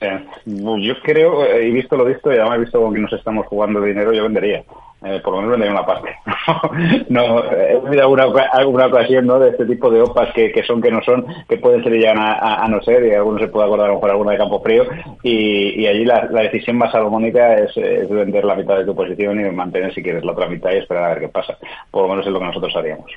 Eh, 0.00 0.24
yo 0.46 0.94
creo, 1.02 1.44
he 1.44 1.70
visto 1.70 1.96
lo 1.96 2.06
visto 2.06 2.32
y 2.32 2.36
además 2.36 2.56
he 2.56 2.60
visto 2.60 2.80
con 2.80 2.94
que 2.94 3.00
nos 3.00 3.12
estamos 3.12 3.46
jugando 3.46 3.80
dinero, 3.82 4.12
yo 4.12 4.22
vendería. 4.22 4.64
Eh, 5.02 5.18
por 5.24 5.32
lo 5.32 5.40
menos 5.40 5.52
vendería 5.52 5.72
una 5.72 5.86
parte. 5.86 6.14
no, 7.08 7.42
he 7.52 7.80
tenido 7.84 8.02
alguna, 8.02 8.24
alguna 8.52 8.86
ocasión 8.86 9.26
¿no? 9.26 9.38
de 9.38 9.50
este 9.50 9.64
tipo 9.64 9.90
de 9.90 10.02
OPAs 10.02 10.32
que, 10.34 10.52
que 10.52 10.62
son, 10.62 10.82
que 10.82 10.90
no 10.90 11.02
son, 11.02 11.24
que 11.48 11.56
pueden 11.56 11.82
ser 11.82 11.98
ya 11.98 12.12
a, 12.12 12.64
a, 12.64 12.68
no 12.68 12.82
ser, 12.82 13.06
y 13.06 13.14
algunos 13.14 13.40
se 13.40 13.48
puede 13.48 13.66
acordar 13.66 13.86
a 13.86 13.88
lo 13.88 13.94
mejor 13.94 14.10
alguna 14.10 14.32
de 14.32 14.38
Campo 14.38 14.60
Frío, 14.60 14.84
y, 15.22 15.80
y 15.80 15.86
allí 15.86 16.04
la, 16.04 16.28
la, 16.30 16.42
decisión 16.42 16.76
más 16.76 16.92
salomónica 16.92 17.54
es, 17.54 17.74
es, 17.76 18.10
vender 18.10 18.44
la 18.44 18.54
mitad 18.54 18.76
de 18.76 18.84
tu 18.84 18.94
posición 18.94 19.40
y 19.40 19.50
mantener 19.50 19.94
si 19.94 20.02
quieres 20.02 20.22
la 20.22 20.32
otra 20.32 20.48
mitad 20.48 20.70
y 20.70 20.76
esperar 20.76 21.04
a 21.04 21.08
ver 21.14 21.20
qué 21.20 21.28
pasa. 21.28 21.56
Por 21.90 22.02
lo 22.02 22.08
menos 22.08 22.26
es 22.26 22.32
lo 22.32 22.38
que 22.38 22.46
nosotros 22.46 22.76
haríamos. 22.76 23.10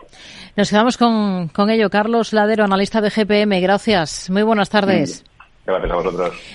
Nos 0.56 0.70
quedamos 0.70 0.98
con, 0.98 1.50
con 1.50 1.70
ello. 1.70 1.90
Carlos 1.90 2.32
Ladero, 2.32 2.64
analista 2.64 3.02
de 3.02 3.10
GPM. 3.10 3.60
Gracias. 3.60 4.30
Muy 4.30 4.44
buenas 4.44 4.70
tardes. 4.70 5.26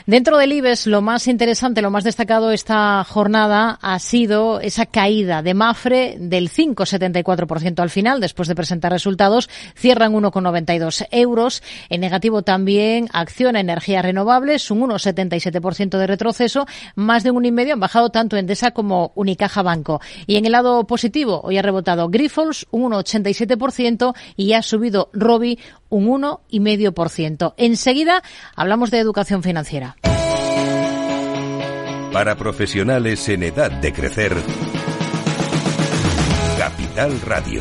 Dentro 0.06 0.36
del 0.36 0.52
IBEX, 0.52 0.86
lo 0.86 1.00
más 1.00 1.28
interesante, 1.28 1.80
lo 1.80 1.90
más 1.90 2.04
destacado 2.04 2.50
esta 2.50 3.02
jornada 3.04 3.78
ha 3.80 3.98
sido 4.00 4.60
esa 4.60 4.84
caída 4.84 5.40
de 5.40 5.54
Mafre 5.54 6.16
del 6.20 6.50
5,74% 6.50 7.80
al 7.80 7.88
final, 7.88 8.20
después 8.20 8.48
de 8.48 8.54
presentar 8.54 8.92
resultados, 8.92 9.48
cierran 9.74 10.12
1,92 10.12 11.06
euros. 11.10 11.62
En 11.88 12.02
negativo 12.02 12.42
también 12.42 13.08
Acciona 13.14 13.60
Energías 13.60 14.04
Renovables, 14.04 14.70
un 14.70 14.80
1,77% 14.80 15.96
de 15.96 16.06
retroceso, 16.06 16.66
más 16.94 17.22
de 17.22 17.30
un 17.30 17.46
y 17.46 17.50
medio 17.50 17.72
han 17.72 17.80
bajado 17.80 18.10
tanto 18.10 18.36
Endesa 18.36 18.72
como 18.72 19.12
Unicaja 19.14 19.62
Banco. 19.62 20.02
Y 20.26 20.36
en 20.36 20.44
el 20.44 20.52
lado 20.52 20.86
positivo, 20.86 21.40
hoy 21.44 21.56
ha 21.56 21.62
rebotado 21.62 22.10
Grifols, 22.10 22.66
un 22.72 22.92
1,87% 22.92 24.14
y 24.36 24.52
ha 24.52 24.60
subido 24.60 25.08
Robi 25.14 25.58
un 25.88 26.06
1,5%. 26.06 27.54
Enseguida 27.56 28.22
hablamos 28.54 28.90
de 28.90 28.97
educación 28.98 29.42
financiera. 29.42 29.96
Para 32.12 32.36
profesionales 32.36 33.28
en 33.28 33.42
edad 33.42 33.70
de 33.70 33.92
crecer, 33.92 34.34
Capital 36.58 37.20
Radio. 37.20 37.60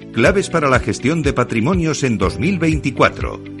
Claves 0.13 0.49
para 0.49 0.67
la 0.67 0.81
gestión 0.81 1.21
de 1.21 1.31
patrimonios 1.31 2.03
en 2.03 2.17
2024. 2.17 3.60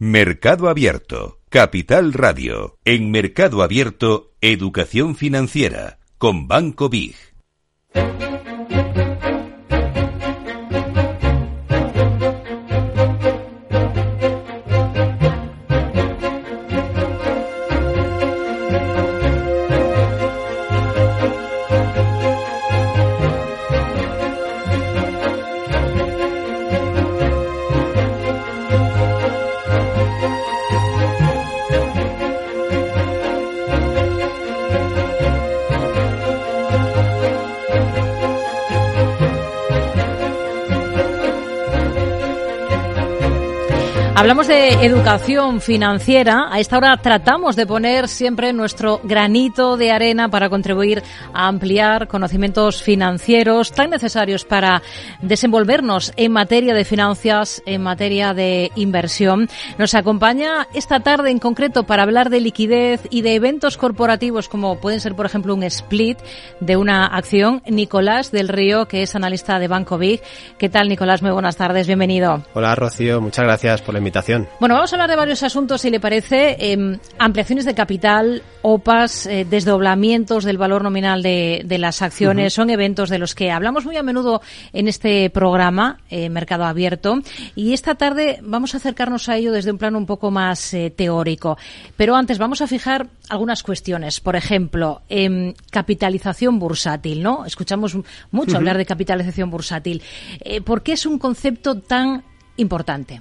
Mercado 0.00 0.68
Abierto, 0.68 1.40
Capital 1.48 2.12
Radio. 2.12 2.78
En 2.84 3.10
Mercado 3.10 3.64
Abierto, 3.64 4.30
Educación 4.40 5.16
Financiera, 5.16 5.98
con 6.18 6.46
Banco 6.46 6.88
Big. 6.88 7.16
Hablamos 44.28 44.48
de 44.48 44.84
educación 44.84 45.62
financiera. 45.62 46.48
A 46.50 46.60
esta 46.60 46.76
hora 46.76 46.94
tratamos 46.98 47.56
de 47.56 47.66
poner 47.66 48.08
siempre 48.08 48.52
nuestro 48.52 49.00
granito 49.02 49.78
de 49.78 49.90
arena 49.90 50.28
para 50.28 50.50
contribuir 50.50 51.02
a 51.32 51.48
ampliar 51.48 52.08
conocimientos 52.08 52.82
financieros 52.82 53.72
tan 53.72 53.88
necesarios 53.88 54.44
para 54.44 54.82
desenvolvernos 55.22 56.12
en 56.18 56.32
materia 56.32 56.74
de 56.74 56.84
finanzas, 56.84 57.62
en 57.64 57.82
materia 57.82 58.34
de 58.34 58.70
inversión. 58.76 59.48
Nos 59.78 59.94
acompaña 59.94 60.66
esta 60.74 61.00
tarde 61.00 61.30
en 61.30 61.38
concreto 61.38 61.84
para 61.84 62.02
hablar 62.02 62.28
de 62.28 62.42
liquidez 62.42 63.08
y 63.08 63.22
de 63.22 63.34
eventos 63.34 63.78
corporativos 63.78 64.50
como 64.50 64.78
pueden 64.78 65.00
ser, 65.00 65.14
por 65.14 65.24
ejemplo, 65.24 65.54
un 65.54 65.62
split 65.62 66.18
de 66.60 66.76
una 66.76 67.06
acción. 67.06 67.62
Nicolás 67.66 68.30
del 68.30 68.48
Río, 68.48 68.88
que 68.88 69.04
es 69.04 69.14
analista 69.16 69.58
de 69.58 69.68
Banco 69.68 69.96
Big. 69.96 70.20
¿Qué 70.58 70.68
tal, 70.68 70.90
Nicolás? 70.90 71.22
Muy 71.22 71.30
buenas 71.30 71.56
tardes. 71.56 71.86
Bienvenido. 71.86 72.42
Hola, 72.52 72.74
Rocío. 72.74 73.22
Muchas 73.22 73.46
gracias 73.46 73.80
por 73.80 73.94
la 73.94 74.00
invitación. 74.00 74.17
Bueno, 74.60 74.74
vamos 74.74 74.92
a 74.92 74.96
hablar 74.96 75.10
de 75.10 75.16
varios 75.16 75.42
asuntos, 75.42 75.80
si 75.80 75.90
le 75.90 76.00
parece. 76.00 76.56
Eh, 76.58 76.98
ampliaciones 77.18 77.64
de 77.64 77.74
capital, 77.74 78.42
OPAs, 78.62 79.26
eh, 79.26 79.46
desdoblamientos 79.48 80.44
del 80.44 80.58
valor 80.58 80.82
nominal 80.82 81.22
de, 81.22 81.62
de 81.64 81.78
las 81.78 82.02
acciones. 82.02 82.54
Son 82.54 82.70
eventos 82.70 83.08
de 83.10 83.18
los 83.18 83.34
que 83.34 83.50
hablamos 83.50 83.84
muy 83.84 83.96
a 83.96 84.02
menudo 84.02 84.42
en 84.72 84.88
este 84.88 85.30
programa, 85.30 85.98
eh, 86.10 86.28
Mercado 86.28 86.64
Abierto. 86.64 87.20
Y 87.54 87.72
esta 87.72 87.94
tarde 87.94 88.40
vamos 88.42 88.74
a 88.74 88.78
acercarnos 88.78 89.28
a 89.28 89.36
ello 89.36 89.52
desde 89.52 89.70
un 89.70 89.78
plano 89.78 89.98
un 89.98 90.06
poco 90.06 90.30
más 90.30 90.74
eh, 90.74 90.92
teórico. 90.94 91.56
Pero 91.96 92.16
antes 92.16 92.38
vamos 92.38 92.60
a 92.60 92.66
fijar 92.66 93.06
algunas 93.28 93.62
cuestiones. 93.62 94.20
Por 94.20 94.36
ejemplo, 94.36 95.02
em, 95.08 95.54
capitalización 95.70 96.58
bursátil, 96.58 97.22
¿no? 97.22 97.44
Escuchamos 97.44 97.96
mucho 98.30 98.56
hablar 98.56 98.76
de 98.76 98.86
capitalización 98.86 99.50
bursátil. 99.50 100.02
¿Por 100.64 100.82
qué 100.82 100.92
es 100.92 101.06
un 101.06 101.18
concepto 101.18 101.80
tan 101.80 102.24
importante? 102.56 103.20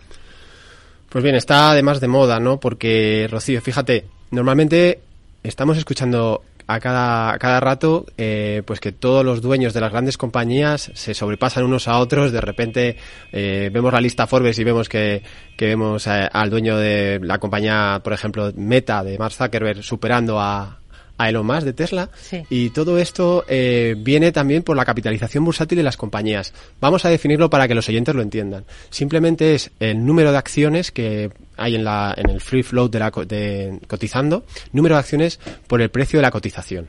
Pues 1.10 1.24
bien, 1.24 1.36
está 1.36 1.72
además 1.72 2.01
de 2.01 2.08
moda, 2.08 2.39
¿no? 2.39 2.60
Porque, 2.60 3.28
Rocío, 3.30 3.62
fíjate, 3.62 4.05
normalmente 4.32 4.99
estamos 5.43 5.78
escuchando 5.78 6.43
a 6.68 6.82
cada, 6.82 7.32
a 7.32 7.39
cada 7.39 7.62
rato 7.62 8.05
eh, 8.18 8.62
pues 8.66 8.82
que 8.82 8.91
todos 8.91 9.24
los 9.24 9.41
dueños 9.41 9.74
de 9.74 9.80
las 9.80 9.91
grandes 9.91 10.18
compañías 10.18 10.91
se 10.93 11.14
sobrepasan 11.14 11.64
unos 11.64 11.88
a 11.88 11.97
otros. 11.97 12.34
De 12.34 12.41
repente 12.41 12.97
eh, 13.32 13.70
vemos 13.72 13.93
la 13.93 14.01
lista 14.01 14.28
Forbes 14.28 14.60
y 14.60 14.64
vemos 14.66 14.89
que, 14.89 15.24
que 15.55 15.66
vemos 15.66 16.05
eh, 16.08 16.28
al 16.32 16.49
dueño 16.49 16.78
de 16.78 17.20
la 17.24 17.39
compañía, 17.39 18.01
por 18.03 18.12
ejemplo, 18.12 18.51
Meta, 18.55 19.03
de 19.03 19.18
Mark 19.18 19.34
Zuckerberg, 19.34 19.82
superando 19.82 20.39
a, 20.41 20.80
a 21.18 21.30
Elon 21.30 21.45
Musk 21.45 21.63
de 21.63 21.74
Tesla. 21.74 22.09
Sí. 22.22 22.43
Y 22.49 22.70
todo 22.70 22.97
esto 22.97 23.45
eh, 23.47 23.95
viene 23.97 24.32
también 24.32 24.63
por 24.63 24.78
la 24.78 24.86
capitalización 24.86 25.43
bursátil 25.43 25.78
de 25.78 25.84
las 25.84 25.97
compañías. 25.97 26.53
Vamos 26.80 27.05
a 27.05 27.09
definirlo 27.09 27.49
para 27.49 27.68
que 27.68 27.76
los 27.76 27.88
oyentes 27.89 28.15
lo 28.15 28.22
entiendan. 28.22 28.65
Simplemente 28.89 29.55
es 29.55 29.72
el 29.80 30.05
número 30.05 30.32
de 30.32 30.38
acciones 30.38 30.91
que 30.91 31.32
hay 31.57 31.76
en, 31.76 31.84
la, 31.84 32.13
en 32.15 32.30
el 32.30 32.41
free 32.41 32.63
float 32.63 32.91
de 32.91 32.99
la, 32.99 33.11
de, 33.11 33.80
cotizando, 33.88 34.45
número 34.72 34.95
de 34.95 34.99
acciones 34.99 35.39
por 35.68 35.82
el 35.82 35.89
precio 35.89 36.20
de 36.20 36.24
la 36.24 36.32
cotización. 36.32 36.88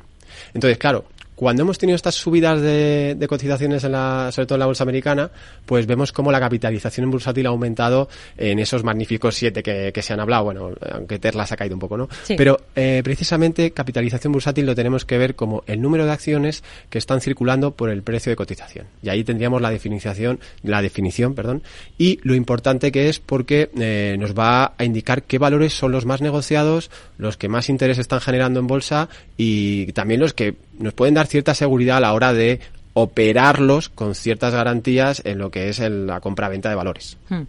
Entonces, 0.54 0.78
claro, 0.78 1.06
cuando 1.38 1.62
hemos 1.62 1.78
tenido 1.78 1.94
estas 1.94 2.16
subidas 2.16 2.60
de, 2.60 3.14
de 3.16 3.28
cotizaciones, 3.28 3.84
en 3.84 3.92
la, 3.92 4.30
sobre 4.32 4.46
todo 4.46 4.56
en 4.56 4.58
la 4.58 4.66
bolsa 4.66 4.82
americana, 4.82 5.30
pues 5.64 5.86
vemos 5.86 6.10
cómo 6.10 6.32
la 6.32 6.40
capitalización 6.40 7.04
en 7.04 7.12
bursátil 7.12 7.46
ha 7.46 7.50
aumentado 7.50 8.08
en 8.36 8.58
esos 8.58 8.82
magníficos 8.82 9.36
siete 9.36 9.62
que, 9.62 9.92
que 9.94 10.02
se 10.02 10.12
han 10.12 10.18
hablado. 10.18 10.42
Bueno, 10.42 10.72
aunque 10.90 11.20
Tesla 11.20 11.46
se 11.46 11.54
ha 11.54 11.56
caído 11.56 11.76
un 11.76 11.78
poco, 11.78 11.96
¿no? 11.96 12.08
Sí. 12.24 12.34
Pero 12.36 12.62
eh, 12.74 13.02
precisamente 13.04 13.70
capitalización 13.70 14.32
bursátil 14.32 14.66
lo 14.66 14.74
tenemos 14.74 15.04
que 15.04 15.16
ver 15.16 15.36
como 15.36 15.62
el 15.68 15.80
número 15.80 16.06
de 16.06 16.10
acciones 16.10 16.64
que 16.90 16.98
están 16.98 17.20
circulando 17.20 17.70
por 17.70 17.90
el 17.90 18.02
precio 18.02 18.30
de 18.30 18.36
cotización. 18.36 18.86
Y 19.00 19.08
ahí 19.08 19.22
tendríamos 19.22 19.62
la 19.62 19.70
definición, 19.70 20.40
la 20.64 20.82
definición, 20.82 21.36
perdón, 21.36 21.62
y 21.98 22.18
lo 22.24 22.34
importante 22.34 22.90
que 22.90 23.08
es 23.08 23.20
porque 23.20 23.70
eh, 23.78 24.16
nos 24.18 24.36
va 24.36 24.74
a 24.76 24.84
indicar 24.84 25.22
qué 25.22 25.38
valores 25.38 25.72
son 25.72 25.92
los 25.92 26.04
más 26.04 26.20
negociados, 26.20 26.90
los 27.16 27.36
que 27.36 27.48
más 27.48 27.68
interés 27.68 27.98
están 27.98 28.20
generando 28.20 28.58
en 28.58 28.66
bolsa 28.66 29.08
y 29.36 29.92
también 29.92 30.18
los 30.18 30.34
que 30.34 30.56
nos 30.78 30.94
pueden 30.94 31.14
dar 31.14 31.26
cierta 31.26 31.54
seguridad 31.54 31.98
a 31.98 32.00
la 32.00 32.12
hora 32.14 32.32
de 32.32 32.60
operarlos 32.94 33.88
con 33.90 34.14
ciertas 34.14 34.52
garantías 34.52 35.22
en 35.24 35.38
lo 35.38 35.50
que 35.50 35.68
es 35.68 35.78
el- 35.78 36.06
la 36.08 36.20
compra-venta 36.20 36.68
de 36.68 36.74
valores. 36.74 37.16
Hmm. 37.28 37.42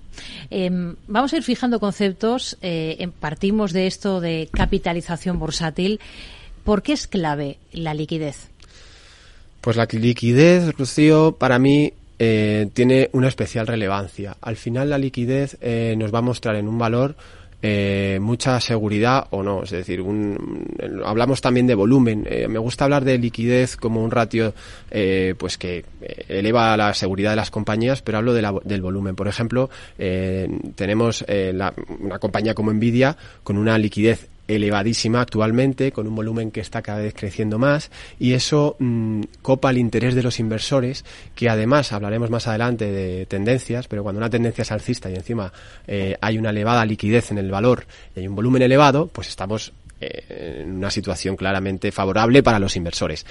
Em, 0.52 0.96
vamos 1.08 1.34
a 1.34 1.38
ir 1.38 1.44
fijando 1.44 1.80
conceptos. 1.80 2.58
eh, 2.62 2.98
em- 3.00 3.12
partimos 3.12 3.74
de 3.74 3.88
esto 3.88 4.20
de 4.22 4.48
capitalización 4.54 5.40
bursátil. 5.40 6.00
¿Por 6.64 6.84
qué 6.84 6.94
es 6.94 7.08
clave 7.08 7.58
la 7.74 7.94
liquidez? 7.96 8.50
Pues 9.62 9.76
la 9.76 9.86
liquidez, 9.92 10.72
Rocío, 10.78 11.32
para 11.34 11.58
mí 11.60 11.94
eh, 12.22 12.68
tiene 12.74 13.10
una 13.14 13.28
especial 13.30 13.66
relevancia. 13.66 14.36
Al 14.42 14.56
final 14.58 14.90
la 14.90 14.98
liquidez 14.98 15.58
eh, 15.62 15.96
nos 15.98 16.14
va 16.14 16.20
a 16.20 16.22
mostrar 16.22 16.58
en 16.58 16.68
un 16.68 16.78
valor 16.78 17.16
eh, 17.62 18.20
mucha 18.22 18.60
seguridad 18.62 19.28
o 19.32 19.44
no. 19.44 19.64
Es 19.64 19.72
decir, 19.72 20.02
un- 20.02 20.66
hablamos 21.06 21.42
también 21.42 21.68
de 21.68 21.76
volumen. 21.76 22.26
Eh, 22.30 22.48
me 22.48 22.60
gusta 22.60 22.86
hablar 22.86 23.04
de 23.06 23.18
liquidez 23.18 23.76
como 23.76 24.04
un 24.04 24.12
ratio 24.12 24.54
eh, 24.92 25.36
pues 25.38 25.58
que 25.58 25.84
eh, 26.02 26.26
eleva 26.30 26.76
la 26.78 26.94
seguridad 26.94 27.32
de 27.32 27.36
las 27.36 27.52
compañías, 27.52 28.02
pero 28.02 28.18
hablo 28.20 28.34
del 28.34 28.82
volumen. 28.82 29.16
Por 29.16 29.28
ejemplo, 29.28 29.70
eh, 29.98 30.48
tenemos 30.76 31.24
eh, 31.28 31.52
la- 31.54 31.74
una 32.00 32.20
compañía 32.20 32.54
como 32.54 32.72
Nvidia 32.72 33.18
con 33.44 33.58
una 33.58 33.78
liquidez 33.78 34.28
elevadísima 34.50 35.22
actualmente, 35.22 35.92
con 35.92 36.08
un 36.08 36.16
volumen 36.16 36.52
que 36.52 36.60
está 36.60 36.82
cada 36.82 37.00
vez 37.00 37.14
creciendo 37.14 37.60
más, 37.60 37.92
y 38.20 38.34
eso 38.34 38.76
mm, 38.80 39.22
copa 39.42 39.70
el 39.70 39.78
interés 39.78 40.16
de 40.16 40.24
los 40.24 40.40
inversores, 40.40 41.06
que 41.36 41.50
además 41.50 41.92
hablaremos 41.92 42.30
más 42.30 42.48
adelante 42.48 42.92
de 42.92 43.26
tendencias, 43.28 43.88
pero 43.88 44.04
cuando 44.04 44.18
una 44.18 44.30
tendencia 44.30 44.64
es 44.64 44.72
alcista 44.72 45.10
y 45.10 45.16
encima 45.16 45.54
eh, 45.88 46.18
hay 46.20 46.38
una 46.38 46.50
elevada 46.50 46.86
liquidez 46.86 47.32
en 47.32 47.38
el 47.38 47.52
valor 47.52 47.86
y 48.16 48.22
hay 48.22 48.28
un 48.28 48.36
volumen 48.36 48.64
elevado, 48.64 49.08
pues 49.08 49.30
estamos 49.30 49.72
eh, 50.02 50.62
en 50.62 50.72
una 50.78 50.90
situación 50.90 51.36
claramente 51.36 51.92
favorable 51.92 52.42
para 52.42 52.60
los 52.60 52.76
inversores. 52.76 53.26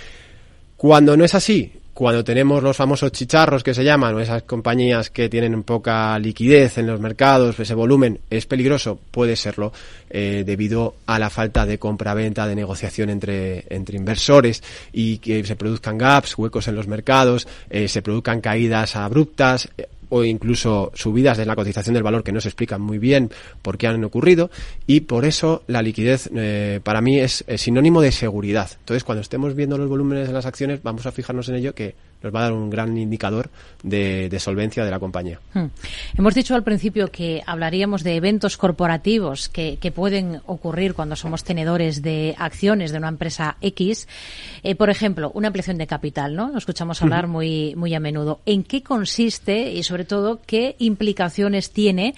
Cuando 0.78 1.16
no 1.16 1.24
es 1.24 1.34
así, 1.34 1.72
cuando 1.92 2.22
tenemos 2.22 2.62
los 2.62 2.76
famosos 2.76 3.10
chicharros 3.10 3.64
que 3.64 3.74
se 3.74 3.82
llaman, 3.82 4.14
o 4.14 4.20
esas 4.20 4.44
compañías 4.44 5.10
que 5.10 5.28
tienen 5.28 5.64
poca 5.64 6.16
liquidez 6.20 6.78
en 6.78 6.86
los 6.86 7.00
mercados, 7.00 7.58
ese 7.58 7.74
volumen 7.74 8.20
es 8.30 8.46
peligroso, 8.46 9.00
puede 9.10 9.34
serlo, 9.34 9.72
eh, 10.08 10.44
debido 10.46 10.94
a 11.06 11.18
la 11.18 11.30
falta 11.30 11.66
de 11.66 11.80
compra-venta, 11.80 12.46
de 12.46 12.54
negociación 12.54 13.10
entre, 13.10 13.64
inversores 13.92 14.62
y 14.92 15.18
que 15.18 15.42
se 15.42 15.56
produzcan 15.56 15.98
gaps, 15.98 16.38
huecos 16.38 16.68
en 16.68 16.76
los 16.76 16.86
mercados, 16.86 17.48
eh, 17.70 17.88
se 17.88 18.00
produzcan 18.00 18.40
caídas 18.40 18.94
abruptas, 18.94 19.68
eh, 19.76 19.88
o 20.08 20.24
incluso 20.24 20.90
subidas 20.94 21.36
de 21.36 21.46
la 21.46 21.56
cotización 21.56 21.94
del 21.94 22.02
valor 22.02 22.22
que 22.22 22.32
no 22.32 22.40
se 22.40 22.48
explican 22.48 22.80
muy 22.80 22.98
bien 22.98 23.30
por 23.62 23.78
qué 23.78 23.86
han 23.86 24.02
ocurrido 24.04 24.50
y 24.86 25.00
por 25.00 25.24
eso 25.24 25.62
la 25.66 25.82
liquidez 25.82 26.30
eh, 26.34 26.80
para 26.82 27.00
mí 27.00 27.18
es, 27.18 27.44
es 27.46 27.60
sinónimo 27.60 28.00
de 28.00 28.12
seguridad. 28.12 28.70
Entonces 28.80 29.04
cuando 29.04 29.22
estemos 29.22 29.54
viendo 29.54 29.78
los 29.78 29.88
volúmenes 29.88 30.28
de 30.28 30.34
las 30.34 30.46
acciones 30.46 30.82
vamos 30.82 31.06
a 31.06 31.12
fijarnos 31.12 31.48
en 31.48 31.56
ello 31.56 31.74
que 31.74 31.94
nos 32.22 32.34
va 32.34 32.40
a 32.40 32.42
dar 32.44 32.52
un 32.52 32.70
gran 32.70 32.96
indicador 32.96 33.50
de, 33.82 34.28
de 34.28 34.40
solvencia 34.40 34.84
de 34.84 34.90
la 34.90 34.98
compañía. 34.98 35.40
Hmm. 35.54 35.66
Hemos 36.16 36.34
dicho 36.34 36.54
al 36.54 36.64
principio 36.64 37.10
que 37.10 37.42
hablaríamos 37.46 38.02
de 38.02 38.16
eventos 38.16 38.56
corporativos 38.56 39.48
que, 39.48 39.78
que 39.78 39.92
pueden 39.92 40.40
ocurrir 40.46 40.94
cuando 40.94 41.16
somos 41.16 41.44
tenedores 41.44 42.02
de 42.02 42.34
acciones 42.38 42.92
de 42.92 42.98
una 42.98 43.08
empresa 43.08 43.56
X. 43.60 44.08
Eh, 44.62 44.74
por 44.74 44.90
ejemplo, 44.90 45.30
una 45.34 45.48
ampliación 45.48 45.78
de 45.78 45.86
capital, 45.86 46.34
¿no? 46.34 46.48
Lo 46.48 46.58
escuchamos 46.58 47.02
hablar 47.02 47.28
muy, 47.28 47.74
muy 47.76 47.94
a 47.94 48.00
menudo. 48.00 48.40
¿En 48.46 48.64
qué 48.64 48.82
consiste 48.82 49.72
y, 49.72 49.82
sobre 49.82 50.04
todo, 50.04 50.40
qué 50.44 50.76
implicaciones 50.78 51.70
tiene 51.70 52.14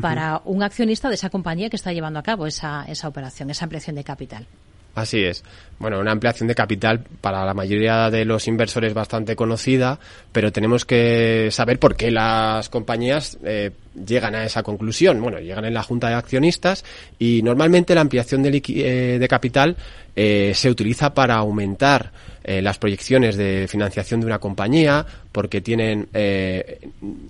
para 0.00 0.42
un 0.44 0.62
accionista 0.62 1.08
de 1.08 1.14
esa 1.14 1.30
compañía 1.30 1.70
que 1.70 1.76
está 1.76 1.92
llevando 1.92 2.18
a 2.18 2.22
cabo 2.22 2.46
esa, 2.46 2.84
esa 2.88 3.08
operación, 3.08 3.50
esa 3.50 3.64
ampliación 3.64 3.96
de 3.96 4.04
capital? 4.04 4.46
Así 4.94 5.22
es. 5.24 5.44
Bueno, 5.78 5.98
una 5.98 6.12
ampliación 6.12 6.46
de 6.46 6.54
capital 6.54 7.02
para 7.22 7.42
la 7.46 7.54
mayoría 7.54 8.10
de 8.10 8.26
los 8.26 8.46
inversores 8.48 8.92
bastante 8.92 9.34
conocida, 9.34 9.98
pero 10.30 10.52
tenemos 10.52 10.84
que 10.84 11.48
saber 11.50 11.78
por 11.78 11.96
qué 11.96 12.10
las 12.10 12.68
compañías 12.68 13.38
eh, 13.44 13.70
llegan 14.06 14.34
a 14.34 14.44
esa 14.44 14.62
conclusión. 14.62 15.22
Bueno, 15.22 15.38
llegan 15.38 15.64
en 15.64 15.72
la 15.72 15.82
junta 15.82 16.10
de 16.10 16.16
accionistas 16.16 16.84
y 17.18 17.40
normalmente 17.42 17.94
la 17.94 18.02
ampliación 18.02 18.42
de, 18.42 18.62
eh, 18.62 19.26
capital 19.26 19.76
eh, 20.14 20.52
se 20.54 20.68
utiliza 20.68 21.14
para 21.14 21.36
aumentar 21.36 22.12
eh, 22.42 22.60
las 22.62 22.78
proyecciones 22.78 23.36
de 23.36 23.66
financiación 23.68 24.20
de 24.20 24.26
una 24.26 24.38
compañía 24.38 25.06
porque 25.30 25.60
tienen 25.60 26.08
eh, 26.12 26.80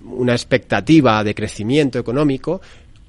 una 0.05 0.31
expectativa 0.31 1.23
de 1.23 1.35
crecimiento 1.35 1.99
económico 1.99 2.61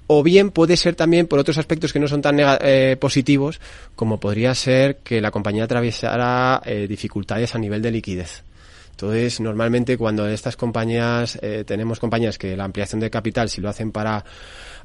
o 0.07 0.22
bien 0.22 0.50
puede 0.50 0.76
ser 0.76 0.94
también 0.94 1.26
por 1.26 1.38
otros 1.38 1.59
aspectos 1.59 1.92
que 1.92 1.98
no 1.98 2.09
son 2.09 2.22
tan 2.22 2.36
eh, 2.40 2.96
positivos, 3.00 3.61
como 3.94 4.20
podría 4.20 4.55
ser 4.55 4.96
que 4.96 5.20
la 5.20 5.30
compañía 5.30 5.64
atravesara 5.64 6.61
eh, 6.64 6.86
dificultades 6.88 7.55
a 7.55 7.59
nivel 7.59 7.82
de 7.82 7.90
liquidez. 7.90 8.42
Entonces, 8.90 9.40
normalmente 9.40 9.96
cuando 9.96 10.28
estas 10.28 10.57
compañías, 10.57 11.38
eh, 11.42 11.64
tenemos 11.66 11.98
compañías 11.98 12.38
que 12.38 12.57
la 12.57 12.64
ampliación 12.64 13.00
de 13.00 13.11
capital, 13.11 13.48
si 13.48 13.61
lo 13.61 13.68
hacen 13.68 13.90
para 13.90 14.24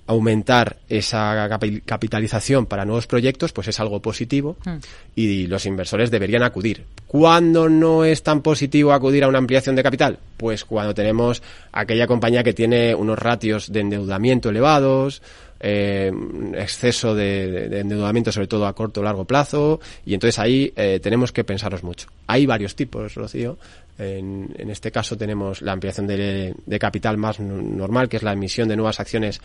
aumentar 0.07 0.77
esa 0.89 1.49
capitalización 1.85 2.65
para 2.65 2.85
nuevos 2.85 3.07
proyectos, 3.07 3.51
pues 3.51 3.67
es 3.67 3.79
algo 3.79 4.01
positivo 4.01 4.55
hmm. 4.65 4.77
y 5.15 5.47
los 5.47 5.65
inversores 5.65 6.09
deberían 6.09 6.43
acudir. 6.43 6.85
¿Cuándo 7.05 7.69
no 7.69 8.03
es 8.03 8.23
tan 8.23 8.41
positivo 8.41 8.93
acudir 8.93 9.23
a 9.23 9.27
una 9.27 9.37
ampliación 9.37 9.75
de 9.75 9.83
capital? 9.83 10.17
Pues 10.37 10.65
cuando 10.65 10.93
tenemos 10.93 11.43
aquella 11.71 12.07
compañía 12.07 12.43
que 12.43 12.53
tiene 12.53 12.95
unos 12.95 13.19
ratios 13.19 13.71
de 13.71 13.81
endeudamiento 13.81 14.49
elevados, 14.49 15.21
eh, 15.59 16.11
exceso 16.55 17.15
de, 17.15 17.79
endeudamiento, 17.79 18.31
sobre 18.31 18.47
todo 18.47 18.67
a 18.67 18.75
corto 18.75 19.01
o 19.01 19.03
largo 19.03 19.25
plazo, 19.25 19.79
y 20.05 20.13
entonces 20.13 20.39
ahí 20.39 20.71
eh, 20.75 20.99
tenemos 21.01 21.31
que 21.31 21.43
pensaros 21.43 21.83
mucho. 21.83 22.07
Hay 22.27 22.45
varios 22.45 22.75
tipos, 22.75 23.15
Rocío. 23.15 23.57
En, 23.97 24.53
en 24.57 24.69
este 24.69 24.91
caso 24.91 25.17
tenemos 25.17 25.61
la 25.61 25.71
ampliación 25.71 26.07
de, 26.07 26.53
capital 26.79 27.17
más 27.17 27.39
normal, 27.39 28.09
que 28.09 28.17
es 28.17 28.23
la 28.23 28.33
emisión 28.33 28.67
de 28.67 28.75
nuevas 28.75 28.99
acciones 28.99 29.41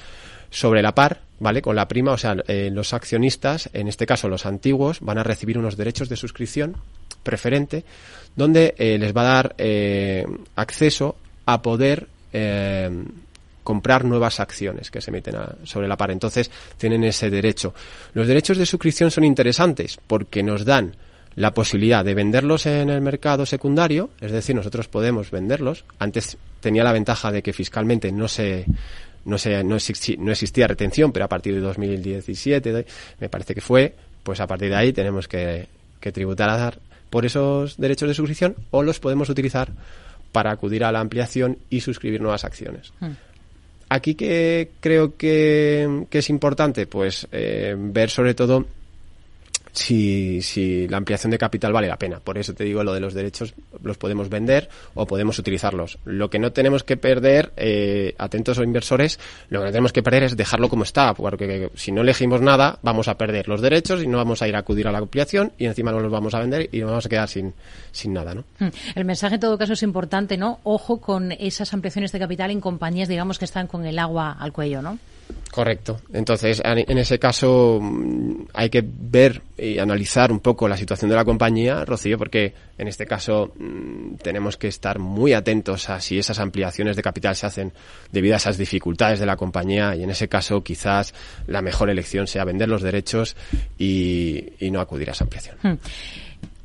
sobre 0.50 0.82
la 0.82 0.94
par, 0.94 1.22
¿vale? 1.40 1.62
Con 1.62 1.76
la 1.76 1.88
prima, 1.88 2.12
o 2.12 2.18
sea, 2.18 2.36
eh, 2.46 2.70
los 2.72 2.92
accionistas, 2.92 3.70
en 3.72 3.88
este 3.88 4.06
caso 4.06 4.28
los 4.28 4.44
antiguos, 4.44 5.00
van 5.00 5.18
a 5.18 5.22
recibir 5.22 5.58
unos 5.58 5.76
derechos 5.76 6.08
de 6.08 6.16
suscripción 6.16 6.76
preferente, 7.22 7.84
donde 8.36 8.74
les 8.78 9.14
va 9.14 9.22
a 9.22 9.24
dar 9.24 9.56
acceso 10.56 11.16
a 11.46 11.62
poder 11.62 12.08
comprar 13.62 14.04
nuevas 14.04 14.40
acciones 14.40 14.90
que 14.90 15.00
se 15.00 15.10
meten 15.10 15.36
sobre 15.64 15.88
la 15.88 15.96
par. 15.96 16.10
Entonces 16.10 16.50
tienen 16.76 17.04
ese 17.04 17.30
derecho. 17.30 17.74
Los 18.14 18.26
derechos 18.26 18.58
de 18.58 18.66
suscripción 18.66 19.10
son 19.10 19.24
interesantes 19.24 19.98
porque 20.06 20.42
nos 20.42 20.64
dan 20.64 20.94
la 21.34 21.52
posibilidad 21.52 22.04
de 22.04 22.14
venderlos 22.14 22.66
en 22.66 22.90
el 22.90 23.00
mercado 23.00 23.46
secundario, 23.46 24.10
es 24.20 24.32
decir, 24.32 24.54
nosotros 24.54 24.88
podemos 24.88 25.30
venderlos. 25.30 25.84
Antes 25.98 26.36
tenía 26.60 26.84
la 26.84 26.92
ventaja 26.92 27.32
de 27.32 27.42
que 27.42 27.52
fiscalmente 27.52 28.12
no 28.12 28.28
se 28.28 28.66
no, 29.24 29.38
se, 29.38 29.62
no, 29.62 29.76
existía, 29.76 30.66
retención, 30.66 31.12
pero 31.12 31.24
a 31.24 31.28
partir 31.28 31.54
de 31.54 31.60
2017, 31.60 32.86
me 33.20 33.28
parece 33.28 33.54
que 33.54 33.60
fue, 33.60 33.94
pues 34.22 34.40
a 34.40 34.46
partir 34.46 34.68
de 34.68 34.76
ahí 34.76 34.92
tenemos 34.92 35.28
que, 35.28 35.68
que 36.00 36.10
tributar 36.10 36.50
a 36.50 36.56
dar 36.56 36.78
por 37.08 37.24
esos 37.24 37.76
derechos 37.76 38.08
de 38.08 38.14
suscripción 38.14 38.56
o 38.70 38.82
los 38.82 38.98
podemos 38.98 39.28
utilizar 39.28 39.70
para 40.32 40.50
acudir 40.50 40.82
a 40.82 40.90
la 40.90 41.00
ampliación 41.00 41.58
y 41.70 41.80
suscribir 41.80 42.20
nuevas 42.20 42.44
acciones. 42.44 42.92
Hmm. 43.00 43.12
Aquí 43.90 44.14
que 44.14 44.70
creo 44.80 45.16
que, 45.16 46.06
es 46.10 46.30
importante, 46.30 46.86
pues 46.86 47.28
eh, 47.30 47.76
ver 47.76 48.08
sobre 48.08 48.32
todo 48.32 48.64
si, 49.72 50.42
si 50.42 50.86
la 50.86 50.98
ampliación 50.98 51.30
de 51.30 51.38
capital 51.38 51.72
vale 51.72 51.88
la 51.88 51.98
pena. 51.98 52.20
Por 52.20 52.38
eso 52.38 52.54
te 52.54 52.64
digo 52.64 52.84
lo 52.84 52.92
de 52.92 53.00
los 53.00 53.14
derechos, 53.14 53.54
los 53.82 53.98
podemos 53.98 54.28
vender 54.28 54.68
o 54.94 55.06
podemos 55.06 55.38
utilizarlos. 55.38 55.98
Lo 56.04 56.30
que 56.30 56.38
no 56.38 56.52
tenemos 56.52 56.84
que 56.84 56.96
perder, 56.96 57.52
eh, 57.56 58.14
atentos 58.18 58.58
a 58.58 58.64
inversores, 58.64 59.18
lo 59.48 59.60
que 59.60 59.66
no 59.66 59.70
tenemos 59.70 59.92
que 59.92 60.02
perder 60.02 60.24
es 60.24 60.36
dejarlo 60.36 60.68
como 60.68 60.84
está, 60.84 61.14
porque 61.14 61.70
si 61.74 61.90
no 61.90 62.02
elegimos 62.02 62.40
nada, 62.40 62.78
vamos 62.82 63.08
a 63.08 63.16
perder 63.16 63.48
los 63.48 63.60
derechos 63.60 64.02
y 64.02 64.06
no 64.06 64.18
vamos 64.18 64.42
a 64.42 64.48
ir 64.48 64.56
a 64.56 64.58
acudir 64.58 64.86
a 64.86 64.92
la 64.92 64.98
ampliación 64.98 65.52
y 65.58 65.66
encima 65.66 65.90
no 65.90 66.00
los 66.00 66.12
vamos 66.12 66.34
a 66.34 66.40
vender 66.40 66.68
y 66.70 66.80
nos 66.80 66.90
vamos 66.90 67.06
a 67.06 67.08
quedar 67.08 67.28
sin, 67.28 67.54
sin 67.90 68.12
nada, 68.12 68.34
¿no? 68.34 68.44
Hmm. 68.58 68.68
El 68.94 69.04
mensaje 69.04 69.36
en 69.36 69.40
todo 69.40 69.56
caso 69.56 69.72
es 69.72 69.82
importante, 69.82 70.36
¿no? 70.36 70.60
Ojo 70.64 71.00
con 71.00 71.32
esas 71.32 71.72
ampliaciones 71.72 72.12
de 72.12 72.18
capital 72.18 72.50
en 72.50 72.60
compañías, 72.60 73.08
digamos, 73.08 73.38
que 73.38 73.46
están 73.46 73.66
con 73.66 73.86
el 73.86 73.98
agua 73.98 74.36
al 74.38 74.52
cuello, 74.52 74.82
¿no? 74.82 74.98
Correcto. 75.50 76.00
Entonces, 76.12 76.62
en 76.64 76.98
ese 76.98 77.18
caso 77.18 77.78
mm, 77.80 78.44
hay 78.54 78.70
que 78.70 78.82
ver 78.84 79.42
y 79.58 79.78
analizar 79.78 80.32
un 80.32 80.40
poco 80.40 80.66
la 80.68 80.76
situación 80.76 81.10
de 81.10 81.16
la 81.16 81.24
compañía, 81.24 81.84
Rocío, 81.84 82.16
porque 82.16 82.54
en 82.78 82.88
este 82.88 83.06
caso 83.06 83.52
mm, 83.58 84.16
tenemos 84.22 84.56
que 84.56 84.68
estar 84.68 84.98
muy 84.98 85.34
atentos 85.34 85.90
a 85.90 86.00
si 86.00 86.18
esas 86.18 86.38
ampliaciones 86.38 86.96
de 86.96 87.02
capital 87.02 87.36
se 87.36 87.46
hacen 87.46 87.72
debido 88.10 88.34
a 88.34 88.38
esas 88.38 88.56
dificultades 88.56 89.20
de 89.20 89.26
la 89.26 89.36
compañía 89.36 89.94
y 89.94 90.02
en 90.02 90.10
ese 90.10 90.28
caso 90.28 90.62
quizás 90.62 91.14
la 91.46 91.60
mejor 91.60 91.90
elección 91.90 92.26
sea 92.26 92.44
vender 92.44 92.68
los 92.68 92.82
derechos 92.82 93.36
y, 93.78 94.48
no 94.72 94.80
acudir 94.80 95.10
a 95.10 95.12
esa 95.12 95.24
ampliación. 95.24 95.56
Hmm 95.62 95.76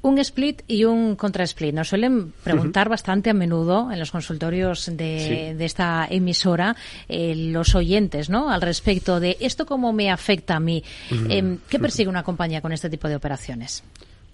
un 0.01 0.19
split 0.19 0.61
y 0.67 0.85
un 0.85 1.15
contra-split. 1.15 1.73
Nos 1.73 1.89
suelen 1.89 2.31
preguntar 2.43 2.89
bastante 2.89 3.29
a 3.29 3.33
menudo 3.33 3.91
en 3.91 3.99
los 3.99 4.11
consultorios 4.11 4.89
de, 4.95 5.55
esta 5.59 6.07
emisora 6.09 6.75
eh, 7.09 7.35
los 7.35 7.75
oyentes 7.75 8.29
¿no? 8.29 8.49
al 8.49 8.61
respecto 8.61 9.19
de 9.19 9.37
esto 9.39 9.65
cómo 9.65 9.93
me 9.93 10.09
afecta 10.09 10.55
a 10.55 10.59
mí. 10.59 10.83
Em, 11.29 11.57
¿Qué 11.69 11.79
persigue 11.79 12.09
una 12.09 12.23
compañía 12.23 12.61
con 12.61 12.71
este 12.71 12.89
tipo 12.89 13.07
de 13.07 13.15
operaciones? 13.15 13.83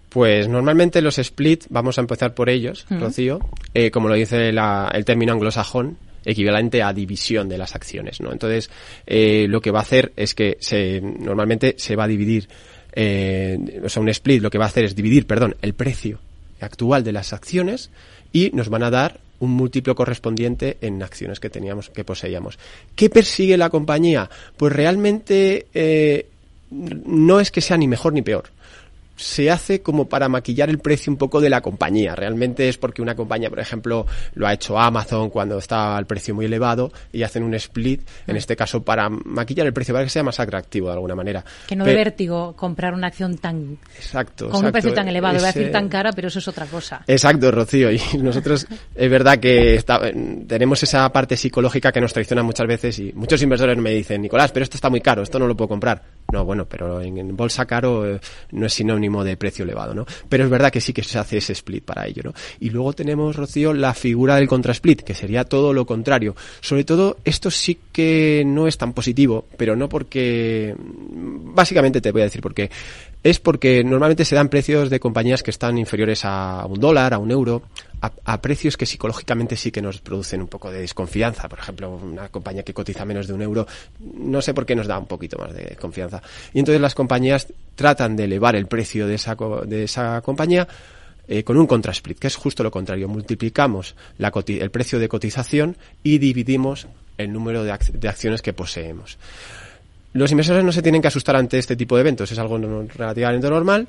Pues 0.10 0.48
normalmente 0.48 1.02
los 1.02 1.18
split, 1.18 1.66
vamos 1.70 1.98
a 1.98 2.02
empezar 2.02 2.36
por 2.36 2.50
ellos, 2.50 2.86
Rocío, 2.88 3.40
eh, 3.74 3.90
como 3.90 4.08
lo 4.08 4.14
dice 4.14 4.50
el 4.50 5.06
término 5.06 5.34
anglosajón, 5.34 5.98
equivalente 6.26 6.84
a 6.84 6.94
división 6.94 7.50
de 7.50 7.58
las 7.58 7.76
acciones, 7.76 8.22
¿no? 8.22 8.32
Entonces, 8.32 8.70
eh, 9.06 9.48
lo 9.50 9.62
que 9.62 9.72
va 9.72 9.80
a 9.80 9.82
hacer 9.82 10.14
es 10.16 10.36
que 10.36 10.58
se, 10.60 11.02
normalmente 11.02 11.76
se 11.78 11.96
va 11.96 12.06
a 12.06 12.08
dividir 12.08 12.48
eh, 12.96 13.82
o 13.84 13.90
sea, 13.90 14.02
un 14.02 14.10
split 14.10 14.42
lo 14.42 14.50
que 14.50 14.58
va 14.58 14.66
a 14.66 14.68
hacer 14.68 14.86
es 14.86 14.96
dividir, 14.96 15.26
perdón, 15.26 15.56
el 15.62 15.74
precio 15.74 16.20
actual 16.60 17.04
de 17.04 17.12
las 17.12 17.34
acciones 17.34 17.90
y 18.32 18.52
nos 18.54 18.70
van 18.70 18.84
a 18.84 18.90
dar 18.90 19.20
un 19.40 19.52
múltiplo 19.52 19.96
correspondiente 19.96 20.78
en 20.82 21.04
acciones 21.04 21.40
que 21.40 21.50
teníamos, 21.50 21.90
que 21.90 22.06
poseíamos. 22.06 22.58
¿Qué 22.96 23.10
persigue 23.10 23.58
la 23.58 23.70
compañía? 23.70 24.30
Pues 24.56 24.72
realmente 24.72 25.68
eh, 25.74 26.28
no 26.72 27.40
es 27.40 27.52
que 27.52 27.62
sea 27.62 27.78
ni 27.78 27.88
mejor 27.88 28.14
ni 28.14 28.22
peor 28.22 28.46
se 29.16 29.52
hace 29.52 29.82
como 29.82 30.10
para 30.10 30.30
maquillar 30.30 30.70
el 30.70 30.80
precio 30.80 31.12
un 31.12 31.18
poco 31.18 31.40
de 31.42 31.50
la 31.50 31.62
compañía. 31.62 32.16
Realmente 32.16 32.70
es 32.70 32.78
porque 32.78 33.02
una 33.02 33.16
compañía, 33.16 33.50
por 33.50 33.60
ejemplo, 33.60 34.06
lo 34.34 34.48
ha 34.48 34.54
hecho 34.54 34.78
Amazon 34.80 35.30
cuando 35.30 35.58
está 35.58 35.96
al 35.96 36.06
precio 36.06 36.34
muy 36.36 36.46
elevado 36.46 36.92
y 37.12 37.24
hacen 37.24 37.44
un 37.44 37.54
split, 37.56 38.02
en 38.28 38.38
este 38.38 38.56
caso 38.56 38.84
para 38.84 39.10
maquillar 39.10 39.68
el 39.68 39.74
precio, 39.74 39.94
para 39.94 40.06
que 40.06 40.10
sea 40.10 40.24
más 40.24 40.40
atractivo 40.40 40.88
de 40.88 40.94
alguna 40.94 41.16
manera. 41.16 41.44
Que 41.68 41.76
no 41.76 41.86
de 41.86 41.96
vértigo 41.96 42.54
comprar 42.56 42.94
una 42.94 43.08
acción 43.08 43.38
tan... 43.38 43.78
Exacto. 43.96 44.50
Con 44.50 44.66
un 44.66 44.72
precio 44.72 44.94
tan 44.94 45.08
elevado, 45.08 45.36
voy 45.36 45.44
a 45.44 45.52
decir 45.52 45.72
tan 45.72 45.90
cara, 45.90 46.12
pero 46.14 46.28
eso 46.28 46.40
es 46.40 46.48
otra 46.48 46.66
cosa. 46.66 47.04
Exacto, 47.08 47.52
Rocío. 47.52 47.92
Y 47.92 48.00
nosotros 48.20 48.68
es 48.96 49.10
verdad 49.10 49.40
que 49.40 49.84
tenemos 50.48 50.82
esa 50.84 51.12
parte 51.12 51.38
psicológica 51.38 51.92
que 51.92 52.02
nos 52.02 52.14
traiciona 52.14 52.44
muchas 52.44 52.68
veces 52.68 53.00
y 53.00 53.12
muchos 53.14 53.42
inversores 53.42 53.78
me 53.78 53.92
dicen, 53.92 54.22
Nicolás, 54.22 54.52
pero 54.52 54.64
esto 54.64 54.78
está 54.78 54.90
muy 54.90 55.02
caro, 55.02 55.24
esto 55.24 55.40
no 55.40 55.48
lo 55.48 55.56
puedo 55.56 55.70
comprar. 55.70 56.02
No, 56.32 56.46
bueno, 56.46 56.66
pero 56.66 57.02
en, 57.02 57.36
bolsa 57.36 57.66
caro 57.66 58.08
eh, 58.08 58.20
no 58.52 58.66
es 58.66 58.74
sinónimo 58.74 59.03
de 59.24 59.38
precio 59.38 59.64
elevado, 59.64 59.94
¿no? 59.94 60.06
Pero 60.30 60.44
es 60.44 60.50
verdad 60.50 60.72
que 60.72 60.82
sí 60.82 60.94
que 60.94 61.04
se 61.04 61.20
hace 61.20 61.38
ese 61.38 61.54
split 61.54 61.84
para 61.84 62.08
ello, 62.08 62.24
¿no? 62.24 62.34
Y 62.60 62.70
luego 62.70 62.94
tenemos, 62.94 63.36
Rocío, 63.36 63.74
la 63.74 63.94
figura 63.94 64.36
del 64.36 64.48
contra-split, 64.48 65.02
que 65.02 65.14
sería 65.14 65.44
todo 65.44 65.74
lo 65.74 65.86
contrario. 65.86 66.36
Sobre 66.62 66.84
todo, 66.84 67.18
esto 67.26 67.52
sí 67.52 67.80
que 67.92 68.44
no 68.46 68.68
es 68.68 68.78
tan 68.78 68.94
positivo, 68.94 69.46
pero 69.58 69.76
no 69.76 69.90
porque... 69.90 70.76
Básicamente 71.56 72.02
te 72.02 72.12
voy 72.12 72.22
a 72.22 72.26
decir 72.26 72.42
por 72.42 72.54
qué 72.54 72.70
es 73.24 73.40
porque 73.40 73.84
normalmente 73.84 74.26
se 74.26 74.36
dan 74.36 74.50
precios 74.50 74.90
de 74.90 75.00
compañías 75.00 75.44
que 75.44 75.52
están 75.52 75.78
inferiores 75.78 76.26
a 76.26 76.66
un 76.68 76.80
dólar, 76.80 77.14
a 77.14 77.18
un 77.18 77.32
euro, 77.32 77.64
a, 78.02 78.42
precios 78.42 78.76
que 78.76 78.86
psicológicamente 78.86 79.56
sí 79.56 79.72
que 79.72 79.82
nos 79.82 80.02
producen 80.02 80.42
un 80.42 80.50
poco 80.50 80.70
de 80.70 80.82
desconfianza. 80.82 81.48
Por 81.48 81.60
ejemplo, 81.60 81.90
una 81.90 82.28
compañía 82.28 82.64
que 82.64 82.74
cotiza 82.74 83.06
menos 83.06 83.28
de 83.28 83.34
un 83.34 83.42
euro, 83.42 83.66
no 84.02 84.42
sé 84.42 84.54
por 84.54 84.66
qué 84.66 84.76
nos 84.76 84.88
da 84.88 85.00
un 85.00 85.06
poquito 85.06 85.38
más 85.38 85.54
de 85.54 85.78
confianza. 85.80 86.22
Y 86.54 86.60
entonces 86.60 86.82
las 86.82 86.96
compañías 86.96 87.48
tratan 87.76 88.18
de 88.18 88.26
elevar 88.26 88.58
el 88.58 88.68
precio 88.68 89.08
de 89.08 89.16
esa, 89.16 89.38
de 89.66 89.86
esa 89.86 90.20
compañía 90.20 90.68
eh, 91.26 91.46
con 91.46 91.56
un 91.58 91.66
contra-split, 91.66 92.20
que 92.20 92.28
es 92.28 92.36
justo 92.36 92.62
lo 92.62 92.72
contrario. 92.72 93.08
Multiplicamos 93.08 93.96
la 94.18 94.34
el 94.48 94.72
precio 94.72 95.00
de 95.00 95.08
cotización 95.08 95.78
y 96.04 96.18
dividimos 96.18 96.88
el 97.18 97.32
número 97.32 97.64
de 97.64 97.72
acciones 97.72 98.42
que 98.42 98.52
poseemos. 98.52 99.18
Los 100.14 100.32
inversores 100.32 100.64
no 100.64 100.72
se 100.72 100.82
tienen 100.82 101.02
que 101.02 101.08
asustar 101.08 101.36
ante 101.36 101.58
este 101.58 101.76
tipo 101.76 101.96
de 101.96 102.02
eventos, 102.02 102.32
es 102.32 102.40
algo 102.40 102.58
relativamente 102.58 103.50
normal. 103.50 103.88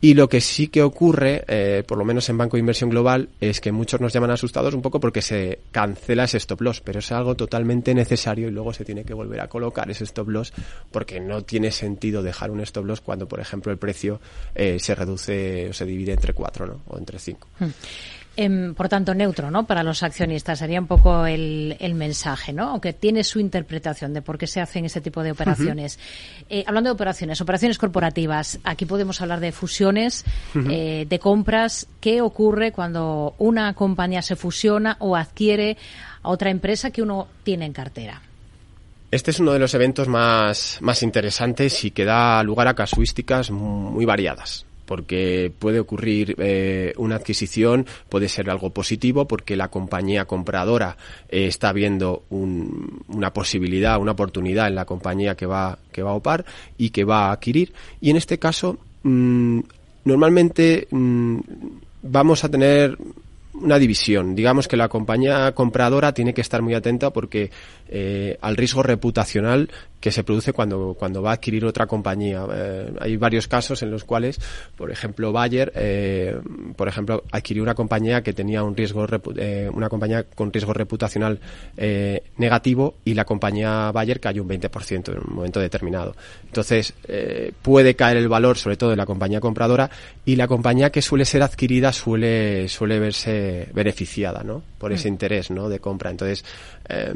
Y 0.00 0.14
lo 0.14 0.28
que 0.28 0.40
sí 0.40 0.68
que 0.68 0.80
ocurre, 0.80 1.44
eh, 1.48 1.82
por 1.84 1.98
lo 1.98 2.04
menos 2.04 2.28
en 2.28 2.38
Banco 2.38 2.56
de 2.56 2.60
Inversión 2.60 2.88
Global, 2.88 3.30
es 3.40 3.60
que 3.60 3.72
muchos 3.72 4.00
nos 4.00 4.12
llaman 4.12 4.30
asustados 4.30 4.72
un 4.72 4.80
poco 4.80 5.00
porque 5.00 5.22
se 5.22 5.58
cancela 5.72 6.22
ese 6.22 6.36
stop 6.36 6.60
loss, 6.60 6.80
pero 6.80 7.00
es 7.00 7.10
algo 7.10 7.34
totalmente 7.34 7.92
necesario 7.94 8.46
y 8.46 8.52
luego 8.52 8.72
se 8.72 8.84
tiene 8.84 9.02
que 9.04 9.12
volver 9.12 9.40
a 9.40 9.48
colocar 9.48 9.90
ese 9.90 10.04
stop 10.04 10.28
loss 10.28 10.52
porque 10.92 11.18
no 11.18 11.42
tiene 11.42 11.72
sentido 11.72 12.22
dejar 12.22 12.52
un 12.52 12.60
stop 12.60 12.84
loss 12.84 13.00
cuando, 13.00 13.26
por 13.26 13.40
ejemplo, 13.40 13.72
el 13.72 13.78
precio 13.78 14.20
eh, 14.54 14.78
se 14.78 14.94
reduce 14.94 15.70
o 15.70 15.72
se 15.72 15.84
divide 15.84 16.12
entre 16.12 16.32
cuatro 16.32 16.64
¿no? 16.64 16.80
o 16.86 16.96
entre 16.96 17.18
cinco. 17.18 17.48
Hmm. 17.58 17.70
Em, 18.40 18.72
por 18.72 18.88
tanto, 18.88 19.14
neutro, 19.14 19.50
¿no? 19.50 19.66
Para 19.66 19.82
los 19.82 20.04
accionistas 20.04 20.60
sería 20.60 20.80
un 20.80 20.86
poco 20.86 21.26
el, 21.26 21.76
mensaje, 21.96 22.52
¿no? 22.52 22.68
Aunque 22.68 22.92
tiene 22.92 23.24
su 23.24 23.40
interpretación 23.40 24.14
de 24.14 24.22
por 24.22 24.38
qué 24.38 24.46
se 24.46 24.60
hacen 24.60 24.84
ese 24.84 25.00
tipo 25.00 25.24
de 25.24 25.32
operaciones. 25.32 25.98
Eh, 26.48 26.62
hablando 26.64 26.88
de 26.88 26.94
operaciones, 26.94 27.40
operaciones 27.40 27.78
corporativas, 27.78 28.60
aquí 28.62 28.86
podemos 28.86 29.20
hablar 29.20 29.40
de 29.40 29.50
fusiones, 29.50 30.24
eh, 30.70 31.04
de 31.08 31.18
compras. 31.18 31.88
¿Qué 32.00 32.20
ocurre 32.20 32.70
cuando 32.70 33.34
una 33.38 33.74
compañía 33.74 34.22
se 34.22 34.36
fusiona 34.36 34.96
o 35.00 35.16
adquiere 35.16 35.76
a 36.22 36.28
otra 36.28 36.50
empresa 36.50 36.92
que 36.92 37.02
uno 37.02 37.26
tiene 37.42 37.66
en 37.66 37.72
cartera? 37.72 38.22
Este 39.10 39.32
es 39.32 39.40
uno 39.40 39.52
de 39.52 39.58
los 39.58 39.74
eventos 39.74 40.06
más, 40.06 40.78
más 40.80 41.02
interesantes 41.02 41.84
y 41.84 41.90
que 41.90 42.04
da 42.04 42.40
lugar 42.44 42.68
a 42.68 42.74
casuísticas 42.74 43.50
muy 43.50 44.04
variadas. 44.04 44.67
Porque 44.88 45.52
puede 45.56 45.80
ocurrir 45.80 46.34
eh, 46.38 46.94
una 46.96 47.16
adquisición, 47.16 47.84
puede 48.08 48.26
ser 48.30 48.48
algo 48.48 48.70
positivo 48.70 49.28
porque 49.28 49.54
la 49.54 49.68
compañía 49.68 50.24
compradora 50.24 50.96
eh, 51.28 51.46
está 51.46 51.74
viendo 51.74 52.22
una 52.30 53.34
posibilidad, 53.34 54.00
una 54.00 54.12
oportunidad 54.12 54.66
en 54.66 54.76
la 54.76 54.86
compañía 54.86 55.34
que 55.34 55.44
va, 55.44 55.78
que 55.92 56.02
va 56.02 56.12
a 56.12 56.14
opar 56.14 56.46
y 56.78 56.88
que 56.88 57.04
va 57.04 57.26
a 57.26 57.32
adquirir. 57.32 57.74
Y 58.00 58.08
en 58.08 58.16
este 58.16 58.38
caso, 58.38 58.78
mm, 59.02 59.60
normalmente 60.06 60.88
mm, 60.90 61.38
vamos 62.04 62.44
a 62.44 62.48
tener 62.48 62.96
una 63.60 63.78
división. 63.78 64.34
Digamos 64.34 64.68
que 64.68 64.76
la 64.78 64.88
compañía 64.88 65.52
compradora 65.52 66.12
tiene 66.12 66.32
que 66.32 66.40
estar 66.40 66.62
muy 66.62 66.72
atenta 66.72 67.10
porque 67.10 67.50
eh, 67.88 68.38
al 68.40 68.56
riesgo 68.56 68.82
reputacional 68.82 69.68
que 70.00 70.12
se 70.12 70.24
produce 70.24 70.52
cuando, 70.52 70.94
cuando 70.98 71.22
va 71.22 71.30
a 71.30 71.34
adquirir 71.34 71.64
otra 71.64 71.86
compañía. 71.86 72.46
Eh, 72.52 72.92
hay 73.00 73.16
varios 73.16 73.48
casos 73.48 73.82
en 73.82 73.90
los 73.90 74.04
cuales, 74.04 74.38
por 74.76 74.90
ejemplo, 74.90 75.32
Bayer, 75.32 75.72
eh, 75.74 76.38
por 76.76 76.88
ejemplo, 76.88 77.24
adquirió 77.32 77.62
una 77.62 77.74
compañía 77.74 78.22
que 78.22 78.32
tenía 78.32 78.62
un 78.62 78.76
riesgo, 78.76 79.06
eh, 79.36 79.68
una 79.72 79.88
compañía 79.88 80.24
con 80.24 80.52
riesgo 80.52 80.72
reputacional 80.72 81.40
eh, 81.76 82.22
negativo 82.36 82.94
y 83.04 83.14
la 83.14 83.24
compañía 83.24 83.90
Bayer 83.92 84.20
cayó 84.20 84.42
un 84.42 84.48
20% 84.48 85.12
en 85.12 85.18
un 85.18 85.34
momento 85.34 85.60
determinado. 85.60 86.14
Entonces, 86.44 86.94
puede 87.62 87.94
caer 87.94 88.16
el 88.16 88.28
valor, 88.28 88.56
sobre 88.56 88.76
todo 88.76 88.90
de 88.90 88.96
la 88.96 89.06
compañía 89.06 89.40
compradora, 89.40 89.90
y 90.24 90.36
la 90.36 90.46
compañía 90.46 90.90
que 90.90 91.02
suele 91.02 91.24
ser 91.24 91.42
adquirida 91.42 91.92
suele, 91.92 92.68
suele 92.68 92.98
verse 92.98 93.68
beneficiada, 93.72 94.42
¿no? 94.42 94.62
Por 94.78 94.92
ese 94.92 95.08
mm. 95.08 95.12
interés, 95.12 95.50
¿no? 95.50 95.68
De 95.68 95.78
compra. 95.80 96.10
Entonces, 96.10 96.44
eh, 96.88 97.12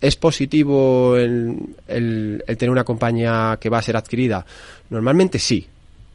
¿Es 0.00 0.16
positivo 0.16 1.16
el, 1.16 1.58
el, 1.86 2.42
tener 2.46 2.70
una 2.70 2.84
compañía 2.84 3.58
que 3.60 3.68
va 3.68 3.78
a 3.78 3.82
ser 3.82 3.96
adquirida? 3.96 4.44
Normalmente 4.90 5.38
sí. 5.38 5.66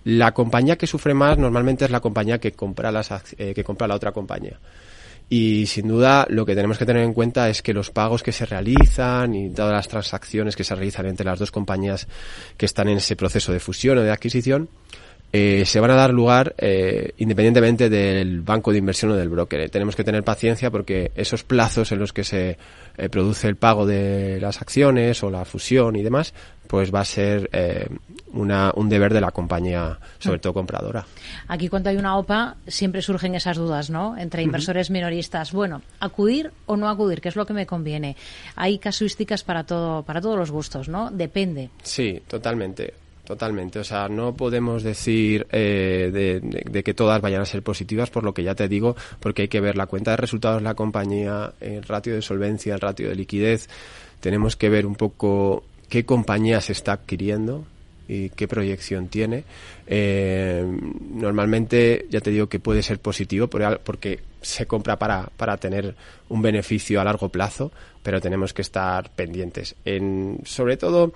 La 0.04 0.34
compañía 0.34 0.78
que 0.78 0.88
sufre 0.88 1.14
más 1.14 1.38
normalmente 1.38 1.86
es 1.86 1.92
la 1.92 2.00
compañía 2.00 2.40
que 2.40 2.54
compra, 2.54 2.92
las, 2.92 3.12
eh, 3.38 3.54
que 3.54 3.64
compra 3.64 3.88
la 3.88 3.96
otra 3.96 4.12
compañía. 4.12 4.58
Y 5.30 5.66
sin 5.68 5.88
duda 5.88 6.26
lo 6.30 6.46
que 6.46 6.56
tenemos 6.56 6.78
que 6.78 6.86
tener 6.86 7.04
en 7.04 7.14
cuenta 7.14 7.50
es 7.50 7.62
que 7.62 7.74
los 7.74 7.92
pagos 7.92 8.24
que 8.24 8.32
se 8.32 8.46
realizan 8.46 9.34
y 9.34 9.50
todas 9.52 9.72
las 9.72 9.88
transacciones 9.88 10.56
que 10.56 10.64
se 10.64 10.76
realizan 10.76 11.06
entre 11.06 11.26
las 11.26 11.40
dos 11.40 11.52
compañías 11.52 12.08
que 12.58 12.66
están 12.66 12.90
en 12.90 12.98
ese 12.98 13.16
proceso 13.16 13.54
de 13.54 13.60
fusión 13.60 14.00
o 14.00 14.02
de 14.02 14.12
adquisición 14.12 14.68
eh, 15.34 15.64
se 15.66 15.80
van 15.80 15.92
a 15.92 15.96
dar 15.96 16.12
lugar 16.14 16.56
eh, 16.58 17.14
independientemente 17.18 17.90
del 17.90 18.42
banco 18.42 18.72
de 18.72 18.80
inversión 18.80 19.12
o 19.12 19.16
del 19.16 19.30
broker. 19.30 19.70
tenemos 19.70 19.96
que 19.96 20.04
tener 20.04 20.24
paciencia 20.24 20.70
porque 20.70 21.12
esos 21.16 21.44
plazos 21.46 21.94
en 21.94 22.00
los 22.00 22.12
que 22.12 22.26
se 22.26 22.58
eh, 22.98 23.10
produce 23.10 23.48
el 23.48 23.56
pago 23.56 23.86
de 23.86 24.42
las 24.42 24.62
acciones 24.62 25.24
o 25.24 25.32
la 25.32 25.46
fusión 25.46 25.96
y 25.96 26.04
demás, 26.04 26.34
pues 26.68 26.94
va 26.94 27.02
a 27.02 27.06
ser 27.06 27.50
una, 28.32 28.72
un 28.76 28.88
deber 28.88 29.14
de 29.14 29.20
la 29.20 29.32
compañía, 29.32 30.00
sobre 30.20 30.40
todo 30.40 30.54
compradora. 30.54 31.06
Aquí 31.50 31.68
cuando 31.68 31.90
hay 31.90 31.98
una 31.98 32.18
OPA 32.18 32.56
siempre 32.68 33.02
surgen 33.02 33.36
esas 33.36 33.58
dudas, 33.58 33.90
¿no? 33.90 34.18
Entre 34.18 34.42
inversores 34.42 34.90
minoristas. 34.90 35.52
Bueno, 35.52 35.82
acudir 36.00 36.52
o 36.66 36.78
no 36.78 36.90
acudir, 36.90 37.20
¿qué 37.20 37.28
es 37.28 37.36
lo 37.36 37.46
que 37.46 37.54
me 37.54 37.66
conviene? 37.66 38.16
Hay 38.56 38.80
casuísticas 38.80 39.44
para 39.44 39.66
todo, 39.66 40.04
para 40.04 40.22
todos 40.22 40.38
los 40.38 40.52
gustos, 40.52 40.88
¿no? 40.88 41.12
Depende. 41.12 41.70
Sí, 41.84 42.22
totalmente. 42.28 42.94
Totalmente, 43.24 43.80
o 43.80 43.84
sea, 43.84 44.10
no 44.10 44.34
podemos 44.34 44.84
decir 44.84 45.46
eh, 45.52 46.42
de, 46.42 46.84
que 46.84 46.94
todas 46.94 47.22
vayan 47.22 47.42
a 47.42 47.46
ser 47.46 47.62
positivas, 47.62 48.10
por 48.10 48.24
lo 48.24 48.34
que 48.34 48.44
ya 48.44 48.56
te 48.56 48.68
digo, 48.68 48.96
porque 49.20 49.44
hay 49.44 49.48
que 49.48 49.62
ver 49.62 49.78
la 49.78 49.86
cuenta 49.86 50.12
de 50.12 50.18
resultados 50.18 50.58
de 50.58 50.64
la 50.64 50.74
compañía, 50.74 51.54
el 51.62 51.84
ratio 51.84 52.16
de 52.16 52.22
solvencia, 52.22 52.74
el 52.74 52.82
ratio 52.82 53.10
de 53.10 53.16
liquidez. 53.16 53.70
Tenemos 54.20 54.56
que 54.56 54.70
ver 54.70 54.86
un 54.86 54.96
poco 54.96 55.64
qué 55.88 56.04
compañía 56.04 56.62
se 56.62 56.72
está 56.74 56.94
adquiriendo 56.94 57.64
y 58.12 58.30
qué 58.30 58.46
proyección 58.46 59.08
tiene. 59.08 59.46
Eh, 59.88 60.66
normalmente, 61.14 62.08
ya 62.10 62.20
te 62.20 62.30
digo 62.30 62.48
que 62.48 62.60
puede 62.60 62.84
ser 62.84 63.00
positivo 63.00 63.48
porque 63.48 64.20
se 64.42 64.66
compra 64.66 65.00
para, 65.00 65.30
para 65.38 65.56
tener 65.56 65.96
un 66.28 66.42
beneficio 66.42 67.00
a 67.00 67.06
largo 67.06 67.30
plazo, 67.30 67.72
pero 68.04 68.20
tenemos 68.20 68.54
que 68.54 68.64
estar 68.64 69.10
pendientes. 69.12 69.76
En, 69.86 70.40
sobre 70.44 70.76
todo, 70.76 71.14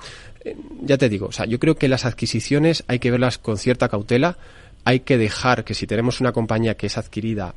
ya 0.84 0.98
te 0.98 1.10
digo, 1.10 1.28
o 1.28 1.32
sea, 1.34 1.46
yo 1.46 1.60
creo 1.60 1.76
que 1.76 1.90
las 1.90 2.06
adquisiciones 2.06 2.86
hay 2.88 3.00
que 3.00 3.12
verlas 3.12 3.40
con 3.40 3.58
cierta 3.58 3.90
cautela. 3.90 4.38
Hay 4.86 5.02
que 5.02 5.18
dejar 5.18 5.66
que 5.66 5.74
si 5.74 5.88
tenemos 5.88 6.22
una 6.22 6.32
compañía 6.32 6.78
que 6.78 6.88
es 6.88 6.98
adquirida 6.98 7.56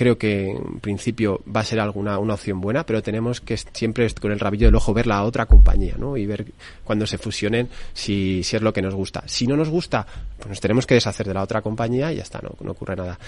creo 0.00 0.16
que 0.16 0.52
en 0.52 0.80
principio 0.80 1.42
va 1.54 1.60
a 1.60 1.64
ser 1.64 1.78
alguna 1.78 2.18
una 2.18 2.32
opción 2.32 2.58
buena, 2.58 2.86
pero 2.86 3.02
tenemos 3.02 3.42
que 3.42 3.58
siempre 3.58 4.08
con 4.18 4.32
el 4.32 4.40
rabillo 4.40 4.66
del 4.68 4.74
ojo 4.74 4.94
ver 4.94 5.06
la 5.06 5.22
otra 5.24 5.44
compañía, 5.44 5.96
¿no? 5.98 6.16
Y 6.16 6.24
ver 6.24 6.46
cuando 6.84 7.06
se 7.06 7.18
fusionen 7.18 7.68
si, 7.92 8.42
si 8.42 8.56
es 8.56 8.62
lo 8.62 8.72
que 8.72 8.80
nos 8.80 8.94
gusta. 8.94 9.22
Si 9.26 9.46
no 9.46 9.58
nos 9.58 9.68
gusta, 9.68 10.06
pues 10.38 10.48
nos 10.48 10.58
tenemos 10.58 10.86
que 10.86 10.94
deshacer 10.94 11.28
de 11.28 11.34
la 11.34 11.42
otra 11.42 11.60
compañía 11.60 12.10
y 12.14 12.16
ya 12.16 12.22
está, 12.22 12.40
no, 12.42 12.56
no 12.62 12.72
ocurre 12.72 12.96
nada. 12.96 13.18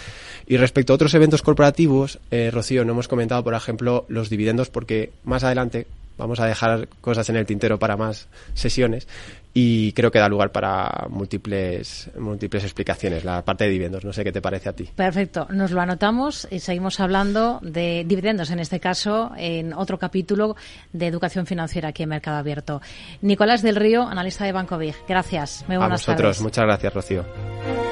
Y 0.46 0.56
respecto 0.56 0.94
a 0.94 0.96
otros 0.96 1.12
eventos 1.12 1.42
corporativos, 1.42 2.18
eh, 2.30 2.50
Rocío, 2.50 2.86
no 2.86 2.92
hemos 2.92 3.06
comentado, 3.06 3.44
por 3.44 3.52
ejemplo, 3.52 4.06
los 4.08 4.30
dividendos 4.30 4.70
porque 4.70 5.12
más 5.24 5.44
adelante 5.44 5.86
vamos 6.16 6.40
a 6.40 6.46
dejar 6.46 6.88
cosas 7.02 7.28
en 7.28 7.36
el 7.36 7.44
tintero 7.44 7.78
para 7.78 7.98
más 7.98 8.28
sesiones 8.54 9.06
y 9.54 9.92
creo 9.92 10.10
que 10.10 10.18
da 10.18 10.28
lugar 10.28 10.52
para 10.52 11.06
múltiples 11.08 12.10
múltiples 12.18 12.62
explicaciones 12.64 13.24
la 13.24 13.44
parte 13.44 13.64
de 13.64 13.70
dividendos. 13.70 14.04
No 14.04 14.12
sé 14.12 14.24
qué 14.24 14.32
te 14.32 14.40
parece 14.40 14.68
a 14.68 14.72
ti. 14.72 14.88
Perfecto. 14.94 15.46
Nos 15.50 15.70
lo 15.70 15.80
anotamos 15.80 16.48
y 16.50 16.60
seguimos 16.60 17.00
hablando 17.00 17.60
de 17.62 18.04
dividendos 18.06 18.50
en 18.50 18.60
este 18.60 18.80
caso 18.80 19.32
en 19.36 19.72
otro 19.74 19.98
capítulo 19.98 20.56
de 20.92 21.06
educación 21.06 21.46
financiera 21.46 21.90
aquí 21.90 22.02
en 22.02 22.08
Mercado 22.08 22.38
Abierto. 22.38 22.80
Nicolás 23.20 23.62
del 23.62 23.76
Río 23.76 24.02
analista 24.02 24.44
de 24.44 24.52
Banco 24.52 24.78
Big. 24.78 24.94
Gracias. 25.06 25.64
Muy 25.68 25.76
buenas 25.76 26.08
a 26.08 26.12
vosotros 26.12 26.40
muchas 26.40 26.64
gracias 26.64 26.94
Rocío 26.94 27.91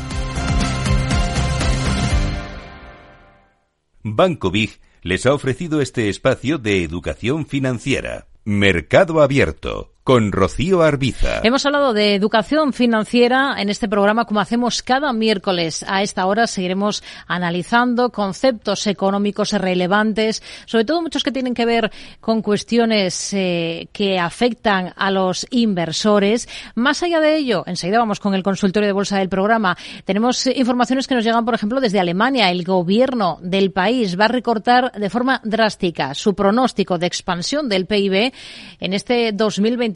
Banco 4.03 4.51
Big 4.51 4.79
les 5.01 5.25
ha 5.25 5.33
ofrecido 5.33 5.81
este 5.81 6.09
espacio 6.09 6.57
de 6.57 6.83
educación 6.83 7.45
financiera. 7.45 8.27
Mercado 8.43 9.21
Abierto 9.21 9.93
con 10.03 10.31
Rocío 10.31 10.81
Arbiza. 10.81 11.41
Hemos 11.43 11.65
hablado 11.65 11.93
de 11.93 12.15
educación 12.15 12.73
financiera 12.73 13.55
en 13.59 13.69
este 13.69 13.87
programa 13.87 14.25
como 14.25 14.39
hacemos 14.39 14.81
cada 14.81 15.13
miércoles. 15.13 15.85
A 15.87 16.01
esta 16.01 16.25
hora 16.25 16.47
seguiremos 16.47 17.03
analizando 17.27 18.11
conceptos 18.11 18.87
económicos 18.87 19.51
relevantes, 19.51 20.41
sobre 20.65 20.85
todo 20.85 21.01
muchos 21.01 21.23
que 21.23 21.31
tienen 21.31 21.53
que 21.53 21.65
ver 21.65 21.91
con 22.19 22.41
cuestiones 22.41 23.31
eh, 23.33 23.89
que 23.91 24.17
afectan 24.17 24.93
a 24.95 25.11
los 25.11 25.45
inversores. 25.51 26.49
Más 26.73 27.03
allá 27.03 27.19
de 27.19 27.37
ello, 27.37 27.63
enseguida 27.67 27.99
vamos 27.99 28.19
con 28.19 28.33
el 28.33 28.43
consultorio 28.43 28.87
de 28.87 28.93
bolsa 28.93 29.19
del 29.19 29.29
programa. 29.29 29.77
Tenemos 30.05 30.47
eh, 30.47 30.53
informaciones 30.55 31.07
que 31.07 31.13
nos 31.13 31.23
llegan, 31.23 31.45
por 31.45 31.53
ejemplo, 31.53 31.79
desde 31.79 31.99
Alemania. 31.99 32.49
El 32.49 32.63
gobierno 32.63 33.37
del 33.41 33.71
país 33.71 34.19
va 34.19 34.25
a 34.25 34.29
recortar 34.29 34.91
de 34.93 35.09
forma 35.11 35.41
drástica 35.43 36.15
su 36.15 36.33
pronóstico 36.33 36.97
de 36.97 37.05
expansión 37.05 37.69
del 37.69 37.85
PIB 37.85 38.33
en 38.79 38.93
este 38.93 39.31
2020 39.31 39.90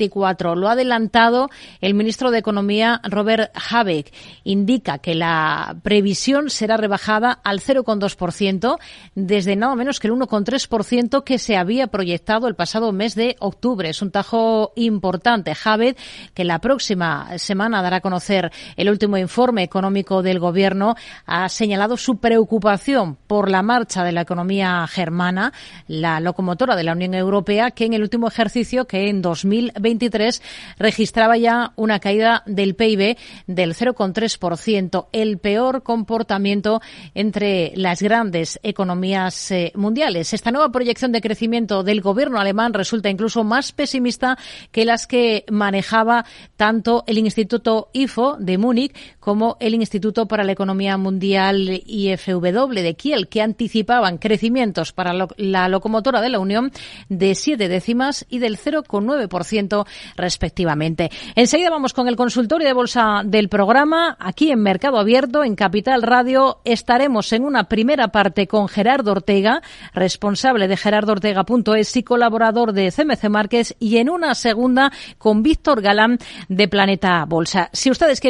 lo 0.56 0.68
ha 0.68 0.74
adelantado 0.74 1.50
el 1.82 1.94
ministro 1.94 2.32
de 2.32 2.40
Economía, 2.40 3.02
Robert 3.04 3.52
Habeck. 3.70 4.14
Indica 4.44 5.00
que 5.00 5.16
la 5.16 5.78
previsión 5.84 6.50
será 6.50 6.78
rebajada 6.78 7.32
al 7.44 7.60
0,2% 7.60 8.78
desde 9.16 9.56
nada 9.56 9.76
menos 9.76 10.00
que 10.00 10.08
el 10.08 10.14
1,3% 10.14 11.24
que 11.24 11.40
se 11.40 11.58
había 11.58 11.88
proyectado 11.88 12.48
el 12.48 12.56
pasado 12.56 12.92
mes 12.92 13.16
de 13.16 13.36
octubre. 13.40 13.90
Es 13.90 14.02
un 14.02 14.12
tajo 14.12 14.74
importante. 14.76 15.54
Habeck, 15.64 15.98
que 16.34 16.44
la 16.44 16.60
próxima 16.60 17.38
semana 17.38 17.82
dará 17.82 17.98
a 17.98 18.02
conocer 18.02 18.52
el 18.76 18.90
último 18.90 19.18
informe 19.18 19.64
económico 19.64 20.22
del 20.22 20.40
Gobierno, 20.40 20.96
ha 21.26 21.48
señalado 21.50 21.98
su 21.98 22.18
preocupación 22.18 23.18
por 23.28 23.50
la 23.50 23.62
marcha 23.62 24.04
de 24.04 24.12
la 24.12 24.22
economía 24.22 24.86
germana, 24.88 25.54
la 25.88 26.20
locomotora 26.20 26.76
de 26.76 26.84
la 26.84 26.94
Unión 26.94 27.14
Europea, 27.14 27.72
que 27.72 27.86
en 27.86 27.94
el 27.94 28.02
último 28.02 28.28
ejercicio, 28.28 28.86
que 28.86 29.10
en 29.10 29.22
2020 29.22 29.85
2023 29.86 30.42
registraba 30.78 31.38
ya 31.38 31.74
una 31.76 32.00
caída 32.00 32.44
del 32.46 32.76
PIB 32.76 33.18
del 33.48 33.76
0,3%, 33.76 35.08
el 35.12 35.38
peor 35.38 35.84
comportamiento 35.84 36.82
entre 37.14 37.74
las 37.76 38.02
grandes 38.02 38.60
economías 38.64 39.52
eh, 39.52 39.72
mundiales. 39.76 40.34
Esta 40.34 40.52
nueva 40.52 40.72
proyección 40.72 41.12
de 41.12 41.22
crecimiento 41.22 41.84
del 41.84 42.02
gobierno 42.02 42.40
alemán 42.40 42.74
resulta 42.74 43.10
incluso 43.10 43.44
más 43.44 43.72
pesimista 43.72 44.38
que 44.72 44.86
las 44.86 45.08
que 45.08 45.46
manejaba 45.50 46.26
tanto 46.58 47.04
el 47.08 47.20
Instituto 47.20 47.90
IFO 47.94 48.38
de 48.40 48.58
Múnich 48.58 48.96
como 49.20 49.58
el 49.60 49.76
Instituto 49.76 50.28
para 50.28 50.44
la 50.44 50.52
Economía 50.52 50.98
Mundial 50.98 51.82
IFW 51.86 52.74
de 52.74 52.96
Kiel, 52.96 53.28
que 53.28 53.42
anticipaban 53.42 54.18
crecimientos 54.18 54.94
para 54.94 55.14
la 55.38 55.70
locomotora 55.70 56.22
de 56.22 56.30
la 56.30 56.40
Unión 56.40 56.72
de 57.10 57.36
siete 57.36 57.68
décimas 57.68 58.26
y 58.30 58.40
del 58.40 58.58
0,9% 58.58 59.75
respectivamente. 60.16 61.10
Enseguida 61.36 61.70
vamos 61.70 61.94
con 61.94 62.08
el 62.08 62.16
consultorio 62.16 62.68
de 62.68 62.74
bolsa 62.74 63.22
del 63.26 63.50
programa. 63.50 64.16
Aquí 64.20 64.52
en 64.52 64.62
Mercado 64.62 64.98
Abierto, 64.98 65.44
en 65.44 65.56
Capital 65.56 66.02
Radio, 66.02 66.60
estaremos 66.66 67.32
en 67.34 67.44
una 67.44 67.66
primera 67.66 68.10
parte 68.10 68.48
con 68.48 68.68
Gerardo 68.68 69.12
Ortega, 69.12 69.62
responsable 69.94 70.68
de 70.68 70.78
gerardoortega.es 70.78 71.96
y 71.98 72.04
colaborador 72.04 72.74
de 72.74 72.92
CMC 72.92 73.30
Márquez, 73.30 73.76
y 73.80 73.98
en 73.98 74.10
una 74.10 74.36
segunda 74.36 74.92
con 75.18 75.44
Víctor 75.44 75.82
Galán 75.82 76.18
de 76.50 76.68
Planeta 76.68 77.24
Bolsa. 77.26 77.70
Si 77.74 77.90
ustedes 77.90 78.20
quieren 78.20 78.26